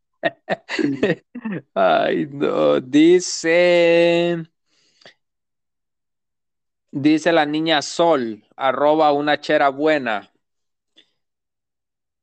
Ay, 1.74 2.26
no, 2.30 2.80
dice 2.80 4.42
Dice 6.92 7.32
la 7.32 7.44
niña 7.44 7.82
Sol, 7.82 8.44
arroba 8.56 9.12
una 9.12 9.40
chera 9.40 9.68
buena, 9.68 10.30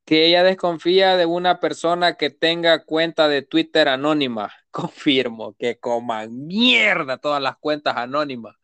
que 0.04 0.26
ella 0.26 0.42
desconfía 0.42 1.16
de 1.16 1.26
una 1.26 1.60
persona 1.60 2.16
que 2.16 2.30
tenga 2.30 2.84
cuenta 2.84 3.28
de 3.28 3.42
Twitter 3.42 3.88
anónima. 3.88 4.52
Confirmo 4.70 5.54
que 5.58 5.78
coman 5.78 6.46
mierda 6.46 7.18
todas 7.18 7.42
las 7.42 7.56
cuentas 7.58 7.96
anónimas. 7.96 8.56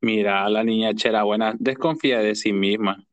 Mira, 0.00 0.48
la 0.48 0.64
niña 0.64 0.94
chera 0.94 1.22
buena 1.24 1.54
desconfía 1.58 2.20
de 2.20 2.34
sí 2.34 2.50
misma. 2.54 3.04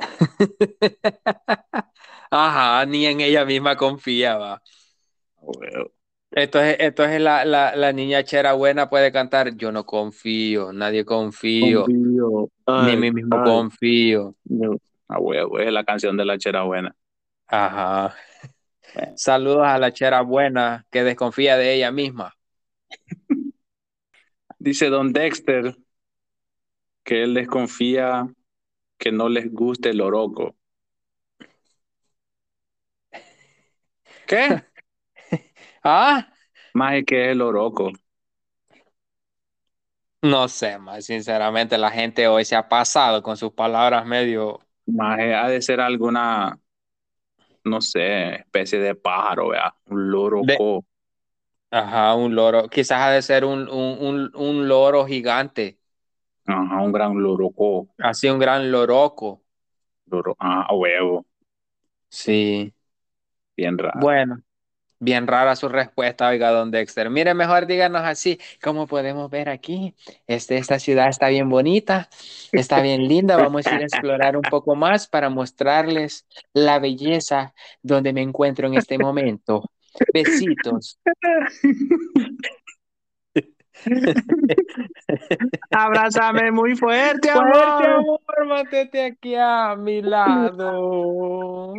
Ajá, 2.30 2.84
ni 2.86 3.06
en 3.06 3.20
ella 3.20 3.44
misma 3.44 3.76
confiaba. 3.76 4.62
Entonces, 6.36 6.76
entonces 6.80 7.20
la, 7.20 7.44
la, 7.44 7.76
la, 7.76 7.92
niña 7.92 8.24
chera 8.24 8.54
buena 8.54 8.90
puede 8.90 9.12
cantar 9.12 9.54
Yo 9.54 9.70
no 9.70 9.86
confío, 9.86 10.72
nadie 10.72 11.04
confío, 11.04 11.86
ni 11.86 12.96
mí 12.96 13.12
mismo 13.12 13.40
confío. 13.44 14.34
Ah, 15.06 15.20
huevo, 15.20 15.60
es 15.60 15.72
la 15.72 15.84
canción 15.84 16.16
de 16.16 16.24
la 16.24 16.36
chera 16.36 16.64
buena. 16.64 16.92
Ajá. 17.46 18.16
Saludos 19.14 19.64
a 19.64 19.78
la 19.78 19.92
chera 19.92 20.22
buena 20.22 20.84
que 20.90 21.04
desconfía 21.04 21.56
de 21.56 21.72
ella 21.72 21.92
misma. 21.92 22.34
Dice 24.58 24.88
Don 24.88 25.12
Dexter 25.12 25.76
que 27.04 27.22
él 27.22 27.34
desconfía 27.34 28.26
que 28.98 29.12
no 29.12 29.28
les 29.28 29.52
guste 29.52 29.90
el 29.90 30.00
oroco. 30.00 30.56
¿Qué? 34.26 34.64
¿Ah? 35.84 36.26
Más 36.72 37.02
que 37.06 37.26
es 37.26 37.32
el 37.32 37.42
oroco. 37.42 37.92
No 40.22 40.48
sé, 40.48 40.78
más 40.78 41.04
sinceramente 41.04 41.76
la 41.76 41.90
gente 41.90 42.26
hoy 42.26 42.46
se 42.46 42.56
ha 42.56 42.66
pasado 42.66 43.22
con 43.22 43.36
sus 43.36 43.52
palabras 43.52 44.06
medio. 44.06 44.60
Más 44.86 45.18
ha 45.20 45.48
de 45.48 45.60
ser 45.60 45.80
alguna, 45.80 46.58
no 47.62 47.80
sé, 47.82 48.36
especie 48.36 48.78
de 48.78 48.94
pájaro, 48.94 49.48
vea, 49.48 49.74
un 49.86 50.10
loroco. 50.10 50.86
Ajá, 51.70 52.14
un 52.14 52.34
loro. 52.34 52.68
Quizás 52.68 53.00
ha 53.00 53.10
de 53.10 53.20
ser 53.20 53.44
un, 53.44 53.68
un, 53.68 54.30
un, 54.34 54.68
loro 54.68 55.04
gigante. 55.06 55.78
Ajá, 56.46 56.80
un 56.80 56.92
gran 56.92 57.20
loroco. 57.20 57.88
Así, 57.98 58.28
un 58.28 58.38
gran 58.38 58.70
loroco. 58.70 59.42
Loro, 60.06 60.36
ah, 60.38 60.68
huevo. 60.72 61.26
Sí. 62.08 62.72
Bien 63.56 63.76
raro. 63.76 63.98
Bueno, 64.00 64.40
Bien 65.00 65.26
rara 65.26 65.56
su 65.56 65.68
respuesta, 65.68 66.28
oiga, 66.28 66.50
don 66.50 66.70
Dexter. 66.70 67.10
Mire, 67.10 67.34
mejor 67.34 67.66
díganos 67.66 68.02
así, 68.02 68.38
como 68.62 68.86
podemos 68.86 69.30
ver 69.30 69.48
aquí, 69.48 69.94
este, 70.26 70.56
esta 70.56 70.78
ciudad 70.78 71.08
está 71.08 71.28
bien 71.28 71.48
bonita, 71.50 72.08
está 72.52 72.80
bien 72.80 73.06
linda, 73.08 73.36
vamos 73.36 73.66
a 73.66 73.74
ir 73.74 73.82
a 73.82 73.84
explorar 73.84 74.36
un 74.36 74.42
poco 74.42 74.74
más 74.76 75.06
para 75.06 75.28
mostrarles 75.28 76.26
la 76.52 76.78
belleza 76.78 77.54
donde 77.82 78.12
me 78.12 78.22
encuentro 78.22 78.66
en 78.66 78.74
este 78.74 78.98
momento. 78.98 79.70
Besitos. 80.12 80.98
Abrázame 85.70 86.50
muy 86.50 86.74
fuerte, 86.76 87.30
Fuerte 87.30 87.58
amor. 87.58 87.86
amor, 87.86 88.46
mantente 88.46 89.04
aquí 89.04 89.34
a 89.34 89.74
mi 89.76 90.02
lado. 90.02 91.74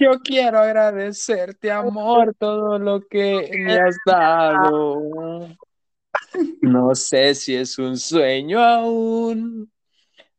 Yo 0.00 0.20
quiero 0.24 0.58
agradecerte, 0.58 1.70
amor, 1.70 2.34
todo 2.38 2.78
lo 2.78 3.00
que 3.06 3.50
me 3.58 3.78
has 3.78 3.96
dado. 4.06 5.48
No 6.62 6.94
sé 6.94 7.34
si 7.34 7.54
es 7.54 7.78
un 7.78 7.96
sueño 7.98 8.58
aún 8.62 9.70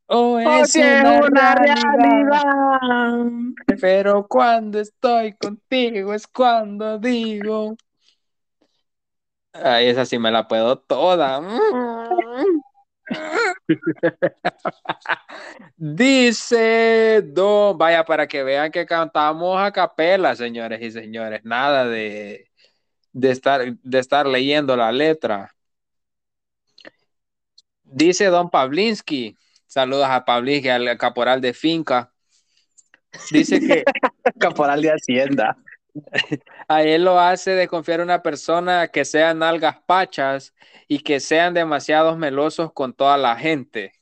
o 0.08 0.40
es 0.40 0.76
una, 0.76 1.22
una 1.22 1.56
realidad, 1.56 2.34
realidad. 2.34 3.32
pero 3.80 4.28
cuando 4.28 4.80
estoy 4.80 5.34
contigo 5.34 6.14
es 6.14 6.28
cuando 6.28 6.98
digo. 6.98 7.76
Ay, 9.54 9.88
esa 9.88 10.06
sí 10.06 10.18
me 10.18 10.32
la 10.32 10.48
puedo 10.48 10.80
toda. 10.80 11.42
Dice 15.78 17.22
Don, 17.24 17.78
vaya 17.78 18.04
para 18.06 18.28
que 18.28 18.44
vean 18.44 18.72
que 18.72 18.86
cantamos 18.86 19.62
a 19.62 19.72
capela, 19.72 20.36
señores 20.36 20.82
y 20.82 20.92
señores, 20.92 21.42
nada 21.44 21.88
de, 21.88 22.50
de, 23.12 23.32
estar, 23.32 23.76
de 23.78 24.00
estar 24.00 24.26
leyendo 24.28 24.76
la 24.76 24.92
letra. 24.92 25.54
Dice 27.84 28.26
Don 28.26 28.50
Pavlinsky, 28.50 29.38
saludos 29.68 30.08
a 30.10 30.26
Pavlinsky, 30.26 30.70
al 30.70 30.98
caporal 30.98 31.42
de 31.42 31.54
finca. 31.54 32.12
Dice 33.32 33.60
que 33.60 33.84
Caporal 34.40 34.82
de 34.82 34.92
Hacienda. 34.92 35.58
a 36.68 36.84
él 36.84 37.04
lo 37.04 37.20
hace 37.20 37.52
desconfiar 37.52 38.02
una 38.02 38.22
persona 38.22 38.88
que 38.88 39.06
sean 39.06 39.40
nalgas 39.40 39.78
pachas 39.86 40.54
y 40.88 41.00
que 41.00 41.20
sean 41.20 41.54
demasiados 41.54 42.18
melosos 42.18 42.74
con 42.74 42.94
toda 42.94 43.18
la 43.18 43.36
gente. 43.36 43.94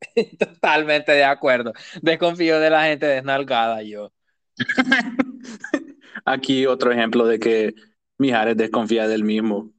Totalmente 0.38 1.12
de 1.12 1.24
acuerdo. 1.24 1.72
Desconfío 2.02 2.60
de 2.60 2.70
la 2.70 2.84
gente 2.84 3.06
desnalgada 3.06 3.82
yo. 3.82 4.12
Aquí 6.24 6.66
otro 6.66 6.92
ejemplo 6.92 7.26
de 7.26 7.38
que 7.38 7.74
Mijares 8.18 8.56
desconfía 8.56 9.08
del 9.08 9.24
mismo. 9.24 9.70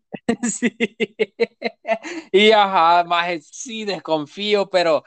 Sí. 0.43 0.75
Y 2.31 2.51
ajá, 2.51 3.03
más 3.03 3.45
sí 3.45 3.85
desconfío, 3.85 4.69
pero 4.69 5.03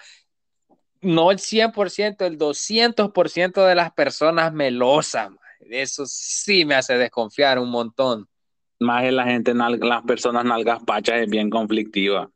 no 1.01 1.31
el 1.31 1.39
100%, 1.39 2.25
el 2.27 2.39
200% 2.39 3.65
de 3.67 3.75
las 3.75 3.93
personas 3.93 4.53
melosas. 4.53 5.31
maje. 5.31 5.44
Eso 5.71 6.05
sí 6.07 6.65
me 6.65 6.75
hace 6.75 6.97
desconfiar 6.97 7.59
un 7.59 7.71
montón. 7.71 8.29
Más 8.81 9.05
en 9.05 9.17
la 9.17 9.25
gente, 9.25 9.55
las 9.55 10.03
personas 10.03 10.45
nalgas 10.45 10.83
pachas 10.85 11.23
es 11.23 11.31
bien 11.31 11.49
conflictiva. 11.49 12.31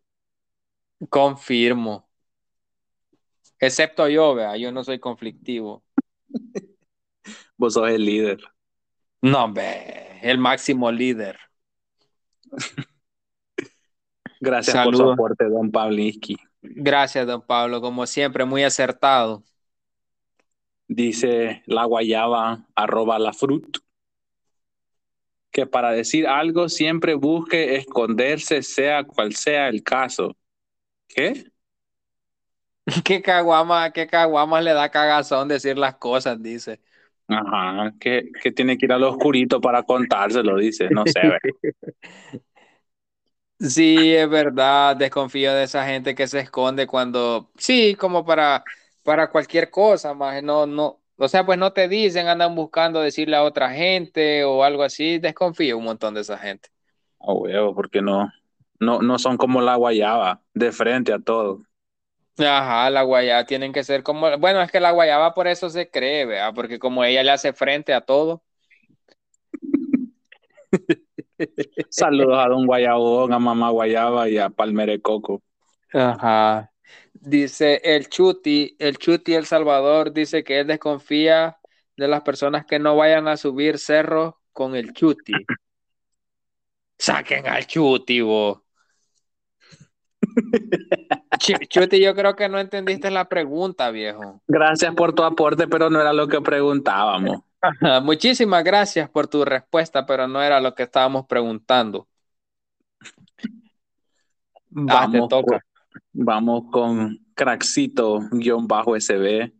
Confirmo. 1.08 2.08
Excepto 3.58 4.08
yo, 4.08 4.34
vea, 4.34 4.56
yo 4.56 4.70
no 4.72 4.84
soy 4.84 4.98
conflictivo. 4.98 5.82
Vos 7.56 7.74
sos 7.74 7.90
el 7.90 8.04
líder. 8.04 8.40
No, 9.20 9.44
hombre, 9.44 10.20
el 10.22 10.38
máximo 10.38 10.92
líder. 10.92 11.38
Gracias 14.40 14.84
por 14.84 14.96
su 14.96 15.10
aporte, 15.10 15.44
don 15.46 15.70
Pavlinsky. 15.70 16.36
Gracias, 16.62 17.26
don 17.26 17.42
Pablo, 17.42 17.80
como 17.80 18.06
siempre, 18.06 18.44
muy 18.44 18.62
acertado. 18.62 19.42
Dice 20.88 21.62
la 21.66 21.84
guayaba 21.84 22.66
arroba 22.74 23.18
la 23.18 23.32
frut. 23.32 23.78
Que 25.50 25.66
para 25.66 25.92
decir 25.92 26.26
algo 26.26 26.68
siempre 26.68 27.14
busque 27.14 27.76
esconderse, 27.76 28.62
sea 28.62 29.04
cual 29.04 29.34
sea 29.34 29.68
el 29.68 29.82
caso. 29.82 30.36
¿Qué? 31.08 31.44
¿Qué 33.04 33.22
caguama, 33.22 33.90
qué 33.92 34.06
caguamas 34.06 34.64
le 34.64 34.72
da 34.72 34.90
cagazón 34.90 35.48
decir 35.48 35.76
las 35.76 35.96
cosas? 35.96 36.42
Dice. 36.42 36.80
Ajá, 37.28 37.92
que, 38.00 38.30
que 38.42 38.52
tiene 38.52 38.78
que 38.78 38.86
ir 38.86 38.92
al 38.92 39.04
oscurito 39.04 39.60
para 39.60 39.82
contárselo, 39.82 40.56
dice. 40.56 40.88
No 40.90 41.04
sé, 41.06 41.20
ve. 41.20 41.72
Sí, 43.60 44.14
es 44.14 44.28
verdad, 44.30 44.94
desconfío 44.96 45.52
de 45.52 45.64
esa 45.64 45.84
gente 45.84 46.14
que 46.14 46.28
se 46.28 46.38
esconde 46.38 46.86
cuando, 46.86 47.50
sí, 47.58 47.96
como 47.96 48.24
para, 48.24 48.62
para 49.08 49.30
cualquier 49.30 49.70
cosa, 49.70 50.12
más 50.12 50.42
no, 50.42 50.66
no, 50.66 51.00
o 51.16 51.28
sea, 51.28 51.46
pues 51.46 51.58
no 51.58 51.72
te 51.72 51.88
dicen, 51.88 52.28
andan 52.28 52.54
buscando 52.54 53.00
decirle 53.00 53.36
a 53.36 53.42
otra 53.42 53.70
gente 53.70 54.44
o 54.44 54.62
algo 54.62 54.82
así, 54.82 55.18
desconfío 55.18 55.78
un 55.78 55.84
montón 55.84 56.12
de 56.12 56.20
esa 56.20 56.36
gente. 56.36 56.68
A 57.18 57.32
huevo, 57.32 57.74
porque 57.74 58.02
no, 58.02 58.30
no, 58.78 59.00
no 59.00 59.18
son 59.18 59.38
como 59.38 59.62
la 59.62 59.76
guayaba, 59.76 60.42
de 60.52 60.72
frente 60.72 61.14
a 61.14 61.18
todo. 61.18 61.62
Ajá, 62.36 62.90
la 62.90 63.00
guayaba 63.00 63.46
tienen 63.46 63.72
que 63.72 63.82
ser 63.82 64.02
como, 64.02 64.36
bueno, 64.36 64.60
es 64.60 64.70
que 64.70 64.78
la 64.78 64.90
guayaba 64.90 65.32
por 65.32 65.48
eso 65.48 65.70
se 65.70 65.88
cree, 65.88 66.26
¿verdad? 66.26 66.52
Porque 66.54 66.78
como 66.78 67.02
ella 67.02 67.22
le 67.22 67.30
hace 67.30 67.54
frente 67.54 67.94
a 67.94 68.02
todo. 68.02 68.42
Saludos 71.88 72.38
a 72.38 72.46
don 72.46 72.66
Guayabón, 72.66 73.32
a 73.32 73.38
mamá 73.38 73.70
Guayaba 73.70 74.28
y 74.28 74.36
a 74.36 74.50
Palmere 74.50 75.00
Coco. 75.00 75.40
Ajá. 75.94 76.70
Dice 77.12 77.80
el 77.84 78.08
Chuti, 78.08 78.76
el 78.78 78.98
Chuti 78.98 79.34
El 79.34 79.46
Salvador 79.46 80.12
dice 80.12 80.44
que 80.44 80.60
él 80.60 80.66
desconfía 80.66 81.58
de 81.96 82.08
las 82.08 82.22
personas 82.22 82.64
que 82.64 82.78
no 82.78 82.96
vayan 82.96 83.28
a 83.28 83.36
subir 83.36 83.78
cerros 83.78 84.34
con 84.52 84.74
el 84.76 84.92
Chuti. 84.92 85.32
Saquen 86.98 87.46
al 87.46 87.66
Chuti, 87.66 88.20
vos. 88.20 88.58
Ch- 91.38 91.68
Chuti, 91.68 92.00
yo 92.00 92.14
creo 92.14 92.34
que 92.34 92.48
no 92.48 92.58
entendiste 92.58 93.10
la 93.10 93.28
pregunta, 93.28 93.90
viejo. 93.90 94.40
Gracias 94.46 94.94
por 94.94 95.12
tu 95.12 95.22
aporte, 95.22 95.68
pero 95.68 95.90
no 95.90 96.00
era 96.00 96.12
lo 96.12 96.26
que 96.28 96.40
preguntábamos. 96.40 97.40
Muchísimas 98.02 98.64
gracias 98.64 99.10
por 99.10 99.26
tu 99.26 99.44
respuesta, 99.44 100.06
pero 100.06 100.28
no 100.28 100.42
era 100.42 100.60
lo 100.60 100.74
que 100.74 100.84
estábamos 100.84 101.26
preguntando. 101.26 102.08
Va, 104.70 104.82
te 105.10 105.18
Vamos 105.18 105.28
toca. 105.28 105.60
Vamos 106.12 106.64
con 106.70 107.18
Craxito-SB. 107.34 109.52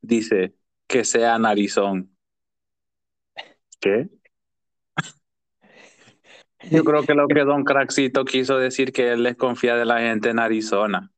Dice 0.00 0.54
que 0.86 1.04
sea 1.04 1.38
narizón. 1.38 2.16
¿Qué? 3.80 4.08
Yo 6.70 6.84
creo 6.84 7.04
que 7.04 7.14
lo 7.14 7.28
que 7.28 7.44
don 7.44 7.64
Craxito 7.64 8.24
quiso 8.24 8.58
decir 8.58 8.92
que 8.92 9.12
él 9.12 9.24
desconfía 9.24 9.76
de 9.76 9.84
la 9.84 10.00
gente 10.00 10.30
en 10.30 10.38
Arizona. 10.38 11.10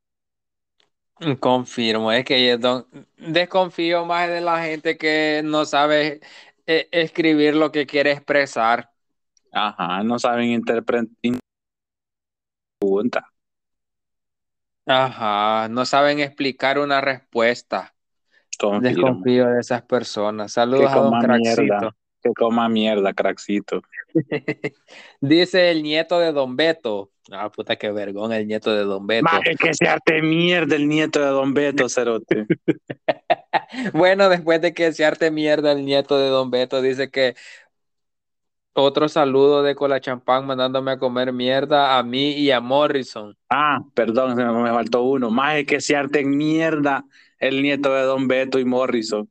Confirmo, 1.40 2.12
es 2.12 2.26
que 2.26 2.46
yo 2.46 2.58
don- 2.58 2.86
desconfío 3.16 4.04
más 4.04 4.28
de 4.28 4.42
la 4.42 4.62
gente 4.62 4.98
que 4.98 5.40
no 5.42 5.64
sabe 5.64 6.20
eh, 6.66 6.88
escribir 6.90 7.54
lo 7.54 7.72
que 7.72 7.86
quiere 7.86 8.12
expresar. 8.12 8.90
Ajá, 9.52 10.02
no 10.02 10.18
saben 10.18 10.50
interpretar. 10.50 11.08
Pregunta. 12.78 13.32
Ajá, 14.86 15.68
no 15.68 15.84
saben 15.84 16.20
explicar 16.20 16.78
una 16.78 17.00
respuesta. 17.00 17.92
Desconfío 18.80 19.48
de 19.48 19.60
esas 19.60 19.82
personas. 19.82 20.52
Saludos 20.52 20.92
a 20.92 20.96
don 20.96 21.20
Craxito. 21.20 21.62
mierda. 21.62 21.96
Que 22.22 22.32
coma 22.32 22.68
mierda, 22.68 23.12
Craxito. 23.12 23.82
Dice 25.20 25.70
el 25.70 25.82
nieto 25.82 26.18
de 26.18 26.32
Don 26.32 26.56
Beto. 26.56 27.10
Ah, 27.30 27.50
puta, 27.50 27.76
qué 27.76 27.90
vergón, 27.90 28.32
el 28.32 28.46
nieto 28.46 28.74
de 28.74 28.84
Don 28.84 29.06
Beto. 29.06 29.24
Maje, 29.24 29.56
que 29.56 29.74
se 29.74 29.88
arte 29.88 30.22
mierda 30.22 30.76
el 30.76 30.88
nieto 30.88 31.20
de 31.20 31.26
don 31.26 31.52
Beto, 31.52 31.88
Cerote. 31.88 32.46
Bueno, 33.92 34.28
después 34.28 34.60
de 34.60 34.72
que 34.72 34.92
se 34.92 35.04
arte 35.04 35.30
mierda 35.30 35.72
el 35.72 35.84
nieto 35.84 36.18
de 36.18 36.28
Don 36.28 36.50
Beto, 36.50 36.80
dice 36.80 37.10
que 37.10 37.34
otro 38.76 39.08
saludo 39.08 39.62
de 39.62 39.74
Cola 39.74 40.00
Champán 40.00 40.46
mandándome 40.46 40.92
a 40.92 40.98
comer 40.98 41.32
mierda 41.32 41.98
a 41.98 42.02
mí 42.02 42.32
y 42.32 42.50
a 42.50 42.60
Morrison. 42.60 43.36
Ah, 43.50 43.80
perdón, 43.94 44.36
se 44.36 44.44
me, 44.44 44.52
me 44.52 44.70
faltó 44.70 45.02
uno. 45.02 45.30
Más 45.30 45.64
que 45.64 45.80
se 45.80 45.96
arte 45.96 46.24
mierda 46.24 47.04
el 47.38 47.62
nieto 47.62 47.92
de 47.94 48.02
Don 48.02 48.28
Beto 48.28 48.58
y 48.58 48.64
Morrison. 48.64 49.28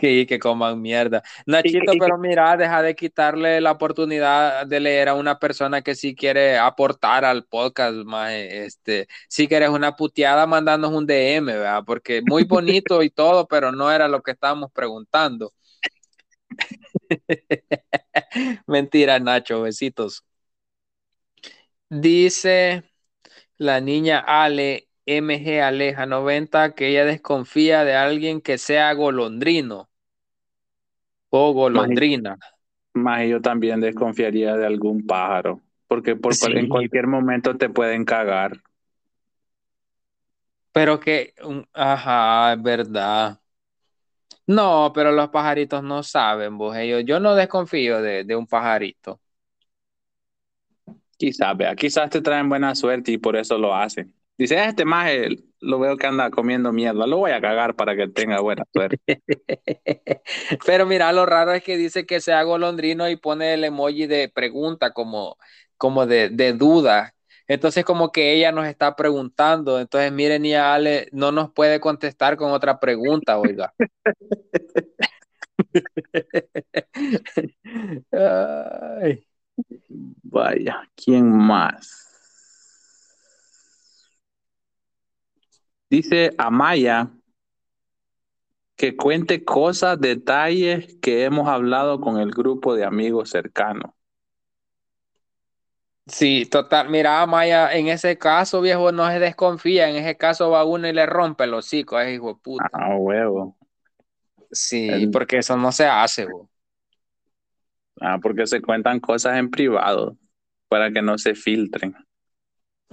Y 0.00 0.26
que 0.26 0.38
coman 0.38 0.80
mierda. 0.80 1.22
Nachito, 1.46 1.92
Y- 1.92 1.96
y- 1.96 1.98
pero 1.98 2.18
mira, 2.18 2.56
deja 2.56 2.82
de 2.82 2.94
quitarle 2.94 3.60
la 3.60 3.72
oportunidad 3.72 4.66
de 4.66 4.78
leer 4.80 5.08
a 5.08 5.14
una 5.14 5.38
persona 5.38 5.80
que 5.82 5.94
sí 5.94 6.14
quiere 6.14 6.58
aportar 6.58 7.24
al 7.24 7.44
podcast, 7.44 7.94
maje. 8.04 8.64
Este, 8.66 9.08
si 9.28 9.48
quieres 9.48 9.70
una 9.70 9.96
puteada, 9.96 10.46
mandanos 10.46 10.92
un 10.92 11.06
DM, 11.06 11.46
¿verdad? 11.46 11.82
Porque 11.86 12.22
muy 12.26 12.44
bonito 12.44 13.02
y 13.02 13.10
todo, 13.10 13.46
pero 13.48 13.72
no 13.72 13.90
era 13.90 14.06
lo 14.06 14.22
que 14.22 14.32
estábamos 14.32 14.70
preguntando. 14.72 15.52
Mentira, 18.66 19.18
Nacho, 19.20 19.62
besitos. 19.62 20.24
Dice 21.90 22.84
la 23.58 23.80
niña 23.80 24.20
Ale, 24.20 24.88
MG 25.06 25.62
Aleja 25.62 26.06
90, 26.06 26.74
que 26.74 26.88
ella 26.88 27.04
desconfía 27.06 27.84
de 27.84 27.94
alguien 27.96 28.40
que 28.42 28.58
sea 28.58 28.92
golondrino 28.94 29.90
o 31.30 31.52
golondrina. 31.52 32.36
Más 32.94 33.24
yo 33.28 33.40
también 33.40 33.80
desconfiaría 33.80 34.56
de 34.56 34.66
algún 34.66 35.06
pájaro, 35.06 35.60
porque 35.86 36.16
por 36.16 36.36
Sí. 36.40 36.52
en 36.58 36.68
cualquier 36.68 37.06
momento 37.06 37.56
te 37.56 37.68
pueden 37.68 38.04
cagar. 38.04 38.60
Pero 40.72 41.00
que, 41.00 41.34
ajá, 41.72 42.52
es 42.54 42.62
verdad. 42.62 43.40
No, 44.46 44.92
pero 44.94 45.12
los 45.12 45.28
pajaritos 45.30 45.82
no 45.82 46.02
saben, 46.02 46.56
vos. 46.58 46.76
Ellos, 46.76 47.02
yo 47.04 47.20
no 47.20 47.34
desconfío 47.34 48.00
de, 48.02 48.24
de 48.24 48.36
un 48.36 48.46
pajarito. 48.46 49.20
Quizás, 51.18 51.56
vea, 51.56 51.74
quizás 51.76 52.10
te 52.10 52.20
traen 52.20 52.48
buena 52.48 52.74
suerte 52.74 53.12
y 53.12 53.18
por 53.18 53.36
eso 53.36 53.56
lo 53.58 53.74
hacen. 53.74 54.14
Dice, 54.38 54.62
este 54.64 54.84
maje 54.84 55.28
lo 55.60 55.78
veo 55.78 55.96
que 55.96 56.06
anda 56.06 56.30
comiendo 56.30 56.72
mierda, 56.72 57.06
lo 57.06 57.16
voy 57.18 57.30
a 57.30 57.40
cagar 57.40 57.74
para 57.74 57.96
que 57.96 58.08
tenga 58.08 58.40
buena 58.40 58.64
suerte. 58.72 59.22
Pero 60.66 60.86
mira, 60.86 61.12
lo 61.12 61.26
raro 61.26 61.52
es 61.54 61.64
que 61.64 61.76
dice 61.78 62.06
que 62.06 62.20
sea 62.20 62.42
golondrino 62.44 63.08
y 63.10 63.16
pone 63.16 63.54
el 63.54 63.64
emoji 63.64 64.06
de 64.06 64.28
pregunta 64.28 64.92
como, 64.92 65.38
como 65.78 66.06
de, 66.06 66.30
de 66.30 66.54
duda. 66.54 67.15
Entonces 67.48 67.84
como 67.84 68.12
que 68.12 68.34
ella 68.34 68.52
nos 68.52 68.66
está 68.66 68.96
preguntando. 68.96 69.80
Entonces 69.80 70.12
miren, 70.12 70.44
y 70.44 70.54
Ale 70.54 71.08
no 71.12 71.32
nos 71.32 71.52
puede 71.52 71.80
contestar 71.80 72.36
con 72.36 72.52
otra 72.52 72.80
pregunta, 72.80 73.38
oiga. 73.38 73.72
Ay. 78.12 79.26
Vaya, 80.22 80.90
¿quién 80.94 81.30
más? 81.30 82.02
Dice 85.88 86.34
Amaya 86.36 87.10
que 88.76 88.96
cuente 88.96 89.44
cosas, 89.44 89.98
detalles 89.98 90.98
que 91.00 91.24
hemos 91.24 91.48
hablado 91.48 92.00
con 92.00 92.18
el 92.18 92.30
grupo 92.30 92.74
de 92.74 92.84
amigos 92.84 93.30
cercanos. 93.30 93.92
Sí, 96.06 96.46
total. 96.46 96.88
Mira, 96.88 97.26
Maya, 97.26 97.72
en 97.74 97.88
ese 97.88 98.16
caso, 98.16 98.60
viejo, 98.60 98.92
no 98.92 99.08
se 99.10 99.18
desconfía. 99.18 99.88
En 99.88 99.96
ese 99.96 100.16
caso 100.16 100.50
va 100.50 100.64
uno 100.64 100.86
y 100.88 100.92
le 100.92 101.04
rompe 101.06 101.44
el 101.44 101.54
hocico 101.54 101.96
a 101.96 102.04
ese 102.04 102.14
hijo 102.14 102.28
de 102.28 102.34
puta. 102.36 102.70
Ah, 102.72 102.96
huevo. 102.96 103.56
Sí, 104.50 104.88
el- 104.88 105.10
porque 105.12 105.38
eso 105.38 105.56
no 105.56 105.72
se 105.72 105.86
hace, 105.86 106.26
bo. 106.26 106.50
Ah, 108.00 108.18
porque 108.22 108.46
se 108.46 108.60
cuentan 108.62 109.00
cosas 109.00 109.36
en 109.38 109.50
privado 109.50 110.16
para 110.68 110.90
que 110.92 111.02
no 111.02 111.18
se 111.18 111.34
filtren. 111.34 111.94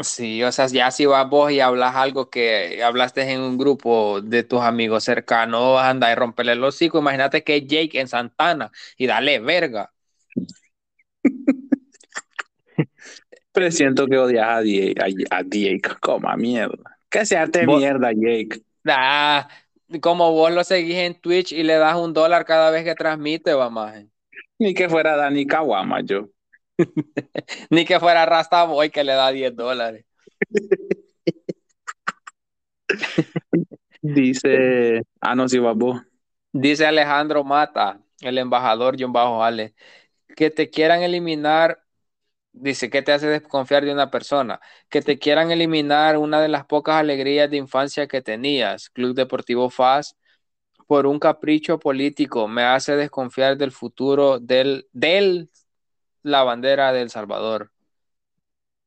Sí, 0.01 0.43
o 0.43 0.51
sea, 0.51 0.65
ya 0.67 0.89
si 0.89 1.05
vas 1.05 1.29
vos 1.29 1.51
y 1.51 1.59
hablas 1.59 1.95
algo 1.95 2.29
que 2.31 2.83
hablaste 2.83 3.21
en 3.31 3.41
un 3.41 3.57
grupo 3.59 4.21
de 4.21 4.43
tus 4.43 4.61
amigos 4.61 5.03
cercanos, 5.03 5.75
vas 5.75 5.85
a 5.85 5.89
andar 5.91 6.11
y 6.11 6.15
romperle 6.19 6.53
el 6.53 6.63
hocico. 6.63 6.97
Imagínate 6.97 7.43
que 7.43 7.57
es 7.57 7.67
Jake 7.67 7.99
en 7.99 8.07
Santana 8.07 8.71
y 8.97 9.05
dale 9.05 9.39
verga. 9.39 9.93
Presiento 13.51 14.07
que 14.07 14.17
odias 14.17 14.47
a 14.47 14.61
Jake, 14.63 14.95
a, 15.29 15.37
a 15.37 15.41
Jake, 15.43 15.81
coma 16.01 16.35
mierda. 16.35 16.97
Que 17.09 17.25
se 17.25 17.37
arte 17.37 17.65
Vos- 17.65 17.79
mierda, 17.79 18.11
Jake. 18.11 18.61
Ah, 18.87 19.47
como 20.01 20.31
vos 20.31 20.51
lo 20.51 20.63
seguís 20.63 20.95
en 20.95 21.19
Twitch 21.19 21.51
y 21.51 21.63
le 21.63 21.75
das 21.75 21.95
un 21.95 22.13
dólar 22.13 22.45
cada 22.45 22.71
vez 22.71 22.83
que 22.83 22.95
transmite, 22.95 23.55
maje. 23.71 24.07
Ni 24.59 24.73
que 24.73 24.89
fuera 24.89 25.15
Dani 25.15 25.45
Kawama, 25.45 26.01
yo. 26.01 26.29
Ni 27.69 27.85
que 27.85 27.99
fuera 27.99 28.25
Rasta 28.25 28.63
Boy 28.65 28.89
que 28.89 29.03
le 29.03 29.13
da 29.13 29.31
10 29.31 29.55
dólares. 29.55 30.05
Dice, 34.01 35.03
ah, 35.21 35.35
no, 35.35 35.47
si 35.47 35.59
vas 35.59 35.75
vos. 35.77 36.01
Dice 36.51 36.85
Alejandro 36.85 37.43
Mata, 37.43 37.99
el 38.21 38.37
embajador 38.37 38.95
John 38.99 39.13
Bajo 39.13 39.43
Ale, 39.43 39.75
que 40.35 40.49
te 40.51 40.69
quieran 40.69 41.03
eliminar, 41.03 41.82
dice, 42.53 42.89
¿qué 42.89 43.01
te 43.01 43.11
hace 43.11 43.27
desconfiar 43.27 43.83
de 43.83 43.91
una 43.91 44.09
persona? 44.09 44.61
Que 44.89 45.01
te 45.01 45.19
quieran 45.19 45.51
eliminar 45.51 46.17
una 46.17 46.41
de 46.41 46.47
las 46.47 46.65
pocas 46.65 46.95
alegrías 46.95 47.49
de 47.49 47.57
infancia 47.57 48.07
que 48.07 48.21
tenías, 48.21 48.89
Club 48.89 49.15
Deportivo 49.15 49.69
FAS, 49.69 50.15
por 50.87 51.07
un 51.07 51.19
capricho 51.19 51.79
político, 51.79 52.47
me 52.47 52.63
hace 52.63 52.95
desconfiar 52.95 53.57
del 53.57 53.71
futuro 53.71 54.39
del, 54.39 54.87
del 54.93 55.49
la 56.21 56.43
bandera 56.43 56.93
de 56.93 57.01
El 57.01 57.09
Salvador. 57.09 57.71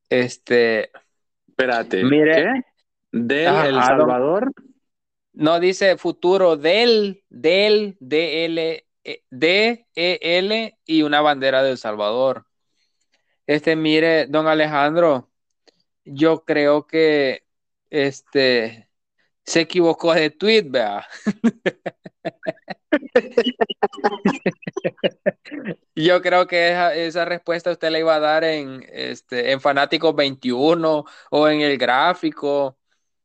Este, 0.08 0.90
Espérate, 1.48 2.04
Mire. 2.04 2.64
Del 3.10 3.66
El 3.66 3.82
Salvador. 3.82 4.52
No 5.32 5.60
dice 5.60 5.96
futuro 5.96 6.56
del, 6.56 7.22
del, 7.28 7.96
DL, 8.00 8.84
eh, 9.04 9.22
D-E-L 9.30 10.78
y 10.84 11.02
una 11.02 11.20
bandera 11.20 11.62
de 11.62 11.72
El 11.72 11.78
Salvador. 11.78 12.46
Este, 13.46 13.76
mire, 13.76 14.26
don 14.26 14.46
Alejandro, 14.46 15.30
yo 16.04 16.44
creo 16.44 16.86
que 16.86 17.44
este 17.90 18.88
se 19.44 19.60
equivocó 19.60 20.14
de 20.14 20.30
tweet, 20.30 20.64
vea. 20.68 21.06
Yo 25.94 26.20
creo 26.20 26.46
que 26.46 26.70
esa, 26.70 26.94
esa 26.94 27.24
respuesta 27.24 27.70
usted 27.70 27.90
la 27.90 27.98
iba 27.98 28.14
a 28.14 28.20
dar 28.20 28.44
en, 28.44 28.84
este, 28.92 29.52
en 29.52 29.60
Fanáticos 29.60 30.14
21 30.14 31.04
o 31.30 31.48
en 31.48 31.60
el 31.60 31.78
gráfico. 31.78 32.78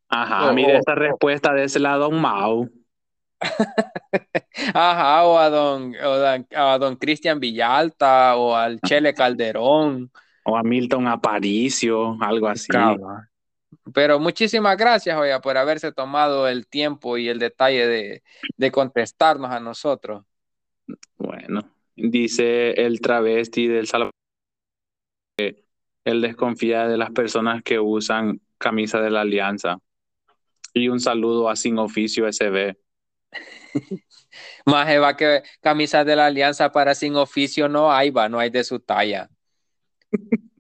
Ajá, 0.08 0.52
mire 0.54 0.78
esa 0.78 0.96
respuesta 0.96 1.54
de 1.54 1.66
ese 1.66 1.80
lado, 1.80 2.12
Mau. 2.12 2.70
Ajá, 4.74 5.24
o 5.26 5.38
a 5.38 5.50
don, 5.50 5.96
o 5.96 6.60
a 6.60 6.78
don 6.78 6.96
Cristian 6.96 7.40
Villalta 7.40 8.36
o 8.36 8.56
al 8.56 8.80
Chele 8.82 9.14
Calderón. 9.14 10.12
O 10.44 10.58
a 10.58 10.64
Milton 10.64 11.08
Aparicio, 11.08 12.18
algo 12.20 12.48
así. 12.48 12.68
Pero 13.94 14.20
muchísimas 14.20 14.76
gracias, 14.76 15.16
oiga, 15.16 15.40
por 15.40 15.56
haberse 15.56 15.92
tomado 15.92 16.48
el 16.48 16.66
tiempo 16.66 17.16
y 17.16 17.30
el 17.30 17.38
detalle 17.38 17.86
de, 17.86 18.24
de 18.58 18.72
contestarnos 18.72 19.52
a 19.52 19.60
nosotros. 19.60 20.24
Bueno, 21.16 21.62
dice 21.96 22.72
el 22.72 23.02
travesti 23.02 23.68
del 23.68 23.86
Salvador 23.86 24.14
que 25.38 25.64
él 26.06 26.22
desconfía 26.22 26.88
de 26.88 26.98
las 26.98 27.12
personas 27.12 27.62
que 27.62 27.80
usan 27.80 28.42
camisa 28.58 29.00
de 29.00 29.12
la 29.12 29.22
Alianza. 29.22 29.78
Y 30.74 30.88
un 30.88 31.00
saludo 31.00 31.50
a 31.50 31.56
Sin 31.56 31.78
Oficio 31.78 32.32
SB. 32.32 32.76
Más 34.66 34.88
va 34.88 35.16
que 35.16 35.44
camisas 35.62 36.06
de 36.06 36.16
la 36.16 36.28
Alianza 36.28 36.72
para 36.72 36.96
sin 36.96 37.16
oficio 37.16 37.68
no 37.68 37.92
hay, 37.92 38.10
va, 38.10 38.30
no 38.30 38.40
hay 38.40 38.50
de 38.50 38.64
su 38.64 38.80
talla. 38.80 39.30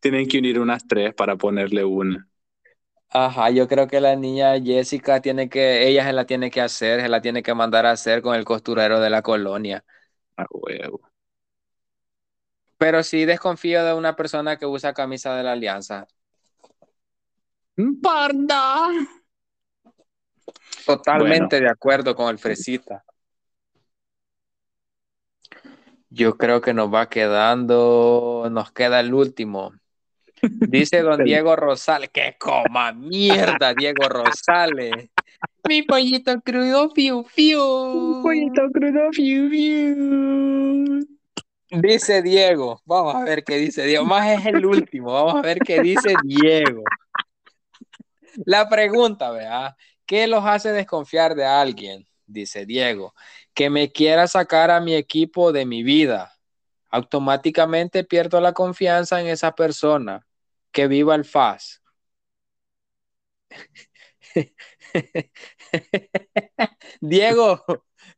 Tienen 0.00 0.28
que 0.28 0.38
unir 0.38 0.58
unas 0.60 0.86
tres 0.86 1.14
para 1.14 1.36
ponerle 1.36 1.84
una. 1.84 2.28
Ajá, 3.10 3.50
yo 3.50 3.68
creo 3.68 3.86
que 3.86 4.00
la 4.00 4.16
niña 4.16 4.60
Jessica 4.60 5.20
tiene 5.20 5.48
que, 5.48 5.86
ella 5.86 6.04
se 6.04 6.12
la 6.12 6.26
tiene 6.26 6.50
que 6.50 6.60
hacer, 6.60 7.00
se 7.00 7.08
la 7.08 7.20
tiene 7.20 7.42
que 7.42 7.54
mandar 7.54 7.86
a 7.86 7.92
hacer 7.92 8.22
con 8.22 8.34
el 8.34 8.44
costurero 8.44 8.98
de 9.00 9.10
la 9.10 9.22
colonia. 9.22 9.84
A 10.36 10.46
huevo. 10.50 11.00
Pero 12.76 13.02
sí 13.04 13.24
desconfío 13.24 13.84
de 13.84 13.94
una 13.94 14.16
persona 14.16 14.56
que 14.58 14.66
usa 14.66 14.92
camisa 14.94 15.34
de 15.36 15.44
la 15.44 15.52
Alianza. 15.52 16.06
¡Parda! 18.02 18.90
Totalmente 20.86 21.60
de 21.60 21.68
acuerdo 21.68 22.14
con 22.14 22.28
el 22.28 22.38
Fresita. 22.38 23.04
Yo 26.10 26.36
creo 26.36 26.60
que 26.60 26.74
nos 26.74 26.92
va 26.92 27.08
quedando, 27.08 28.46
nos 28.50 28.70
queda 28.72 29.00
el 29.00 29.12
último. 29.14 29.72
Dice 30.42 31.02
don 31.02 31.24
Diego 31.24 31.56
Rosales, 31.56 32.10
que 32.10 32.36
coma 32.38 32.92
mierda, 32.92 33.74
Diego 33.74 34.08
Rosales. 34.08 35.10
Mi 35.68 35.82
pollito 35.82 36.40
crudo, 36.42 36.90
fiu, 36.90 37.24
fiu. 37.24 38.22
crudo, 38.72 39.12
fiu, 39.12 39.50
fiu. 39.50 41.00
Dice 41.70 42.22
Diego, 42.22 42.80
vamos 42.84 43.16
a 43.16 43.24
ver 43.24 43.42
qué 43.42 43.56
dice 43.56 43.84
Diego. 43.84 44.04
Más 44.04 44.38
es 44.38 44.46
el 44.46 44.64
último, 44.64 45.12
vamos 45.12 45.36
a 45.36 45.40
ver 45.40 45.58
qué 45.58 45.80
dice 45.80 46.14
Diego. 46.22 46.84
La 48.46 48.68
pregunta, 48.68 49.30
vea, 49.30 49.76
¿qué 50.06 50.26
los 50.26 50.44
hace 50.44 50.72
desconfiar 50.72 51.34
de 51.34 51.44
alguien? 51.44 52.06
Dice 52.26 52.66
Diego, 52.66 53.14
que 53.54 53.70
me 53.70 53.92
quiera 53.92 54.26
sacar 54.26 54.70
a 54.70 54.80
mi 54.80 54.94
equipo 54.94 55.52
de 55.52 55.66
mi 55.66 55.82
vida. 55.82 56.32
Automáticamente 56.90 58.04
pierdo 58.04 58.40
la 58.40 58.52
confianza 58.52 59.20
en 59.20 59.28
esa 59.28 59.54
persona. 59.54 60.26
Que 60.72 60.88
viva 60.88 61.14
el 61.14 61.24
FAS. 61.24 61.82
Diego, 67.00 67.64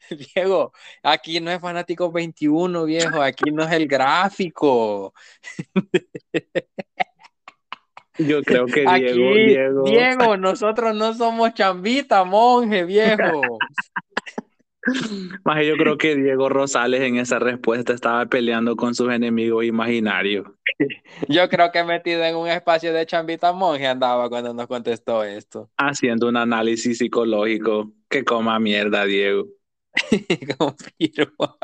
Diego, 0.35 0.73
aquí 1.03 1.41
no 1.41 1.51
es 1.51 1.61
fanático 1.61 2.11
21, 2.13 2.85
viejo, 2.85 3.23
aquí 3.23 3.51
no 3.51 3.65
es 3.65 3.73
el 3.73 3.87
gráfico. 3.89 5.13
Yo 8.19 8.43
creo 8.43 8.67
que 8.67 8.85
Aquí, 8.87 9.03
Diego, 9.03 9.35
Diego, 9.35 9.85
Diego, 9.85 10.37
nosotros 10.37 10.95
no 10.95 11.15
somos 11.15 11.55
chambita, 11.55 12.25
monje, 12.25 12.85
viejo. 12.85 13.59
Más 15.45 15.67
yo 15.67 15.77
creo 15.77 15.99
que 15.99 16.15
Diego 16.15 16.49
Rosales 16.49 17.01
en 17.01 17.17
esa 17.17 17.39
respuesta 17.39 17.93
estaba 17.93 18.27
peleando 18.27 18.77
con 18.77 18.95
sus 18.95 19.13
enemigos 19.13 19.65
imaginarios. 19.65 20.47
Yo 21.29 21.49
creo 21.49 21.73
que 21.73 21.83
metido 21.85 22.23
en 22.25 22.37
un 22.37 22.49
espacio 22.49 22.93
de 22.93 23.07
chambita 23.07 23.53
monje 23.53 23.87
andaba 23.87 24.29
cuando 24.29 24.53
nos 24.53 24.67
contestó 24.67 25.25
esto. 25.25 25.71
Haciendo 25.77 26.29
un 26.29 26.37
análisis 26.37 26.99
psicológico. 26.99 27.93
Que 28.09 28.25
coma 28.25 28.61
mierda, 28.61 29.05
Diego. 29.05 29.47
Confirmo. 30.59 31.57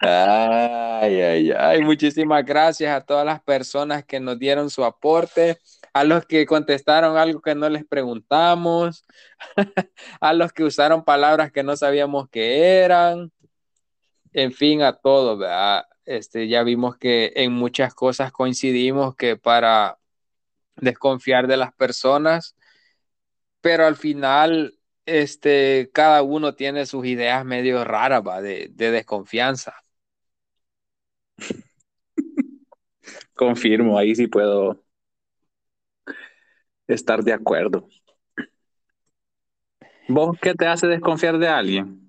Ay, 0.00 1.20
ay, 1.20 1.50
ay. 1.52 1.82
Muchísimas 1.82 2.44
gracias 2.44 2.94
a 2.94 3.04
todas 3.04 3.26
las 3.26 3.42
personas 3.42 4.04
que 4.04 4.20
nos 4.20 4.38
dieron 4.38 4.70
su 4.70 4.84
aporte, 4.84 5.58
a 5.92 6.04
los 6.04 6.24
que 6.26 6.46
contestaron 6.46 7.16
algo 7.16 7.40
que 7.40 7.54
no 7.54 7.68
les 7.68 7.84
preguntamos, 7.84 9.04
a 10.20 10.32
los 10.32 10.52
que 10.52 10.64
usaron 10.64 11.04
palabras 11.04 11.52
que 11.52 11.62
no 11.62 11.76
sabíamos 11.76 12.28
que 12.30 12.78
eran. 12.82 13.32
En 14.32 14.52
fin, 14.52 14.82
a 14.82 14.92
todos, 14.92 15.38
¿verdad? 15.38 15.84
Este, 16.04 16.48
ya 16.48 16.62
vimos 16.62 16.96
que 16.96 17.32
en 17.36 17.52
muchas 17.52 17.94
cosas 17.94 18.32
coincidimos 18.32 19.16
que 19.16 19.36
para 19.36 19.98
desconfiar 20.76 21.46
de 21.46 21.56
las 21.56 21.74
personas, 21.74 22.56
pero 23.60 23.86
al 23.86 23.96
final 23.96 24.79
este, 25.06 25.90
cada 25.92 26.22
uno 26.22 26.54
tiene 26.54 26.86
sus 26.86 27.06
ideas 27.06 27.44
medio 27.44 27.84
raras 27.84 28.22
¿va? 28.26 28.40
De, 28.42 28.68
de 28.72 28.90
desconfianza. 28.90 29.74
Confirmo, 33.34 33.98
ahí 33.98 34.14
sí 34.14 34.26
puedo 34.26 34.84
estar 36.86 37.22
de 37.24 37.32
acuerdo. 37.32 37.88
¿Vos 40.08 40.36
qué 40.42 40.52
te 40.54 40.66
hace 40.66 40.86
desconfiar 40.88 41.38
de 41.38 41.48
alguien? 41.48 42.06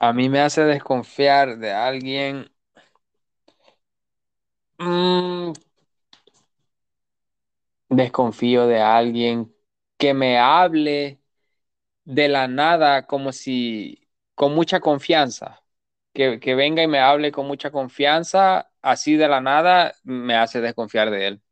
A 0.00 0.12
mí 0.12 0.28
me 0.28 0.40
hace 0.40 0.62
desconfiar 0.64 1.56
de 1.58 1.70
alguien. 1.70 2.50
Mm, 4.80 5.52
desconfío 7.90 8.66
de 8.66 8.80
alguien 8.80 9.54
que 10.00 10.14
me 10.14 10.38
hable 10.40 11.20
de 12.04 12.28
la 12.28 12.48
nada 12.48 13.06
como 13.06 13.32
si 13.32 14.08
con 14.34 14.54
mucha 14.54 14.80
confianza. 14.80 15.62
Que, 16.14 16.40
que 16.40 16.54
venga 16.56 16.82
y 16.82 16.88
me 16.88 17.00
hable 17.00 17.32
con 17.32 17.46
mucha 17.46 17.70
confianza, 17.72 18.70
así 18.82 19.16
de 19.16 19.28
la 19.28 19.40
nada, 19.42 19.94
me 20.04 20.34
hace 20.36 20.60
desconfiar 20.62 21.10
de 21.10 21.28
él. 21.28 21.42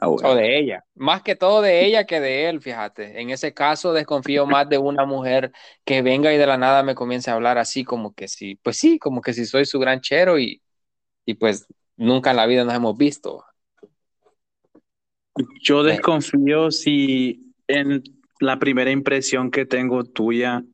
Ah, 0.00 0.06
bueno. 0.08 0.28
O 0.28 0.34
de 0.34 0.58
ella. 0.58 0.84
Más 0.94 1.22
que 1.22 1.34
todo 1.34 1.62
de 1.62 1.84
ella 1.86 2.04
que 2.04 2.20
de 2.20 2.48
él, 2.48 2.60
fíjate. 2.60 3.20
En 3.22 3.30
ese 3.30 3.54
caso 3.54 3.92
desconfío 3.94 4.46
más 4.46 4.68
de 4.68 4.76
una 4.78 5.06
mujer 5.06 5.50
que 5.84 6.02
venga 6.02 6.32
y 6.32 6.36
de 6.38 6.46
la 6.46 6.58
nada 6.58 6.82
me 6.82 6.94
comience 6.94 7.30
a 7.30 7.34
hablar 7.34 7.56
así 7.58 7.84
como 7.84 8.12
que 8.14 8.28
sí, 8.28 8.56
pues 8.62 8.76
sí, 8.78 8.98
como 8.98 9.22
que 9.22 9.32
si 9.32 9.46
soy 9.46 9.64
su 9.64 9.78
gran 9.78 10.00
chero 10.02 10.38
y, 10.38 10.62
y 11.26 11.34
pues 11.34 11.66
nunca 11.96 12.30
en 12.32 12.36
la 12.38 12.46
vida 12.46 12.64
nos 12.64 12.74
hemos 12.74 12.96
visto. 12.98 13.44
Yo 15.62 15.82
desconfío 15.82 16.70
si 16.70 17.54
en 17.68 18.02
la 18.40 18.58
primera 18.58 18.90
impresión 18.90 19.50
que 19.50 19.66
tengo 19.66 20.04
tuya 20.04 20.64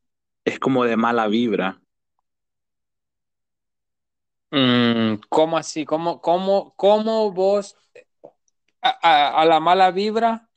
es 0.44 0.58
como 0.58 0.84
de 0.84 0.96
mala 0.96 1.28
vibra. 1.28 1.80
Mm, 4.50 5.16
¿cómo 5.28 5.56
así? 5.58 5.84
¿Cómo, 5.84 6.20
cómo, 6.20 6.72
cómo 6.76 7.32
vos 7.32 7.76
a, 8.82 8.90
a- 9.02 9.42
a 9.42 9.44
la 9.44 9.60
mala 9.60 9.90
vibra, 9.90 10.48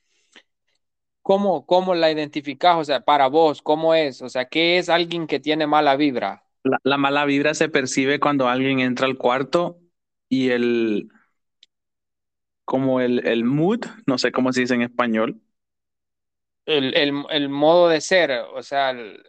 cómo, 1.21 1.65
cómo 1.65 1.95
la 1.95 2.11
identificás? 2.11 2.77
O 2.77 2.83
sea, 2.83 3.01
para 3.01 3.27
vos, 3.27 3.61
¿cómo 3.61 3.93
es? 3.95 4.21
O 4.21 4.29
sea, 4.29 4.45
¿qué 4.49 4.77
es 4.77 4.89
alguien 4.89 5.27
que 5.27 5.39
tiene 5.39 5.67
mala 5.67 5.95
vibra? 5.95 6.43
La, 6.63 6.77
la 6.83 6.97
mala 6.97 7.25
vibra 7.25 7.53
se 7.53 7.69
percibe 7.69 8.19
cuando 8.19 8.47
alguien 8.47 8.79
entra 8.79 9.07
al 9.07 9.17
cuarto 9.17 9.79
y 10.29 10.49
el, 10.49 11.09
como 12.69 13.01
el, 13.01 13.25
el 13.27 13.43
mood, 13.45 13.81
no 14.05 14.19
sé 14.19 14.31
cómo 14.31 14.53
se 14.53 14.61
dice 14.61 14.75
en 14.75 14.83
español. 14.83 15.41
El, 16.65 16.95
el, 16.95 17.25
el 17.31 17.49
modo 17.49 17.89
de 17.89 17.99
ser, 18.01 18.31
o 18.31 18.61
sea, 18.63 18.91
el- 18.91 19.23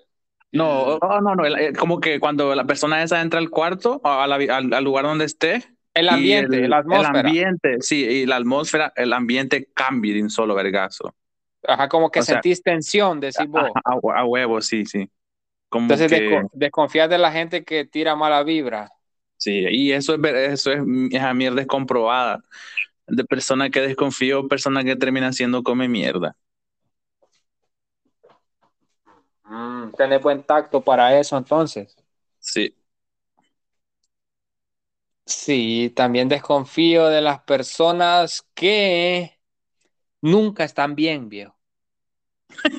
No, 0.53 0.97
oh, 1.01 1.21
no, 1.21 1.35
no, 1.37 1.45
el- 1.45 1.57
eh, 1.59 1.73
como 1.73 2.01
que 2.01 2.19
cuando 2.19 2.55
la 2.57 2.65
persona 2.67 3.03
esa 3.03 3.21
entra 3.21 3.39
al 3.39 3.51
cuarto, 3.51 4.01
a 4.05 4.27
la 4.27 4.37
vi- 4.37 4.49
al, 4.49 4.73
al 4.75 4.85
lugar 4.85 5.05
donde 5.05 5.25
esté, 5.25 5.65
el 5.95 6.09
ambiente, 6.09 6.67
el, 6.67 6.69
la 6.69 6.79
el 6.89 7.05
atmósfera. 7.09 7.39
ambiente, 7.45 7.77
sí, 7.81 8.05
y 8.05 8.27
la 8.27 8.37
atmósfera, 8.37 8.93
el 8.97 9.13
ambiente 9.13 9.69
cambia 9.75 10.13
de 10.15 10.23
un 10.23 10.31
solo 10.31 10.55
vergazo. 10.57 11.15
Ajá, 11.67 11.89
como 11.89 12.11
que 12.11 12.21
O 12.21 12.25
sea, 12.25 12.43
sentís 12.43 12.63
tensión, 12.63 13.19
decís 13.21 13.49
vos. 13.49 13.79
A, 13.85 14.25
huevo, 14.25 14.61
sí, 14.61 14.85
sí. 14.87 15.11
Como 15.69 15.89
Entonces, 15.89 16.11
que, 16.11 16.11
desco- 16.11 16.49
desconfías 16.53 17.11
de 17.11 17.19
la 17.19 17.33
gente 17.33 17.65
que 17.65 17.85
tira 17.85 18.17
mala 18.17 18.43
vibra. 18.45 18.93
sí, 19.37 19.65
y 19.71 19.93
eso 19.93 20.15
es, 20.15 20.21
eso 20.35 20.73
es, 20.73 20.81
esa 21.13 21.35
mierda 21.35 21.61
es 21.63 21.67
comprobada. 21.67 22.43
De 23.11 23.25
persona 23.25 23.71
que 23.71 23.81
desconfío, 23.81 24.49
persona 24.49 24.85
que 24.85 24.97
termina 24.97 25.33
siendo 25.33 25.63
come 25.63 25.89
mierda. 25.89 26.37
Mm, 29.45 29.91
tenés 29.97 30.23
buen 30.23 30.43
tacto 30.45 30.81
para 30.81 31.19
eso, 31.19 31.37
entonces. 31.37 31.97
Sí. 32.39 32.75
Sí, 35.27 35.93
también 35.95 36.29
desconfío 36.29 37.07
de 37.07 37.21
las 37.21 37.41
personas 37.43 38.47
que 38.55 39.39
nunca 40.21 40.65
están 40.65 40.95
bien, 40.95 41.29
viejo. 41.29 41.57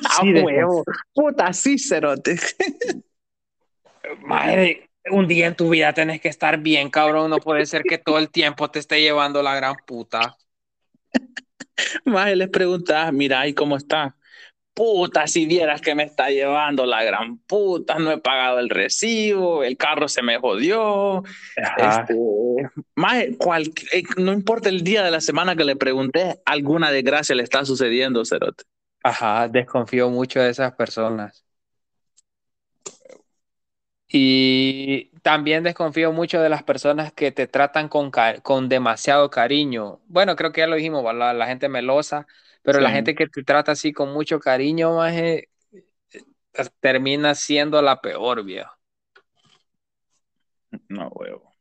A 0.04 0.20
Sí, 0.20 0.32
desconfío. 0.32 0.44
huevo. 0.44 0.84
Puta, 1.14 1.52
sí, 1.52 1.78
cerote. 1.78 2.36
Madre, 4.26 4.90
un 5.10 5.26
día 5.28 5.46
en 5.46 5.56
tu 5.56 5.68
vida 5.70 5.92
tenés 5.92 6.20
que 6.20 6.28
estar 6.28 6.58
bien, 6.58 6.90
cabrón. 6.90 7.30
No 7.30 7.38
puede 7.40 7.66
ser 7.66 7.84
que 7.86 7.98
todo 7.98 8.18
el 8.18 8.30
tiempo 8.30 8.70
te 8.70 8.78
esté 8.78 9.00
llevando 9.00 9.42
la 9.42 9.54
gran 9.56 9.76
puta. 9.86 10.36
Más 12.04 12.34
les 12.36 12.48
preguntas, 12.48 13.12
mira, 13.12 13.46
¿y 13.46 13.54
cómo 13.54 13.76
está? 13.76 14.16
Puta, 14.74 15.26
si 15.26 15.46
vieras 15.46 15.80
que 15.82 15.94
me 15.94 16.04
está 16.04 16.30
llevando 16.30 16.86
la 16.86 17.04
gran 17.04 17.38
puta, 17.40 17.98
no 17.98 18.12
he 18.12 18.18
pagado 18.20 18.60
el 18.60 18.70
recibo, 18.70 19.64
el 19.64 19.76
carro 19.76 20.08
se 20.08 20.22
me 20.22 20.38
jodió. 20.38 21.22
Este, 21.76 22.14
más, 22.96 23.24
cual- 23.38 23.72
eh, 23.92 24.02
no 24.18 24.32
importa 24.32 24.68
el 24.70 24.84
día 24.84 25.02
de 25.04 25.10
la 25.10 25.20
semana 25.20 25.56
que 25.56 25.64
le 25.64 25.76
pregunté, 25.76 26.40
alguna 26.46 26.90
desgracia 26.92 27.34
le 27.36 27.42
está 27.44 27.64
sucediendo, 27.64 28.24
cerote. 28.24 28.64
Ajá, 29.04 29.48
desconfío 29.48 30.10
mucho 30.10 30.40
de 30.40 30.50
esas 30.50 30.74
personas. 30.74 31.44
Y 34.12 35.06
también 35.22 35.62
desconfío 35.64 36.12
mucho 36.12 36.40
de 36.40 36.48
las 36.50 36.62
personas 36.62 37.12
que 37.12 37.32
te 37.32 37.46
tratan 37.46 37.88
con, 37.88 38.10
con 38.42 38.68
demasiado 38.68 39.30
cariño. 39.30 40.00
Bueno, 40.06 40.36
creo 40.36 40.52
que 40.52 40.60
ya 40.60 40.66
lo 40.66 40.76
dijimos, 40.76 41.02
la, 41.14 41.32
la 41.32 41.46
gente 41.46 41.68
melosa, 41.70 42.26
pero 42.62 42.80
la 42.80 42.90
gente 42.90 43.14
que 43.14 43.26
te 43.28 43.42
trata 43.44 43.72
así 43.72 43.92
con 43.92 44.12
mucho 44.12 44.38
cariño, 44.40 44.96
maje, 44.96 45.48
eh, 46.12 46.24
termina 46.80 47.34
siendo 47.34 47.82
la 47.82 48.00
peor, 48.00 48.44
viejo. 48.44 48.72
No, 50.88 51.08
huevo. 51.14 51.52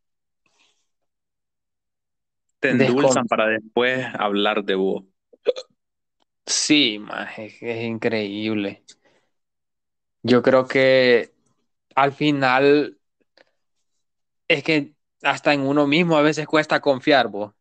Te 2.59 2.69
Descon- 2.79 3.21
endulzan 3.21 3.27
para 3.27 3.47
después 3.47 4.05
hablar 4.17 4.63
de 4.63 4.75
vos. 4.75 5.03
Sí, 6.45 6.99
maje, 6.99 7.47
es 7.61 7.83
increíble. 7.83 8.83
Yo 10.23 10.41
creo 10.41 10.67
que 10.67 11.33
al 12.01 12.13
final 12.13 12.97
es 14.47 14.63
que 14.63 14.95
hasta 15.21 15.53
en 15.53 15.61
uno 15.61 15.87
mismo 15.87 16.17
a 16.17 16.21
veces 16.21 16.47
cuesta 16.47 16.79
confiar, 16.81 17.27
vos. 17.27 17.53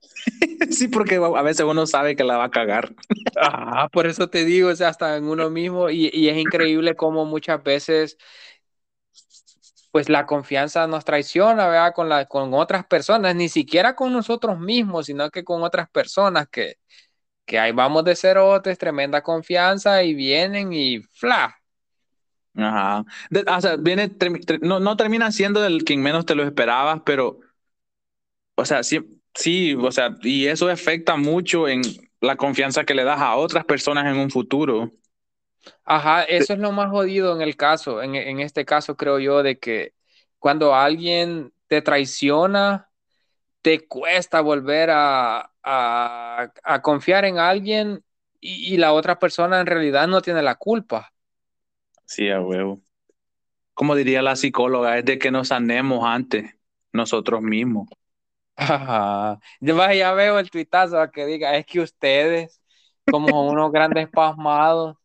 Sí, 0.70 0.88
porque 0.88 1.16
a 1.16 1.42
veces 1.42 1.64
uno 1.66 1.86
sabe 1.86 2.16
que 2.16 2.24
la 2.24 2.36
va 2.36 2.44
a 2.44 2.50
cagar. 2.50 2.94
Ah, 3.36 3.88
por 3.92 4.06
eso 4.06 4.28
te 4.28 4.44
digo, 4.44 4.70
o 4.70 4.76
sea, 4.76 4.88
hasta 4.88 5.16
en 5.16 5.24
uno 5.24 5.50
mismo 5.50 5.90
y, 5.90 6.10
y 6.12 6.28
es 6.28 6.36
increíble 6.36 6.94
cómo 6.96 7.24
muchas 7.24 7.62
veces 7.62 8.18
pues 9.92 10.08
la 10.10 10.26
confianza 10.26 10.86
nos 10.86 11.04
traiciona, 11.04 11.68
¿verdad? 11.68 11.94
Con 11.94 12.08
la, 12.08 12.26
con 12.26 12.52
otras 12.52 12.84
personas, 12.86 13.34
ni 13.34 13.48
siquiera 13.48 13.94
con 13.96 14.12
nosotros 14.12 14.58
mismos, 14.58 15.06
sino 15.06 15.30
que 15.30 15.42
con 15.44 15.62
otras 15.62 15.88
personas 15.88 16.48
que, 16.48 16.76
que 17.46 17.58
ahí 17.58 17.72
vamos 17.72 18.04
de 18.04 18.16
cerotes, 18.16 18.78
tremenda 18.78 19.22
confianza 19.22 20.02
y 20.02 20.14
vienen 20.14 20.72
y 20.72 21.00
¡fla! 21.00 21.56
Ajá. 22.56 23.04
De- 23.30 23.44
o 23.46 23.60
sea, 23.60 23.76
viene, 23.76 24.08
ter- 24.08 24.62
no, 24.62 24.80
no 24.80 24.96
termina 24.96 25.30
siendo 25.30 25.64
el 25.66 25.84
quien 25.84 26.02
menos 26.02 26.24
te 26.26 26.34
lo 26.34 26.42
esperabas, 26.44 27.02
pero, 27.04 27.40
o 28.54 28.64
sea, 28.64 28.82
sí, 28.82 29.00
sí, 29.34 29.74
o 29.74 29.90
sea, 29.92 30.16
y 30.22 30.46
eso 30.46 30.68
afecta 30.68 31.16
mucho 31.16 31.68
en 31.68 31.82
la 32.20 32.36
confianza 32.36 32.84
que 32.84 32.94
le 32.94 33.04
das 33.04 33.20
a 33.20 33.36
otras 33.36 33.64
personas 33.64 34.06
en 34.06 34.18
un 34.20 34.30
futuro. 34.30 34.92
Ajá, 35.84 36.22
eso 36.24 36.52
es 36.52 36.58
lo 36.58 36.72
más 36.72 36.90
jodido 36.90 37.34
en 37.34 37.42
el 37.42 37.56
caso, 37.56 38.02
en, 38.02 38.14
en 38.14 38.40
este 38.40 38.64
caso 38.64 38.96
creo 38.96 39.18
yo, 39.18 39.42
de 39.42 39.58
que 39.58 39.94
cuando 40.38 40.74
alguien 40.74 41.52
te 41.68 41.82
traiciona, 41.82 42.90
te 43.62 43.86
cuesta 43.88 44.40
volver 44.42 44.90
a, 44.92 45.52
a, 45.64 46.52
a 46.64 46.82
confiar 46.82 47.24
en 47.26 47.38
alguien 47.38 48.04
y, 48.40 48.74
y, 48.74 48.78
la 48.78 48.92
otra 48.94 49.18
persona 49.18 49.60
en 49.60 49.66
realidad 49.66 50.08
no 50.08 50.22
tiene 50.22 50.42
la 50.42 50.56
culpa. 50.56 51.12
Sí, 52.06 52.30
a 52.30 52.40
huevo. 52.40 52.80
Como 53.74 53.94
diría 53.94 54.22
la 54.22 54.36
psicóloga, 54.36 54.98
es 54.98 55.04
de 55.04 55.18
que 55.18 55.30
nos 55.30 55.48
sanemos 55.48 56.04
antes 56.04 56.54
nosotros 56.92 57.42
mismos. 57.42 57.88
Ajá. 58.56 59.38
Ya 59.60 60.12
veo 60.14 60.38
el 60.38 60.50
tuitazo 60.50 61.10
que 61.10 61.26
diga, 61.26 61.56
es 61.56 61.66
que 61.66 61.80
ustedes, 61.80 62.60
como 63.04 63.46
unos 63.48 63.70
grandes 63.70 64.08
pasmados, 64.08 64.96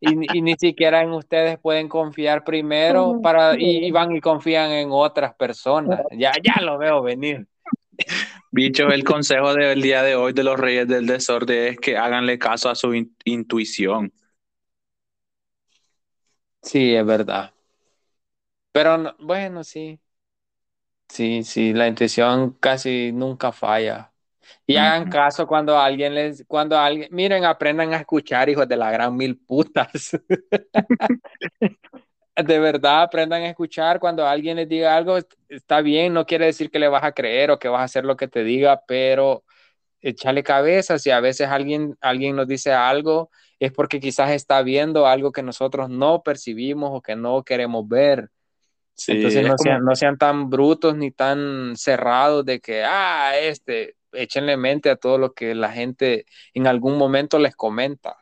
y, 0.00 0.36
y, 0.36 0.42
ni 0.42 0.54
siquiera 0.54 1.02
en 1.02 1.10
ustedes 1.10 1.58
pueden 1.58 1.88
confiar 1.88 2.42
primero 2.42 3.20
para, 3.22 3.54
y, 3.56 3.86
y, 3.86 3.90
van 3.92 4.14
y 4.14 4.20
confían 4.20 4.72
en 4.72 4.88
otras 4.90 5.34
personas. 5.34 6.00
Ya, 6.10 6.32
ya 6.42 6.60
lo 6.62 6.78
veo 6.78 7.02
venir. 7.02 7.46
Bicho, 8.50 8.88
el 8.88 9.04
consejo 9.04 9.54
del 9.54 9.82
día 9.82 10.02
de 10.02 10.16
hoy 10.16 10.32
de 10.32 10.42
los 10.42 10.58
reyes 10.58 10.88
del 10.88 11.06
desorden 11.06 11.74
es 11.74 11.78
que 11.78 11.96
háganle 11.96 12.38
caso 12.38 12.68
a 12.70 12.74
su 12.74 12.94
in 12.94 13.14
intuición. 13.24 14.12
Sí, 16.66 16.94
es 16.94 17.06
verdad. 17.06 17.52
Pero 18.72 18.96
no, 18.98 19.14
bueno, 19.18 19.64
sí. 19.64 20.00
Sí, 21.08 21.44
sí, 21.44 21.72
la 21.72 21.86
intuición 21.88 22.52
casi 22.60 23.12
nunca 23.12 23.52
falla. 23.52 24.12
Y 24.66 24.76
hagan 24.76 25.06
caso 25.06 25.46
cuando 25.46 25.78
alguien 25.78 26.14
les, 26.14 26.44
cuando 26.46 26.78
alguien, 26.78 27.08
miren, 27.12 27.44
aprendan 27.44 27.92
a 27.94 27.98
escuchar, 27.98 28.48
hijos 28.50 28.68
de 28.68 28.76
la 28.76 28.90
gran 28.90 29.16
mil 29.16 29.38
putas. 29.38 30.10
de 32.36 32.58
verdad, 32.58 33.02
aprendan 33.02 33.42
a 33.42 33.48
escuchar 33.48 33.98
cuando 33.98 34.26
alguien 34.26 34.56
les 34.56 34.68
diga 34.68 34.94
algo, 34.96 35.18
está 35.48 35.80
bien, 35.80 36.12
no 36.12 36.26
quiere 36.26 36.46
decir 36.46 36.70
que 36.70 36.78
le 36.78 36.88
vas 36.88 37.02
a 37.04 37.12
creer 37.12 37.50
o 37.50 37.58
que 37.58 37.68
vas 37.68 37.80
a 37.80 37.84
hacer 37.84 38.04
lo 38.04 38.16
que 38.16 38.28
te 38.28 38.44
diga, 38.44 38.82
pero 38.86 39.44
échale 40.00 40.42
cabeza, 40.44 40.98
si 40.98 41.10
a 41.10 41.20
veces 41.20 41.48
alguien, 41.48 41.96
alguien 42.00 42.36
nos 42.36 42.46
dice 42.48 42.72
algo, 42.72 43.30
es 43.58 43.72
porque 43.72 44.00
quizás 44.00 44.30
está 44.30 44.62
viendo 44.62 45.06
algo 45.06 45.32
que 45.32 45.42
nosotros 45.42 45.88
no 45.88 46.22
percibimos 46.22 46.90
o 46.92 47.00
que 47.00 47.16
no 47.16 47.42
queremos 47.42 47.88
ver. 47.88 48.30
Sí, 48.94 49.12
Entonces 49.12 49.42
no, 49.42 49.56
como... 49.56 49.58
sean, 49.58 49.84
no 49.84 49.96
sean 49.96 50.18
tan 50.18 50.48
brutos 50.50 50.96
ni 50.96 51.10
tan 51.10 51.76
cerrados 51.76 52.44
de 52.44 52.60
que, 52.60 52.82
ah, 52.84 53.32
este, 53.38 53.96
échenle 54.12 54.56
mente 54.56 54.90
a 54.90 54.96
todo 54.96 55.18
lo 55.18 55.34
que 55.34 55.54
la 55.54 55.70
gente 55.70 56.26
en 56.54 56.66
algún 56.66 56.96
momento 56.96 57.38
les 57.38 57.54
comenta. 57.54 58.16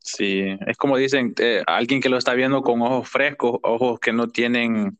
Sí, 0.00 0.42
es 0.66 0.76
como 0.76 0.96
dicen, 0.96 1.34
eh, 1.38 1.62
alguien 1.66 2.00
que 2.00 2.10
lo 2.10 2.18
está 2.18 2.34
viendo 2.34 2.62
con 2.62 2.82
ojos 2.82 3.08
frescos, 3.08 3.58
ojos 3.62 3.98
que 4.00 4.12
no 4.12 4.28
tienen, 4.28 4.98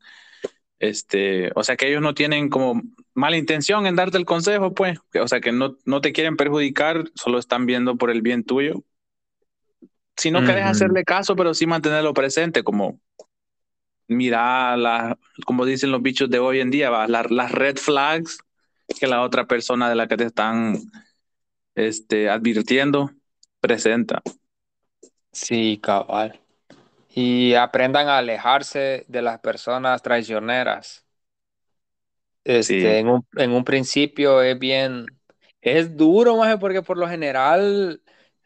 este, 0.78 1.50
o 1.54 1.62
sea, 1.62 1.76
que 1.76 1.88
ellos 1.88 2.00
no 2.00 2.14
tienen 2.14 2.48
como 2.48 2.80
mala 3.12 3.36
intención 3.36 3.86
en 3.86 3.96
darte 3.96 4.16
el 4.16 4.24
consejo, 4.24 4.72
pues, 4.72 4.98
o 5.20 5.28
sea, 5.28 5.40
que 5.40 5.52
no, 5.52 5.76
no 5.84 6.00
te 6.00 6.12
quieren 6.12 6.36
perjudicar, 6.36 7.04
solo 7.14 7.38
están 7.38 7.66
viendo 7.66 7.96
por 7.96 8.10
el 8.10 8.22
bien 8.22 8.44
tuyo. 8.44 8.82
Si 10.16 10.30
no 10.30 10.40
-huh. 10.40 10.44
quieres 10.44 10.64
hacerle 10.64 11.04
caso, 11.04 11.36
pero 11.36 11.54
sí 11.54 11.66
mantenerlo 11.66 12.14
presente, 12.14 12.62
como 12.62 13.00
mira, 14.08 14.76
la, 14.76 15.18
como 15.46 15.64
dicen 15.64 15.90
los 15.90 16.02
bichos 16.02 16.30
de 16.30 16.38
hoy 16.38 16.60
en 16.60 16.70
día, 16.70 16.90
¿va? 16.90 17.08
las 17.08 17.30
la 17.30 17.48
red 17.48 17.76
flags 17.76 18.38
que 19.00 19.06
la 19.06 19.22
otra 19.22 19.46
persona 19.46 19.88
de 19.88 19.94
la 19.94 20.06
que 20.06 20.16
te 20.16 20.24
están 20.24 20.78
este, 21.74 22.28
advirtiendo 22.28 23.10
presenta. 23.60 24.22
Sí, 25.32 25.80
cabal. 25.82 26.40
Y 27.08 27.54
aprendan 27.54 28.08
a 28.08 28.18
alejarse 28.18 29.04
de 29.08 29.22
las 29.22 29.40
personas 29.40 30.02
traicioneras. 30.02 31.04
Este, 32.44 32.80
sí. 32.80 32.86
en, 32.86 33.08
un, 33.08 33.26
en 33.36 33.52
un 33.52 33.64
principio 33.64 34.42
es 34.42 34.58
bien, 34.58 35.06
es 35.62 35.96
duro, 35.96 36.36
más 36.36 36.58
porque 36.58 36.82
por 36.82 36.98
lo 36.98 37.08
general, 37.08 38.02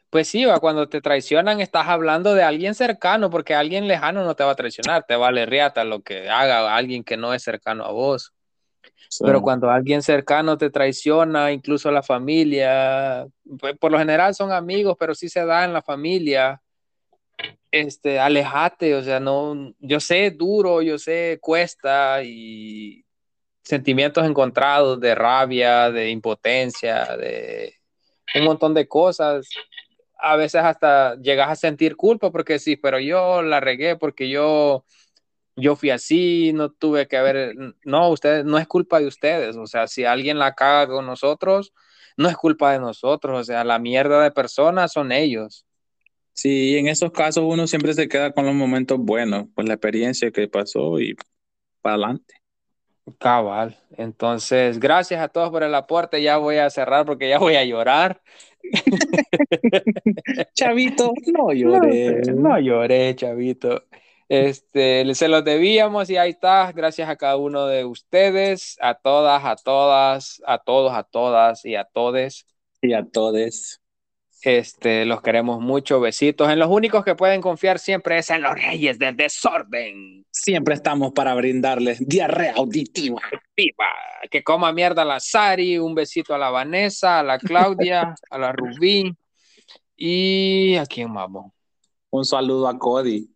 pues 0.09 0.27
sí, 0.27 0.45
va, 0.45 0.59
cuando 0.59 0.89
te 0.89 1.01
traicionan 1.01 1.61
estás 1.61 1.87
hablando 1.87 2.33
de 2.33 2.43
alguien 2.43 2.73
cercano, 2.73 3.29
porque 3.29 3.53
alguien 3.53 3.87
lejano 3.87 4.23
no 4.23 4.35
te 4.35 4.43
va 4.43 4.51
a 4.51 4.55
traicionar, 4.55 5.05
te 5.05 5.15
vale 5.15 5.45
riata 5.45 5.83
lo 5.83 6.01
que 6.01 6.29
haga 6.29 6.75
alguien 6.75 7.03
que 7.03 7.17
no 7.17 7.33
es 7.33 7.43
cercano 7.43 7.85
a 7.85 7.91
vos. 7.91 8.33
Sí. 9.09 9.23
Pero 9.25 9.41
cuando 9.41 9.69
alguien 9.69 10.01
cercano 10.01 10.57
te 10.57 10.69
traiciona, 10.69 11.51
incluso 11.51 11.91
la 11.91 12.03
familia, 12.03 13.27
pues 13.59 13.77
por 13.77 13.91
lo 13.91 13.99
general 13.99 14.33
son 14.35 14.51
amigos, 14.51 14.95
pero 14.99 15.13
sí 15.13 15.29
se 15.29 15.45
da 15.45 15.65
en 15.65 15.73
la 15.73 15.81
familia, 15.81 16.61
este, 17.71 18.19
alejate, 18.19 18.95
o 18.95 19.03
sea, 19.03 19.19
no, 19.19 19.73
yo 19.79 19.99
sé 19.99 20.31
duro, 20.31 20.81
yo 20.81 20.97
sé 20.97 21.37
cuesta 21.41 22.23
y 22.23 23.05
sentimientos 23.63 24.25
encontrados 24.25 24.99
de 24.99 25.13
rabia, 25.13 25.91
de 25.91 26.09
impotencia, 26.09 27.15
de 27.17 27.75
un 28.35 28.43
montón 28.43 28.73
de 28.73 28.87
cosas. 28.87 29.47
A 30.19 30.35
veces 30.35 30.61
hasta 30.63 31.15
llegas 31.15 31.49
a 31.49 31.55
sentir 31.55 31.95
culpa 31.95 32.31
porque 32.31 32.59
sí, 32.59 32.75
pero 32.75 32.99
yo 32.99 33.41
la 33.41 33.59
regué 33.59 33.95
porque 33.95 34.29
yo 34.29 34.85
yo 35.59 35.75
fui 35.75 35.89
así, 35.89 36.51
no 36.53 36.71
tuve 36.71 37.07
que 37.07 37.17
haber, 37.17 37.55
no, 37.83 38.09
ustedes, 38.09 38.45
no 38.45 38.57
es 38.57 38.67
culpa 38.67 38.99
de 38.99 39.07
ustedes, 39.07 39.57
o 39.57 39.67
sea, 39.67 39.87
si 39.87 40.05
alguien 40.05 40.39
la 40.39 40.55
caga 40.55 40.87
con 40.87 41.05
nosotros, 41.05 41.73
no 42.17 42.29
es 42.29 42.37
culpa 42.37 42.71
de 42.71 42.79
nosotros, 42.79 43.39
o 43.39 43.43
sea, 43.43 43.63
la 43.63 43.79
mierda 43.79 44.23
de 44.23 44.31
personas 44.31 44.91
son 44.93 45.11
ellos. 45.11 45.65
Sí, 46.33 46.77
en 46.77 46.87
esos 46.87 47.11
casos 47.11 47.43
uno 47.45 47.67
siempre 47.67 47.93
se 47.93 48.07
queda 48.07 48.31
con 48.31 48.45
los 48.45 48.55
momentos 48.55 48.97
buenos, 48.97 49.47
pues 49.53 49.67
la 49.67 49.73
experiencia 49.73 50.31
que 50.31 50.47
pasó 50.47 50.99
y 50.99 51.15
para 51.81 51.95
adelante. 51.95 52.35
Cabal. 53.17 53.77
Entonces, 53.97 54.79
gracias 54.79 55.21
a 55.21 55.29
todos 55.29 55.49
por 55.49 55.63
el 55.63 55.73
aporte. 55.73 56.21
Ya 56.21 56.37
voy 56.37 56.57
a 56.57 56.69
cerrar 56.69 57.05
porque 57.05 57.27
ya 57.27 57.39
voy 57.39 57.55
a 57.55 57.65
llorar. 57.65 58.21
chavito, 60.53 61.13
no 61.33 61.51
lloré. 61.53 62.21
No, 62.27 62.49
no 62.51 62.59
lloré, 62.59 63.15
chavito. 63.15 63.83
Este, 64.27 65.13
se 65.15 65.27
los 65.27 65.43
debíamos 65.43 66.09
y 66.09 66.17
ahí 66.17 66.31
está. 66.31 66.71
Gracias 66.71 67.09
a 67.09 67.15
cada 67.15 67.37
uno 67.37 67.65
de 67.65 67.85
ustedes, 67.85 68.77
a 68.79 68.93
todas, 68.95 69.43
a 69.43 69.55
todas, 69.55 70.41
a 70.45 70.59
todos, 70.59 70.93
a 70.93 71.03
todas 71.03 71.65
y 71.65 71.75
a 71.75 71.83
todes. 71.85 72.45
Y 72.81 72.93
a 72.93 73.03
todes. 73.03 73.78
Este, 74.41 75.05
los 75.05 75.21
queremos 75.21 75.59
mucho, 75.59 75.99
besitos. 75.99 76.49
En 76.49 76.59
los 76.59 76.69
únicos 76.69 77.03
que 77.03 77.15
pueden 77.15 77.41
confiar 77.41 77.77
siempre 77.77 78.19
es 78.19 78.29
en 78.29 78.41
los 78.41 78.53
reyes 78.53 78.97
del 78.97 79.17
desorden. 79.17 80.25
Siempre 80.31 80.75
estamos 80.75 81.11
para 81.11 81.33
brindarles 81.33 82.07
diarrea 82.07 82.53
auditiva. 82.55 83.21
Viva. 83.55 83.93
Que 84.31 84.43
coma 84.43 84.71
mierda 84.71 85.03
la 85.03 85.19
Sari, 85.19 85.77
un 85.77 85.93
besito 85.93 86.33
a 86.33 86.37
la 86.37 86.49
Vanessa, 86.49 87.19
a 87.19 87.23
la 87.23 87.37
Claudia, 87.37 88.15
a 88.29 88.37
la 88.37 88.53
Rubí 88.53 89.13
y 89.97 90.75
a 90.75 90.85
quién 90.85 91.13
vamos. 91.13 91.51
Un 92.09 92.23
saludo 92.23 92.69
a 92.69 92.77
Cody. 92.77 93.29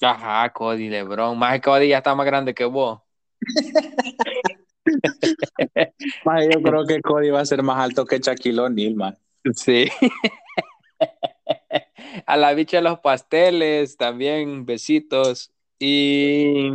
Ajá, 0.00 0.52
Cody 0.52 0.88
Lebron. 0.88 1.38
Más 1.38 1.54
que 1.54 1.60
Cody 1.60 1.88
ya 1.88 1.98
está 1.98 2.16
más 2.16 2.26
grande 2.26 2.52
que 2.52 2.64
vos. 2.64 3.00
más, 6.24 6.44
yo 6.52 6.60
creo 6.60 6.84
que 6.84 7.00
Cody 7.00 7.30
va 7.30 7.40
a 7.40 7.46
ser 7.46 7.62
más 7.62 7.78
alto 7.78 8.04
que 8.04 8.18
Shaquille 8.18 8.58
O'Neal, 8.58 8.96
man. 8.96 9.16
Sí. 9.54 9.88
A 12.26 12.36
la 12.36 12.54
bicha 12.54 12.78
de 12.78 12.82
los 12.82 13.00
pasteles 13.00 13.96
también, 13.96 14.64
besitos. 14.66 15.52
Y 15.78 16.70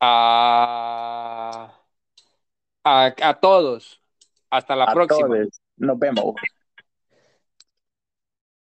a, 0.00 1.70
a, 2.84 3.14
a 3.22 3.40
todos. 3.40 4.00
Hasta 4.50 4.76
la 4.76 4.84
a 4.84 4.94
próxima. 4.94 5.28
Todos. 5.28 5.60
Nos 5.76 5.98
vemos. 5.98 6.34